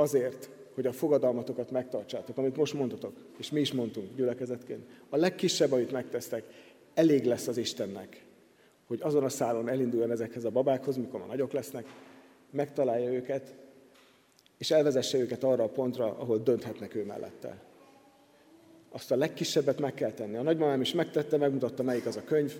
azért, 0.00 0.50
hogy 0.74 0.86
a 0.86 0.92
fogadalmatokat 0.92 1.70
megtartsátok, 1.70 2.38
amit 2.38 2.56
most 2.56 2.74
mondhatok, 2.74 3.12
és 3.38 3.50
mi 3.50 3.60
is 3.60 3.72
mondtunk 3.72 4.16
gyülekezetként, 4.16 4.86
a 5.08 5.16
legkisebb, 5.16 5.72
amit 5.72 5.92
megtesztek, 5.92 6.44
elég 6.94 7.24
lesz 7.24 7.46
az 7.46 7.56
Istennek, 7.56 8.24
hogy 8.86 9.00
azon 9.02 9.24
a 9.24 9.28
szálon 9.28 9.68
elinduljon 9.68 10.10
ezekhez 10.10 10.44
a 10.44 10.50
babákhoz, 10.50 10.96
mikor 10.96 11.20
már 11.20 11.28
nagyok 11.28 11.52
lesznek, 11.52 11.86
megtalálja 12.50 13.12
őket, 13.12 13.54
és 14.58 14.70
elvezesse 14.70 15.18
őket 15.18 15.44
arra 15.44 15.64
a 15.64 15.68
pontra, 15.68 16.16
ahol 16.18 16.38
dönthetnek 16.38 16.94
ő 16.94 17.04
mellette. 17.04 17.62
Azt 18.90 19.10
a 19.10 19.16
legkisebbet 19.16 19.80
meg 19.80 19.94
kell 19.94 20.12
tenni. 20.12 20.36
A 20.36 20.42
nagymamám 20.42 20.80
is 20.80 20.92
megtette, 20.92 21.36
megmutatta, 21.36 21.82
melyik 21.82 22.06
az 22.06 22.16
a 22.16 22.24
könyv, 22.24 22.54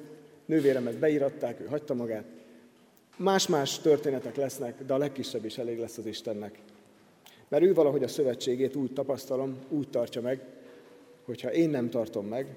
nővéremet 0.44 0.98
beíratták, 0.98 1.60
ő 1.60 1.64
hagyta 1.64 1.94
magát. 1.94 2.24
Más-más 3.16 3.78
történetek 3.78 4.36
lesznek, 4.36 4.84
de 4.84 4.94
a 4.94 4.98
legkisebb 4.98 5.44
is 5.44 5.58
elég 5.58 5.78
lesz 5.78 5.98
az 5.98 6.06
Istennek. 6.06 6.58
Mert 7.50 7.62
ő 7.62 7.74
valahogy 7.74 8.02
a 8.02 8.08
szövetségét 8.08 8.76
úgy 8.76 8.92
tapasztalom, 8.92 9.58
úgy 9.68 9.88
tartja 9.90 10.20
meg, 10.20 10.46
hogyha 11.24 11.52
én 11.52 11.70
nem 11.70 11.90
tartom 11.90 12.26
meg, 12.26 12.56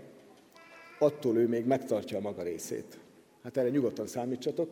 attól 0.99 1.37
ő 1.37 1.47
még 1.47 1.65
megtartja 1.65 2.17
a 2.17 2.21
maga 2.21 2.43
részét. 2.43 2.99
Hát 3.43 3.57
erre 3.57 3.69
nyugodtan 3.69 4.07
számítsatok, 4.07 4.69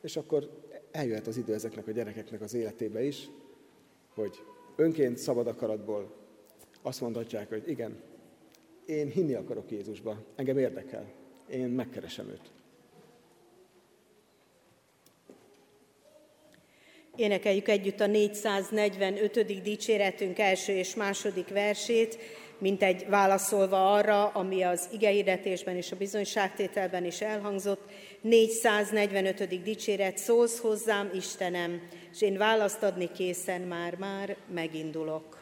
és 0.00 0.16
akkor 0.16 0.50
eljöhet 0.90 1.26
az 1.26 1.36
idő 1.36 1.54
ezeknek 1.54 1.86
a 1.86 1.90
gyerekeknek 1.90 2.40
az 2.40 2.54
életébe 2.54 3.02
is, 3.02 3.30
hogy 4.14 4.42
önként 4.76 5.16
szabad 5.16 5.46
akaratból 5.46 6.12
azt 6.82 7.00
mondhatják, 7.00 7.48
hogy 7.48 7.68
igen, 7.68 8.00
én 8.86 9.08
hinni 9.08 9.34
akarok 9.34 9.70
Jézusba, 9.70 10.22
engem 10.34 10.58
érdekel, 10.58 11.12
én 11.50 11.68
megkeresem 11.68 12.28
őt. 12.28 12.50
Énekeljük 17.18 17.68
együtt 17.68 18.00
a 18.00 18.06
445. 18.06 19.62
dicséretünk 19.62 20.38
első 20.38 20.72
és 20.72 20.94
második 20.94 21.48
versét, 21.48 22.18
mint 22.58 22.82
egy 22.82 23.06
válaszolva 23.08 23.92
arra, 23.92 24.26
ami 24.28 24.62
az 24.62 24.88
igehirdetésben 24.92 25.76
és 25.76 25.92
a 25.92 25.96
bizonyságtételben 25.96 27.04
is 27.04 27.20
elhangzott. 27.20 27.90
445. 28.20 29.62
dicséret, 29.62 30.18
szólsz 30.18 30.58
hozzám, 30.58 31.10
Istenem, 31.14 31.88
és 32.12 32.22
én 32.22 32.36
választ 32.36 32.82
adni 32.82 33.10
készen 33.16 33.60
már-már 33.60 34.36
megindulok. 34.54 35.38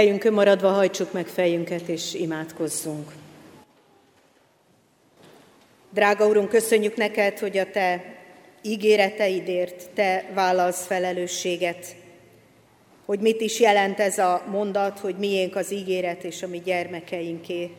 Helyünkön 0.00 0.32
maradva 0.32 0.68
hajtsuk 0.68 1.12
meg 1.12 1.26
fejünket 1.26 1.88
és 1.88 2.14
imádkozzunk. 2.14 3.12
Drága 5.90 6.26
Urunk, 6.26 6.48
köszönjük 6.48 6.96
neked, 6.96 7.38
hogy 7.38 7.58
a 7.58 7.70
Te 7.70 8.04
ígéreteidért 8.62 9.90
Te 9.94 10.30
vállalsz 10.34 10.86
felelősséget, 10.86 11.86
hogy 13.04 13.20
mit 13.20 13.40
is 13.40 13.60
jelent 13.60 14.00
ez 14.00 14.18
a 14.18 14.44
mondat, 14.50 14.98
hogy 14.98 15.16
miénk 15.16 15.56
az 15.56 15.72
ígéret 15.72 16.24
és 16.24 16.42
a 16.42 16.46
mi 16.48 16.60
gyermekeinké. 16.60 17.70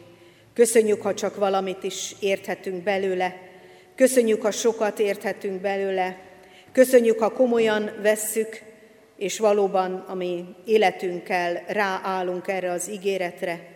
Köszönjük, 0.54 1.02
ha 1.02 1.14
csak 1.14 1.36
valamit 1.36 1.84
is 1.84 2.16
érthetünk 2.20 2.84
belőle, 2.84 3.38
köszönjük, 3.96 4.42
ha 4.42 4.52
sokat 4.52 5.00
érthetünk 5.00 5.62
belőle, 5.62 6.18
köszönjük, 6.72 7.20
ha 7.20 7.30
komolyan 7.30 7.92
vesszük, 8.02 8.71
és 9.22 9.40
valóban 9.40 10.04
a 10.08 10.14
mi 10.14 10.46
életünkkel 10.66 11.64
ráállunk 11.68 12.48
erre 12.48 12.72
az 12.72 12.90
ígéretre, 12.90 13.68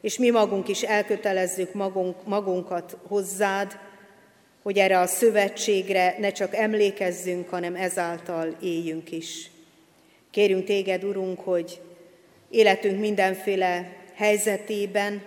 és 0.00 0.18
mi 0.18 0.30
magunk 0.30 0.68
is 0.68 0.82
elkötelezzük 0.82 1.72
magunk, 1.72 2.26
magunkat 2.26 2.96
hozzád, 3.06 3.78
hogy 4.62 4.78
erre 4.78 4.98
a 4.98 5.06
szövetségre 5.06 6.16
ne 6.18 6.32
csak 6.32 6.54
emlékezzünk, 6.54 7.48
hanem 7.48 7.74
ezáltal 7.74 8.56
éljünk 8.60 9.12
is. 9.12 9.50
Kérünk 10.30 10.64
téged, 10.64 11.04
Urunk, 11.04 11.40
hogy 11.40 11.80
életünk 12.50 13.00
mindenféle 13.00 13.96
helyzetében 14.14 15.22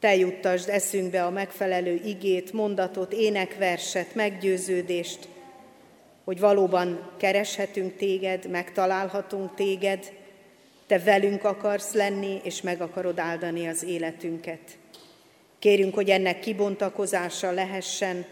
te 0.00 0.16
juttasd 0.16 0.68
eszünkbe 0.68 1.24
a 1.24 1.30
megfelelő 1.30 2.00
igét, 2.04 2.52
mondatot, 2.52 3.12
énekverset, 3.12 4.14
meggyőződést, 4.14 5.28
hogy 6.24 6.40
valóban 6.40 7.10
kereshetünk 7.16 7.96
téged, 7.96 8.50
megtalálhatunk 8.50 9.54
téged, 9.54 10.12
te 10.86 10.98
velünk 10.98 11.44
akarsz 11.44 11.92
lenni, 11.92 12.40
és 12.42 12.62
meg 12.62 12.80
akarod 12.80 13.18
áldani 13.18 13.66
az 13.66 13.84
életünket. 13.84 14.78
Kérünk, 15.58 15.94
hogy 15.94 16.10
ennek 16.10 16.40
kibontakozása 16.40 17.50
lehessen 17.50 18.26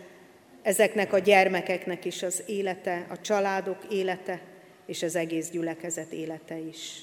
ezeknek 0.62 1.12
a 1.12 1.18
gyermekeknek 1.18 2.04
is 2.04 2.22
az 2.22 2.42
élete, 2.46 3.06
a 3.10 3.20
családok 3.20 3.78
élete, 3.90 4.40
és 4.86 5.02
az 5.02 5.16
egész 5.16 5.50
gyülekezet 5.50 6.12
élete 6.12 6.58
is. 6.58 7.02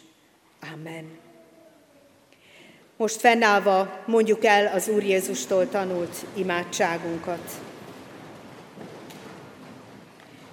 Amen. 0.73 1.17
Most 2.97 3.19
fennállva 3.19 4.03
mondjuk 4.05 4.45
el 4.45 4.73
az 4.73 4.87
Úr 4.87 5.03
Jézustól 5.03 5.69
tanult 5.69 6.25
imádságunkat. 6.33 7.68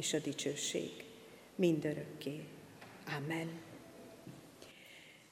és 0.00 0.12
a 0.12 0.18
dicsőség 0.18 0.90
mindörökké. 1.54 2.40
Amen. 3.16 3.48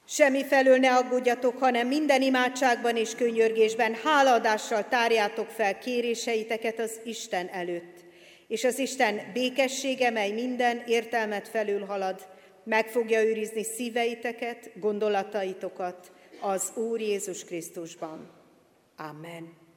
Semmi 0.05 0.43
felől 0.45 0.77
ne 0.77 0.95
aggódjatok, 0.95 1.57
hanem 1.57 1.87
minden 1.87 2.21
imádságban 2.21 2.95
és 2.95 3.15
könyörgésben 3.15 3.95
hálaadással 4.03 4.87
tárjátok 4.87 5.47
fel 5.47 5.77
kéréseiteket 5.77 6.79
az 6.79 6.99
Isten 7.03 7.47
előtt. 7.47 8.03
És 8.47 8.63
az 8.63 8.79
Isten 8.79 9.31
békessége, 9.33 10.09
mely 10.09 10.31
minden 10.31 10.83
értelmet 10.87 11.47
felülhalad, 11.47 12.27
meg 12.63 12.87
fogja 12.87 13.23
őrizni 13.23 13.63
szíveiteket, 13.63 14.71
gondolataitokat 14.79 16.11
az 16.39 16.71
Úr 16.75 16.99
Jézus 16.99 17.43
Krisztusban. 17.43 18.29
Amen. 18.97 19.68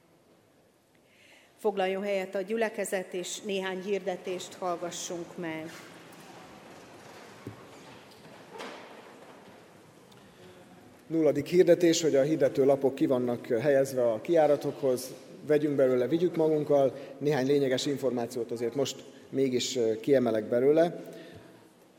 Foglaljon 1.63 2.03
helyet 2.03 2.35
a 2.35 2.41
gyülekezet, 2.41 3.13
és 3.13 3.41
néhány 3.41 3.81
hirdetést 3.81 4.53
hallgassunk 4.53 5.37
meg. 5.37 5.71
Nulladik 11.07 11.45
hirdetés, 11.45 12.01
hogy 12.01 12.15
a 12.15 12.21
hirdető 12.21 12.65
lapok 12.65 12.95
ki 12.95 13.05
vannak 13.05 13.47
helyezve 13.47 14.11
a 14.11 14.21
kiáratokhoz, 14.21 15.13
vegyünk 15.47 15.75
belőle, 15.75 16.07
vigyük 16.07 16.35
magunkkal, 16.35 16.95
néhány 17.17 17.47
lényeges 17.47 17.85
információt 17.85 18.51
azért 18.51 18.75
most 18.75 19.03
mégis 19.29 19.79
kiemelek 20.01 20.43
belőle. 20.43 21.03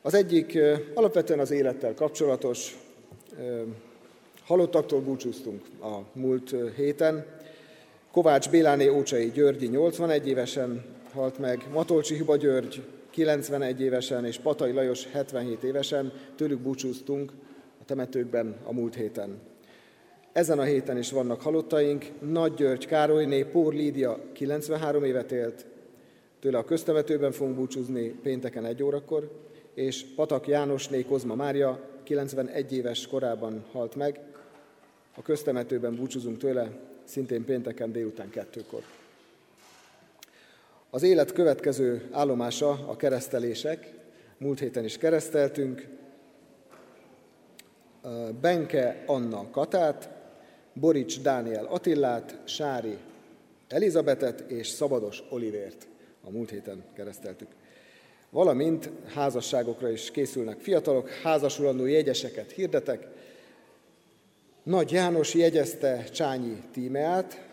Az 0.03 0.15
egyik 0.15 0.59
alapvetően 0.95 1.39
az 1.39 1.51
élettel 1.51 1.95
kapcsolatos, 1.95 2.77
halottaktól 4.45 5.01
búcsúztunk 5.01 5.63
a 5.81 5.99
múlt 6.13 6.55
héten, 6.77 7.43
Kovács 8.15 8.51
Béláné 8.51 8.89
Ócsai 8.89 9.31
Györgyi 9.31 9.67
81 9.67 10.29
évesen 10.29 10.85
halt 11.13 11.39
meg, 11.39 11.67
Matolcsi 11.73 12.15
Hiba 12.15 12.37
György 12.37 12.83
91 13.11 13.81
évesen 13.81 14.25
és 14.25 14.39
Patai 14.39 14.73
Lajos 14.73 15.07
77 15.07 15.63
évesen, 15.63 16.13
tőlük 16.37 16.61
búcsúztunk 16.61 17.33
a 17.81 17.85
temetőkben 17.85 18.57
a 18.65 18.73
múlt 18.73 18.95
héten. 18.95 19.39
Ezen 20.33 20.59
a 20.59 20.63
héten 20.63 20.99
is 20.99 21.11
vannak 21.11 21.41
halottaink. 21.41 22.05
Nagy 22.21 22.55
György 22.55 22.87
Károlyné, 22.87 23.43
Pór 23.43 23.75
Lídia 23.75 24.19
93 24.33 25.05
évet 25.05 25.33
élt, 25.33 25.67
tőle 26.41 26.59
a 26.59 26.65
köztemetőben 26.65 27.33
fogunk 27.33 27.57
búcsúzni 27.57 28.09
pénteken 28.23 28.65
egy 28.65 28.83
órakor, 28.83 29.31
és 29.75 30.05
Patak 30.15 30.47
Jánosné 30.47 31.03
Kozma 31.03 31.35
Mária 31.35 31.81
91 32.03 32.73
éves 32.73 33.07
korában 33.07 33.65
halt 33.73 33.95
meg, 33.95 34.21
a 35.17 35.23
köztemetőben 35.23 35.97
búcsúzunk 35.97 36.39
tőle 36.39 36.93
szintén 37.05 37.45
pénteken 37.45 37.93
délután 37.93 38.31
kettőkor. 38.31 38.83
Az 40.91 41.03
élet 41.03 41.33
következő 41.33 42.09
állomása 42.11 42.71
a 42.71 42.97
keresztelések. 42.97 43.93
Múlt 44.39 44.59
héten 44.59 44.85
is 44.85 44.99
kereszteltünk. 44.99 45.89
Benke 48.41 49.03
Anna 49.07 49.51
Katát, 49.51 50.09
Borics 50.73 51.21
Dániel 51.21 51.65
Attillát, 51.65 52.39
Sári 52.45 52.97
Elizabetet 53.69 54.41
és 54.41 54.67
Szabados 54.67 55.23
Olivért 55.31 55.87
a 56.25 56.31
múlt 56.31 56.51
héten 56.51 56.85
kereszteltük. 56.95 57.49
Valamint 58.31 58.91
házasságokra 59.15 59.91
is 59.91 60.11
készülnek 60.11 60.61
fiatalok, 60.61 61.09
házasulandó 61.09 61.87
jegyeseket 61.87 62.51
hirdetek, 62.51 63.07
nagy 64.65 64.91
János 64.91 65.35
jegyezte 65.35 66.05
Csányi 66.05 66.63
Tímeát, 66.73 67.49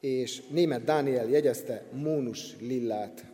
és 0.00 0.42
német 0.48 0.84
Dániel 0.84 1.28
jegyezte 1.28 1.82
Mónus 1.92 2.56
Lillát. 2.60 3.24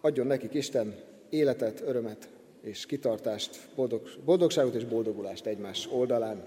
Adjon 0.00 0.26
nekik 0.26 0.54
Isten 0.54 0.94
életet, 1.30 1.82
örömet 1.86 2.28
és 2.62 2.86
kitartást, 2.86 3.60
boldog, 3.74 4.08
boldogságot 4.24 4.74
és 4.74 4.84
boldogulást 4.84 5.46
egymás 5.46 5.88
oldalán. 5.92 6.44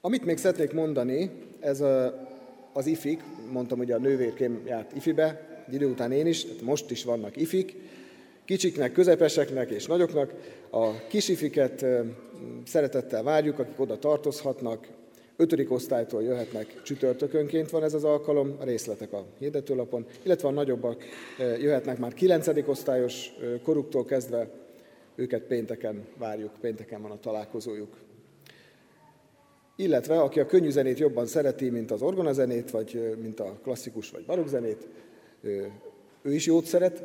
Amit 0.00 0.24
még 0.24 0.36
szeretnék 0.36 0.72
mondani, 0.72 1.30
ez 1.60 1.80
a, 1.80 2.26
az 2.72 2.86
ifik, 2.86 3.22
mondtam, 3.50 3.78
hogy 3.78 3.90
a 3.90 3.98
nővérkém 3.98 4.62
járt 4.66 4.96
ifibe, 4.96 5.48
idő 5.70 5.86
után 5.86 6.12
én 6.12 6.26
is, 6.26 6.46
most 6.62 6.90
is 6.90 7.04
vannak 7.04 7.36
ifik, 7.36 7.76
kicsiknek, 8.44 8.92
közepeseknek 8.92 9.70
és 9.70 9.86
nagyoknak. 9.86 10.32
A 10.70 11.06
kisifiket 11.06 11.84
szeretettel 12.64 13.22
várjuk, 13.22 13.58
akik 13.58 13.80
oda 13.80 13.98
tartozhatnak. 13.98 14.86
Ötödik 15.36 15.70
osztálytól 15.70 16.22
jöhetnek 16.22 16.82
csütörtökönként 16.82 17.70
van 17.70 17.82
ez 17.82 17.94
az 17.94 18.04
alkalom, 18.04 18.56
a 18.60 18.64
részletek 18.64 19.12
a 19.12 19.26
hirdetőlapon, 19.38 20.06
illetve 20.22 20.48
a 20.48 20.50
nagyobbak 20.50 21.04
jöhetnek 21.38 21.98
már 21.98 22.14
kilencedik 22.14 22.68
osztályos 22.68 23.32
koruktól 23.62 24.04
kezdve, 24.04 24.48
őket 25.14 25.42
pénteken 25.42 26.06
várjuk, 26.18 26.50
pénteken 26.60 27.02
van 27.02 27.10
a 27.10 27.20
találkozójuk. 27.20 27.96
Illetve 29.76 30.20
aki 30.20 30.40
a 30.40 30.46
könnyű 30.46 30.70
zenét 30.70 30.98
jobban 30.98 31.26
szereti, 31.26 31.70
mint 31.70 31.90
az 31.90 32.02
orgonazenét, 32.02 32.70
vagy 32.70 33.16
mint 33.22 33.40
a 33.40 33.58
klasszikus 33.62 34.10
vagy 34.10 34.24
barokzenét, 34.24 34.88
ő 36.26 36.34
is 36.34 36.46
jót 36.46 36.64
szeret, 36.64 37.02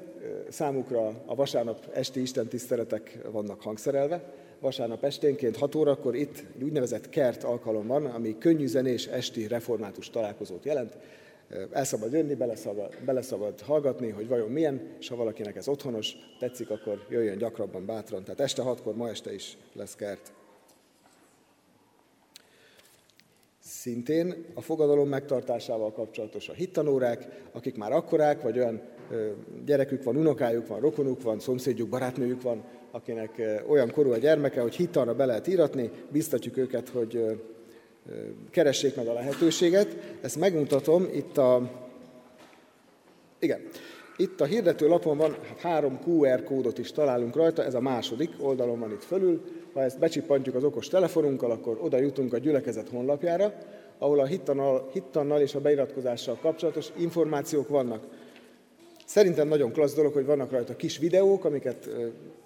számukra 0.50 1.08
a 1.26 1.36
vasárnap 1.36 1.90
esti 1.94 2.22
istentiszteletek 2.22 3.18
vannak 3.32 3.62
hangszerelve. 3.62 4.34
Vasárnap 4.60 5.04
esténként 5.04 5.58
6 5.58 5.76
órakor 5.76 6.16
itt 6.16 6.44
egy 6.56 6.64
úgynevezett 6.64 7.10
kert 7.10 7.44
alkalom 7.44 7.88
van, 7.88 8.06
ami 8.06 8.38
könnyű 8.38 8.66
zenés 8.66 9.08
esti 9.08 9.48
református 9.48 10.10
találkozót 10.10 10.66
jelent. 10.66 10.98
El 11.72 11.84
szabad 11.84 12.12
jönni, 12.12 12.36
beleszabad, 12.36 12.98
beleszabad 13.06 13.62
hallgatni, 13.62 14.10
hogy 14.10 14.28
vajon 14.28 14.50
milyen, 14.50 14.82
és 15.00 15.08
ha 15.08 15.16
valakinek 15.16 15.56
ez 15.56 15.68
otthonos, 15.68 16.16
tetszik, 16.40 16.70
akkor 16.70 17.06
jöjjön 17.10 17.38
gyakrabban, 17.38 17.86
bátran. 17.86 18.24
Tehát 18.24 18.40
este 18.40 18.62
hatkor, 18.62 18.96
ma 18.96 19.10
este 19.10 19.34
is 19.34 19.58
lesz 19.74 19.96
kert. 19.96 20.32
Szintén 23.80 24.46
a 24.54 24.62
fogadalom 24.62 25.10
megtartásával 25.10 25.92
kapcsolatos 25.92 26.50
a 26.50 26.54
hittanórák, 26.54 27.28
akik 27.52 27.76
már 27.76 27.92
akkorák, 27.92 28.42
vagy 28.42 28.58
olyan 28.58 28.82
gyerekük 29.66 30.04
van, 30.04 30.16
unokájuk 30.16 30.68
van, 30.68 30.80
rokonuk 30.80 31.22
van, 31.22 31.40
szomszédjuk, 31.40 31.90
barátnőjük 31.90 32.42
van, 32.42 32.64
akinek 32.92 33.42
olyan 33.68 33.92
korú 33.92 34.12
a 34.12 34.18
gyermeke, 34.18 34.62
hogy 34.62 34.76
hittanra 34.76 35.16
be 35.16 35.26
lehet 35.26 35.48
íratni, 35.48 35.92
biztatjuk 36.10 36.58
őket, 36.58 36.90
hogy 36.90 37.42
keressék 38.52 38.96
meg 38.96 39.08
a 39.08 39.14
lehetőséget. 39.14 39.98
Ezt 40.22 40.40
megmutatom 40.40 41.08
itt 41.14 41.38
a... 41.38 41.72
Igen, 43.40 43.62
itt 44.18 44.42
a 44.42 44.46
hirdető 44.46 44.88
lapon 44.88 45.18
van 45.18 45.32
hát 45.48 45.60
három 45.60 46.00
QR 46.06 46.44
kódot 46.44 46.78
is 46.78 46.92
találunk 46.92 47.36
rajta, 47.36 47.64
ez 47.64 47.74
a 47.74 47.82
második 47.82 48.30
oldalon 48.40 48.80
van 48.80 48.92
itt 48.92 49.04
fölül. 49.04 49.42
Ha 49.74 49.82
ezt 49.82 50.00
becsippantjuk 50.00 50.56
az 50.56 50.64
okos 50.64 50.88
telefonunkkal, 50.88 51.52
akkor 51.52 51.80
oda 51.82 51.98
jutunk 51.98 52.34
a 52.34 52.38
gyülekezet 52.38 52.90
honlapjára, 52.90 53.54
ahol 53.98 54.20
a 54.20 54.26
hittannal, 54.26 54.90
hittannal 54.94 55.42
és 55.42 55.56
a 55.56 55.62
beiratkozással 55.62 56.38
kapcsolatos 56.42 56.88
információk 56.98 57.68
vannak. 57.68 58.08
Szerintem 59.06 59.48
nagyon 59.48 59.72
klassz 59.72 59.94
dolog, 59.94 60.14
hogy 60.14 60.26
vannak 60.26 60.52
rajta 60.52 60.76
kis 60.76 60.98
videók, 60.98 61.46
amiket 61.46 61.90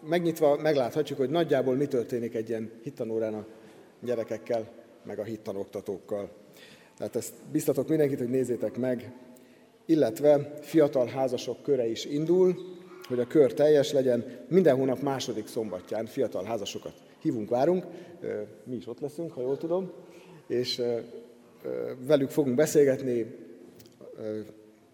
megnyitva 0.07 0.57
megláthatjuk, 0.57 1.17
hogy 1.17 1.29
nagyjából 1.29 1.75
mi 1.75 1.85
történik 1.85 2.35
egy 2.35 2.49
ilyen 2.49 2.71
hittanórán 2.83 3.33
a 3.33 3.45
gyerekekkel, 3.99 4.67
meg 5.03 5.19
a 5.19 5.23
hittanoktatókkal. 5.23 6.29
Tehát 6.97 7.15
ezt 7.15 7.33
biztatok 7.51 7.87
mindenkit, 7.87 8.17
hogy 8.17 8.29
nézzétek 8.29 8.77
meg, 8.77 9.11
illetve 9.85 10.53
fiatal 10.61 11.07
házasok 11.07 11.63
köre 11.63 11.87
is 11.87 12.05
indul, 12.05 12.55
hogy 13.07 13.19
a 13.19 13.27
kör 13.27 13.53
teljes 13.53 13.91
legyen. 13.91 14.25
Minden 14.47 14.75
hónap 14.75 15.01
második 15.01 15.47
szombatján 15.47 16.05
fiatal 16.05 16.43
házasokat 16.43 16.93
hívunk, 17.23 17.49
várunk, 17.49 17.85
mi 18.63 18.75
is 18.75 18.87
ott 18.87 18.99
leszünk, 18.99 19.31
ha 19.31 19.41
jól 19.41 19.57
tudom, 19.57 19.91
és 20.47 20.81
velük 22.07 22.29
fogunk 22.29 22.55
beszélgetni, 22.55 23.35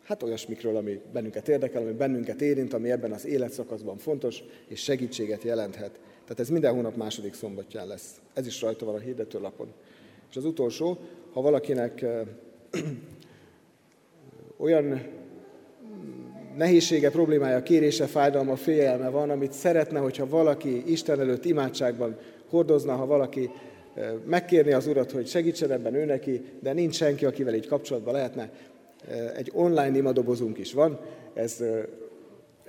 hát 0.03 0.23
olyasmikről, 0.23 0.75
ami 0.75 1.01
bennünket 1.13 1.47
érdekel, 1.47 1.82
ami 1.82 1.91
bennünket 1.91 2.41
érint, 2.41 2.73
ami 2.73 2.91
ebben 2.91 3.11
az 3.11 3.25
életszakaszban 3.25 3.97
fontos, 3.97 4.43
és 4.67 4.84
segítséget 4.84 5.43
jelenthet. 5.43 5.99
Tehát 6.23 6.39
ez 6.39 6.49
minden 6.49 6.73
hónap 6.73 6.95
második 6.95 7.34
szombatján 7.34 7.88
lesz. 7.88 8.21
Ez 8.34 8.47
is 8.47 8.61
rajta 8.61 8.86
van 8.86 8.95
a 8.95 8.99
hirdetőlapon. 8.99 9.73
És 10.30 10.36
az 10.36 10.45
utolsó, 10.45 10.97
ha 11.34 11.41
valakinek 11.41 12.05
olyan 14.57 15.01
nehézsége, 16.58 17.10
problémája, 17.10 17.64
kérése, 17.64 18.06
fájdalma, 18.06 18.56
félelme 18.56 19.10
van, 19.10 19.30
amit 19.30 19.54
szeretne, 19.54 20.00
hogyha 20.00 20.30
valaki 20.30 20.84
Isten 20.91 21.20
előtt 21.20 21.45
imádságban 21.45 22.18
hordozna, 22.50 22.95
ha 22.95 23.06
valaki 23.06 23.50
megkérni 24.26 24.72
az 24.72 24.88
Urat, 24.88 25.12
hogy 25.12 25.28
segítsen 25.28 25.72
ebben 25.72 25.93
ő 25.93 26.06
neki, 26.06 26.41
de 26.60 26.74
nincs 26.74 26.95
senki, 26.95 27.26
akivel 27.26 27.54
így 27.54 27.68
kapcsolatban 27.68 28.14
lehetne. 28.14 28.50
Egy 29.36 29.52
online 29.54 29.97
imadobozunk 29.97 30.58
is 30.58 30.74
van, 30.74 31.00
ez, 31.34 31.64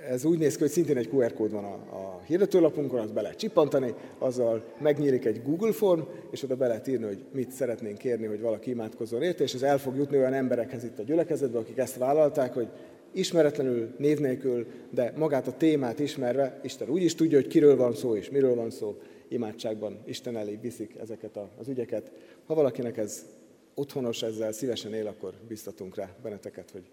ez 0.09 0.25
úgy 0.25 0.37
néz 0.37 0.55
ki, 0.55 0.61
hogy 0.61 0.69
szintén 0.71 0.97
egy 0.97 1.09
QR 1.11 1.33
kód 1.33 1.51
van 1.51 1.63
a, 1.63 1.95
a 1.95 2.21
hirdetőlapunkon, 2.25 2.99
azt 2.99 3.13
be 3.13 3.21
lehet 3.21 3.37
csipantani, 3.37 3.93
azzal 4.17 4.63
megnyílik 4.79 5.25
egy 5.25 5.41
Google 5.43 5.71
form, 5.71 6.01
és 6.31 6.43
oda 6.43 6.55
be 6.55 6.67
lehet 6.67 6.87
írni, 6.87 7.05
hogy 7.05 7.23
mit 7.31 7.51
szeretnénk 7.51 7.97
kérni, 7.97 8.25
hogy 8.25 8.41
valaki 8.41 8.69
imádkozzon 8.69 9.21
érte, 9.21 9.43
és 9.43 9.53
ez 9.53 9.61
el 9.61 9.77
fog 9.77 9.95
jutni 9.95 10.17
olyan 10.17 10.33
emberekhez 10.33 10.83
itt 10.83 10.99
a 10.99 11.03
gyülekezetbe, 11.03 11.57
akik 11.57 11.77
ezt 11.77 11.97
vállalták, 11.97 12.53
hogy 12.53 12.67
ismeretlenül, 13.11 13.95
név 13.97 14.19
nélkül, 14.19 14.67
de 14.89 15.13
magát 15.17 15.47
a 15.47 15.57
témát 15.57 15.99
ismerve, 15.99 16.59
Isten 16.63 16.89
úgy 16.89 17.03
is 17.03 17.15
tudja, 17.15 17.37
hogy 17.37 17.47
kiről 17.47 17.75
van 17.75 17.95
szó 17.95 18.15
és 18.15 18.29
miről 18.29 18.55
van 18.55 18.69
szó, 18.69 19.01
imádságban 19.27 19.99
Isten 20.05 20.37
elé 20.37 20.55
viszik 20.61 20.95
ezeket 20.99 21.39
az 21.57 21.67
ügyeket. 21.67 22.11
Ha 22.45 22.53
valakinek 22.53 22.97
ez 22.97 23.25
otthonos 23.73 24.21
ezzel, 24.21 24.51
szívesen 24.51 24.93
él, 24.93 25.07
akkor 25.07 25.33
biztatunk 25.47 25.95
rá 25.95 26.09
benneteket, 26.23 26.71
hogy 26.71 26.83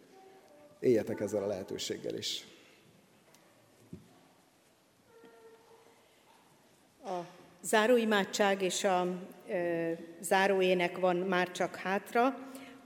éljetek 0.80 1.20
ezzel 1.20 1.42
a 1.42 1.46
lehetőséggel 1.46 2.14
is. 2.14 2.46
A 7.04 7.18
záróimádság 7.62 8.62
és 8.62 8.84
a 8.84 9.06
e, 9.48 9.98
záróének 10.20 10.98
van 10.98 11.16
már 11.16 11.50
csak 11.50 11.76
hátra. 11.76 12.24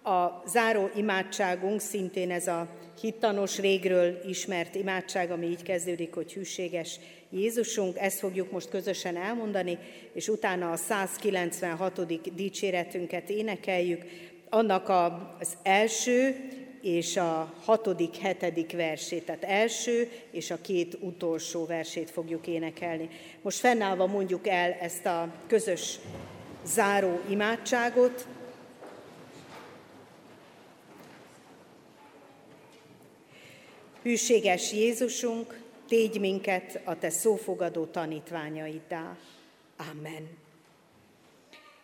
A 0.02 0.42
záró 0.46 0.90
imádságunk 0.94 1.80
szintén 1.80 2.30
ez 2.30 2.46
a 2.46 2.68
hittanos 3.02 3.58
régről 3.58 4.20
ismert 4.26 4.74
imádság, 4.74 5.30
ami 5.30 5.46
így 5.46 5.62
kezdődik, 5.62 6.14
hogy 6.14 6.32
hűséges 6.32 6.98
Jézusunk. 7.30 7.98
Ezt 7.98 8.18
fogjuk 8.18 8.50
most 8.50 8.68
közösen 8.68 9.16
elmondani, 9.16 9.78
és 10.12 10.28
utána 10.28 10.70
a 10.70 10.76
196. 10.76 12.34
dicséretünket 12.34 13.30
énekeljük. 13.30 14.02
Annak 14.48 14.88
az 14.88 15.56
első 15.62 16.36
és 16.82 17.16
a 17.16 17.54
hatodik, 17.64 18.16
hetedik 18.16 18.72
versét, 18.72 19.24
tehát 19.24 19.44
első 19.44 20.10
és 20.30 20.50
a 20.50 20.60
két 20.60 20.98
utolsó 21.00 21.66
versét 21.66 22.10
fogjuk 22.10 22.46
énekelni. 22.46 23.08
Most 23.42 23.58
fennállva 23.58 24.06
mondjuk 24.06 24.46
el 24.46 24.72
ezt 24.80 25.06
a 25.06 25.34
közös 25.46 25.98
záró 26.64 27.20
imádságot, 27.28 28.26
Hűséges 34.02 34.72
Jézusunk, 34.72 35.60
tégy 35.88 36.20
minket 36.20 36.80
a 36.84 36.98
Te 36.98 37.10
szófogadó 37.10 37.84
tanítványaiddá. 37.84 39.16
Amen. 39.90 40.28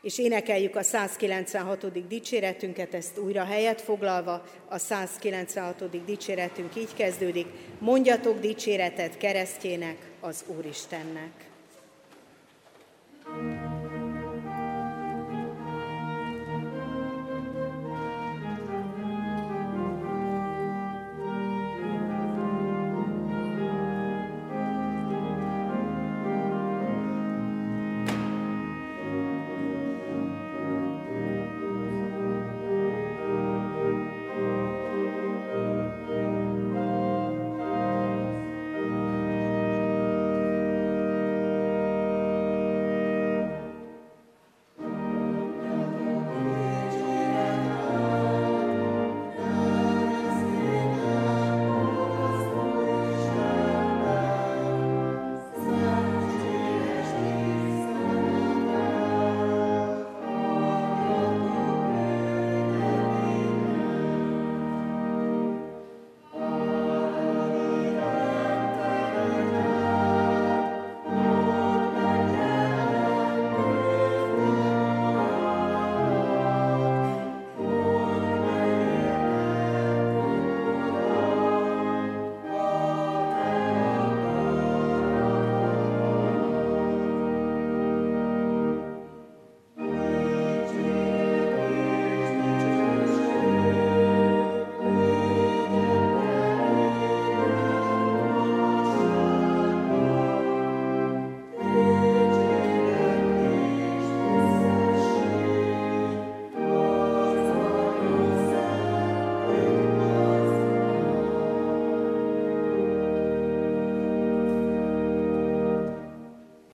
És 0.03 0.19
énekeljük 0.19 0.77
a 0.77 0.83
196. 0.83 2.09
dicséretünket, 2.09 2.95
ezt 2.95 3.19
újra 3.19 3.45
helyet 3.45 3.81
foglalva, 3.81 4.45
a 4.69 4.79
196. 4.79 6.05
dicséretünk 6.05 6.77
így 6.77 6.95
kezdődik, 6.95 7.47
mondjatok 7.79 8.39
dicséretet 8.39 9.17
keresztjének, 9.17 9.97
az 10.21 10.45
Úristennek. 10.57 11.49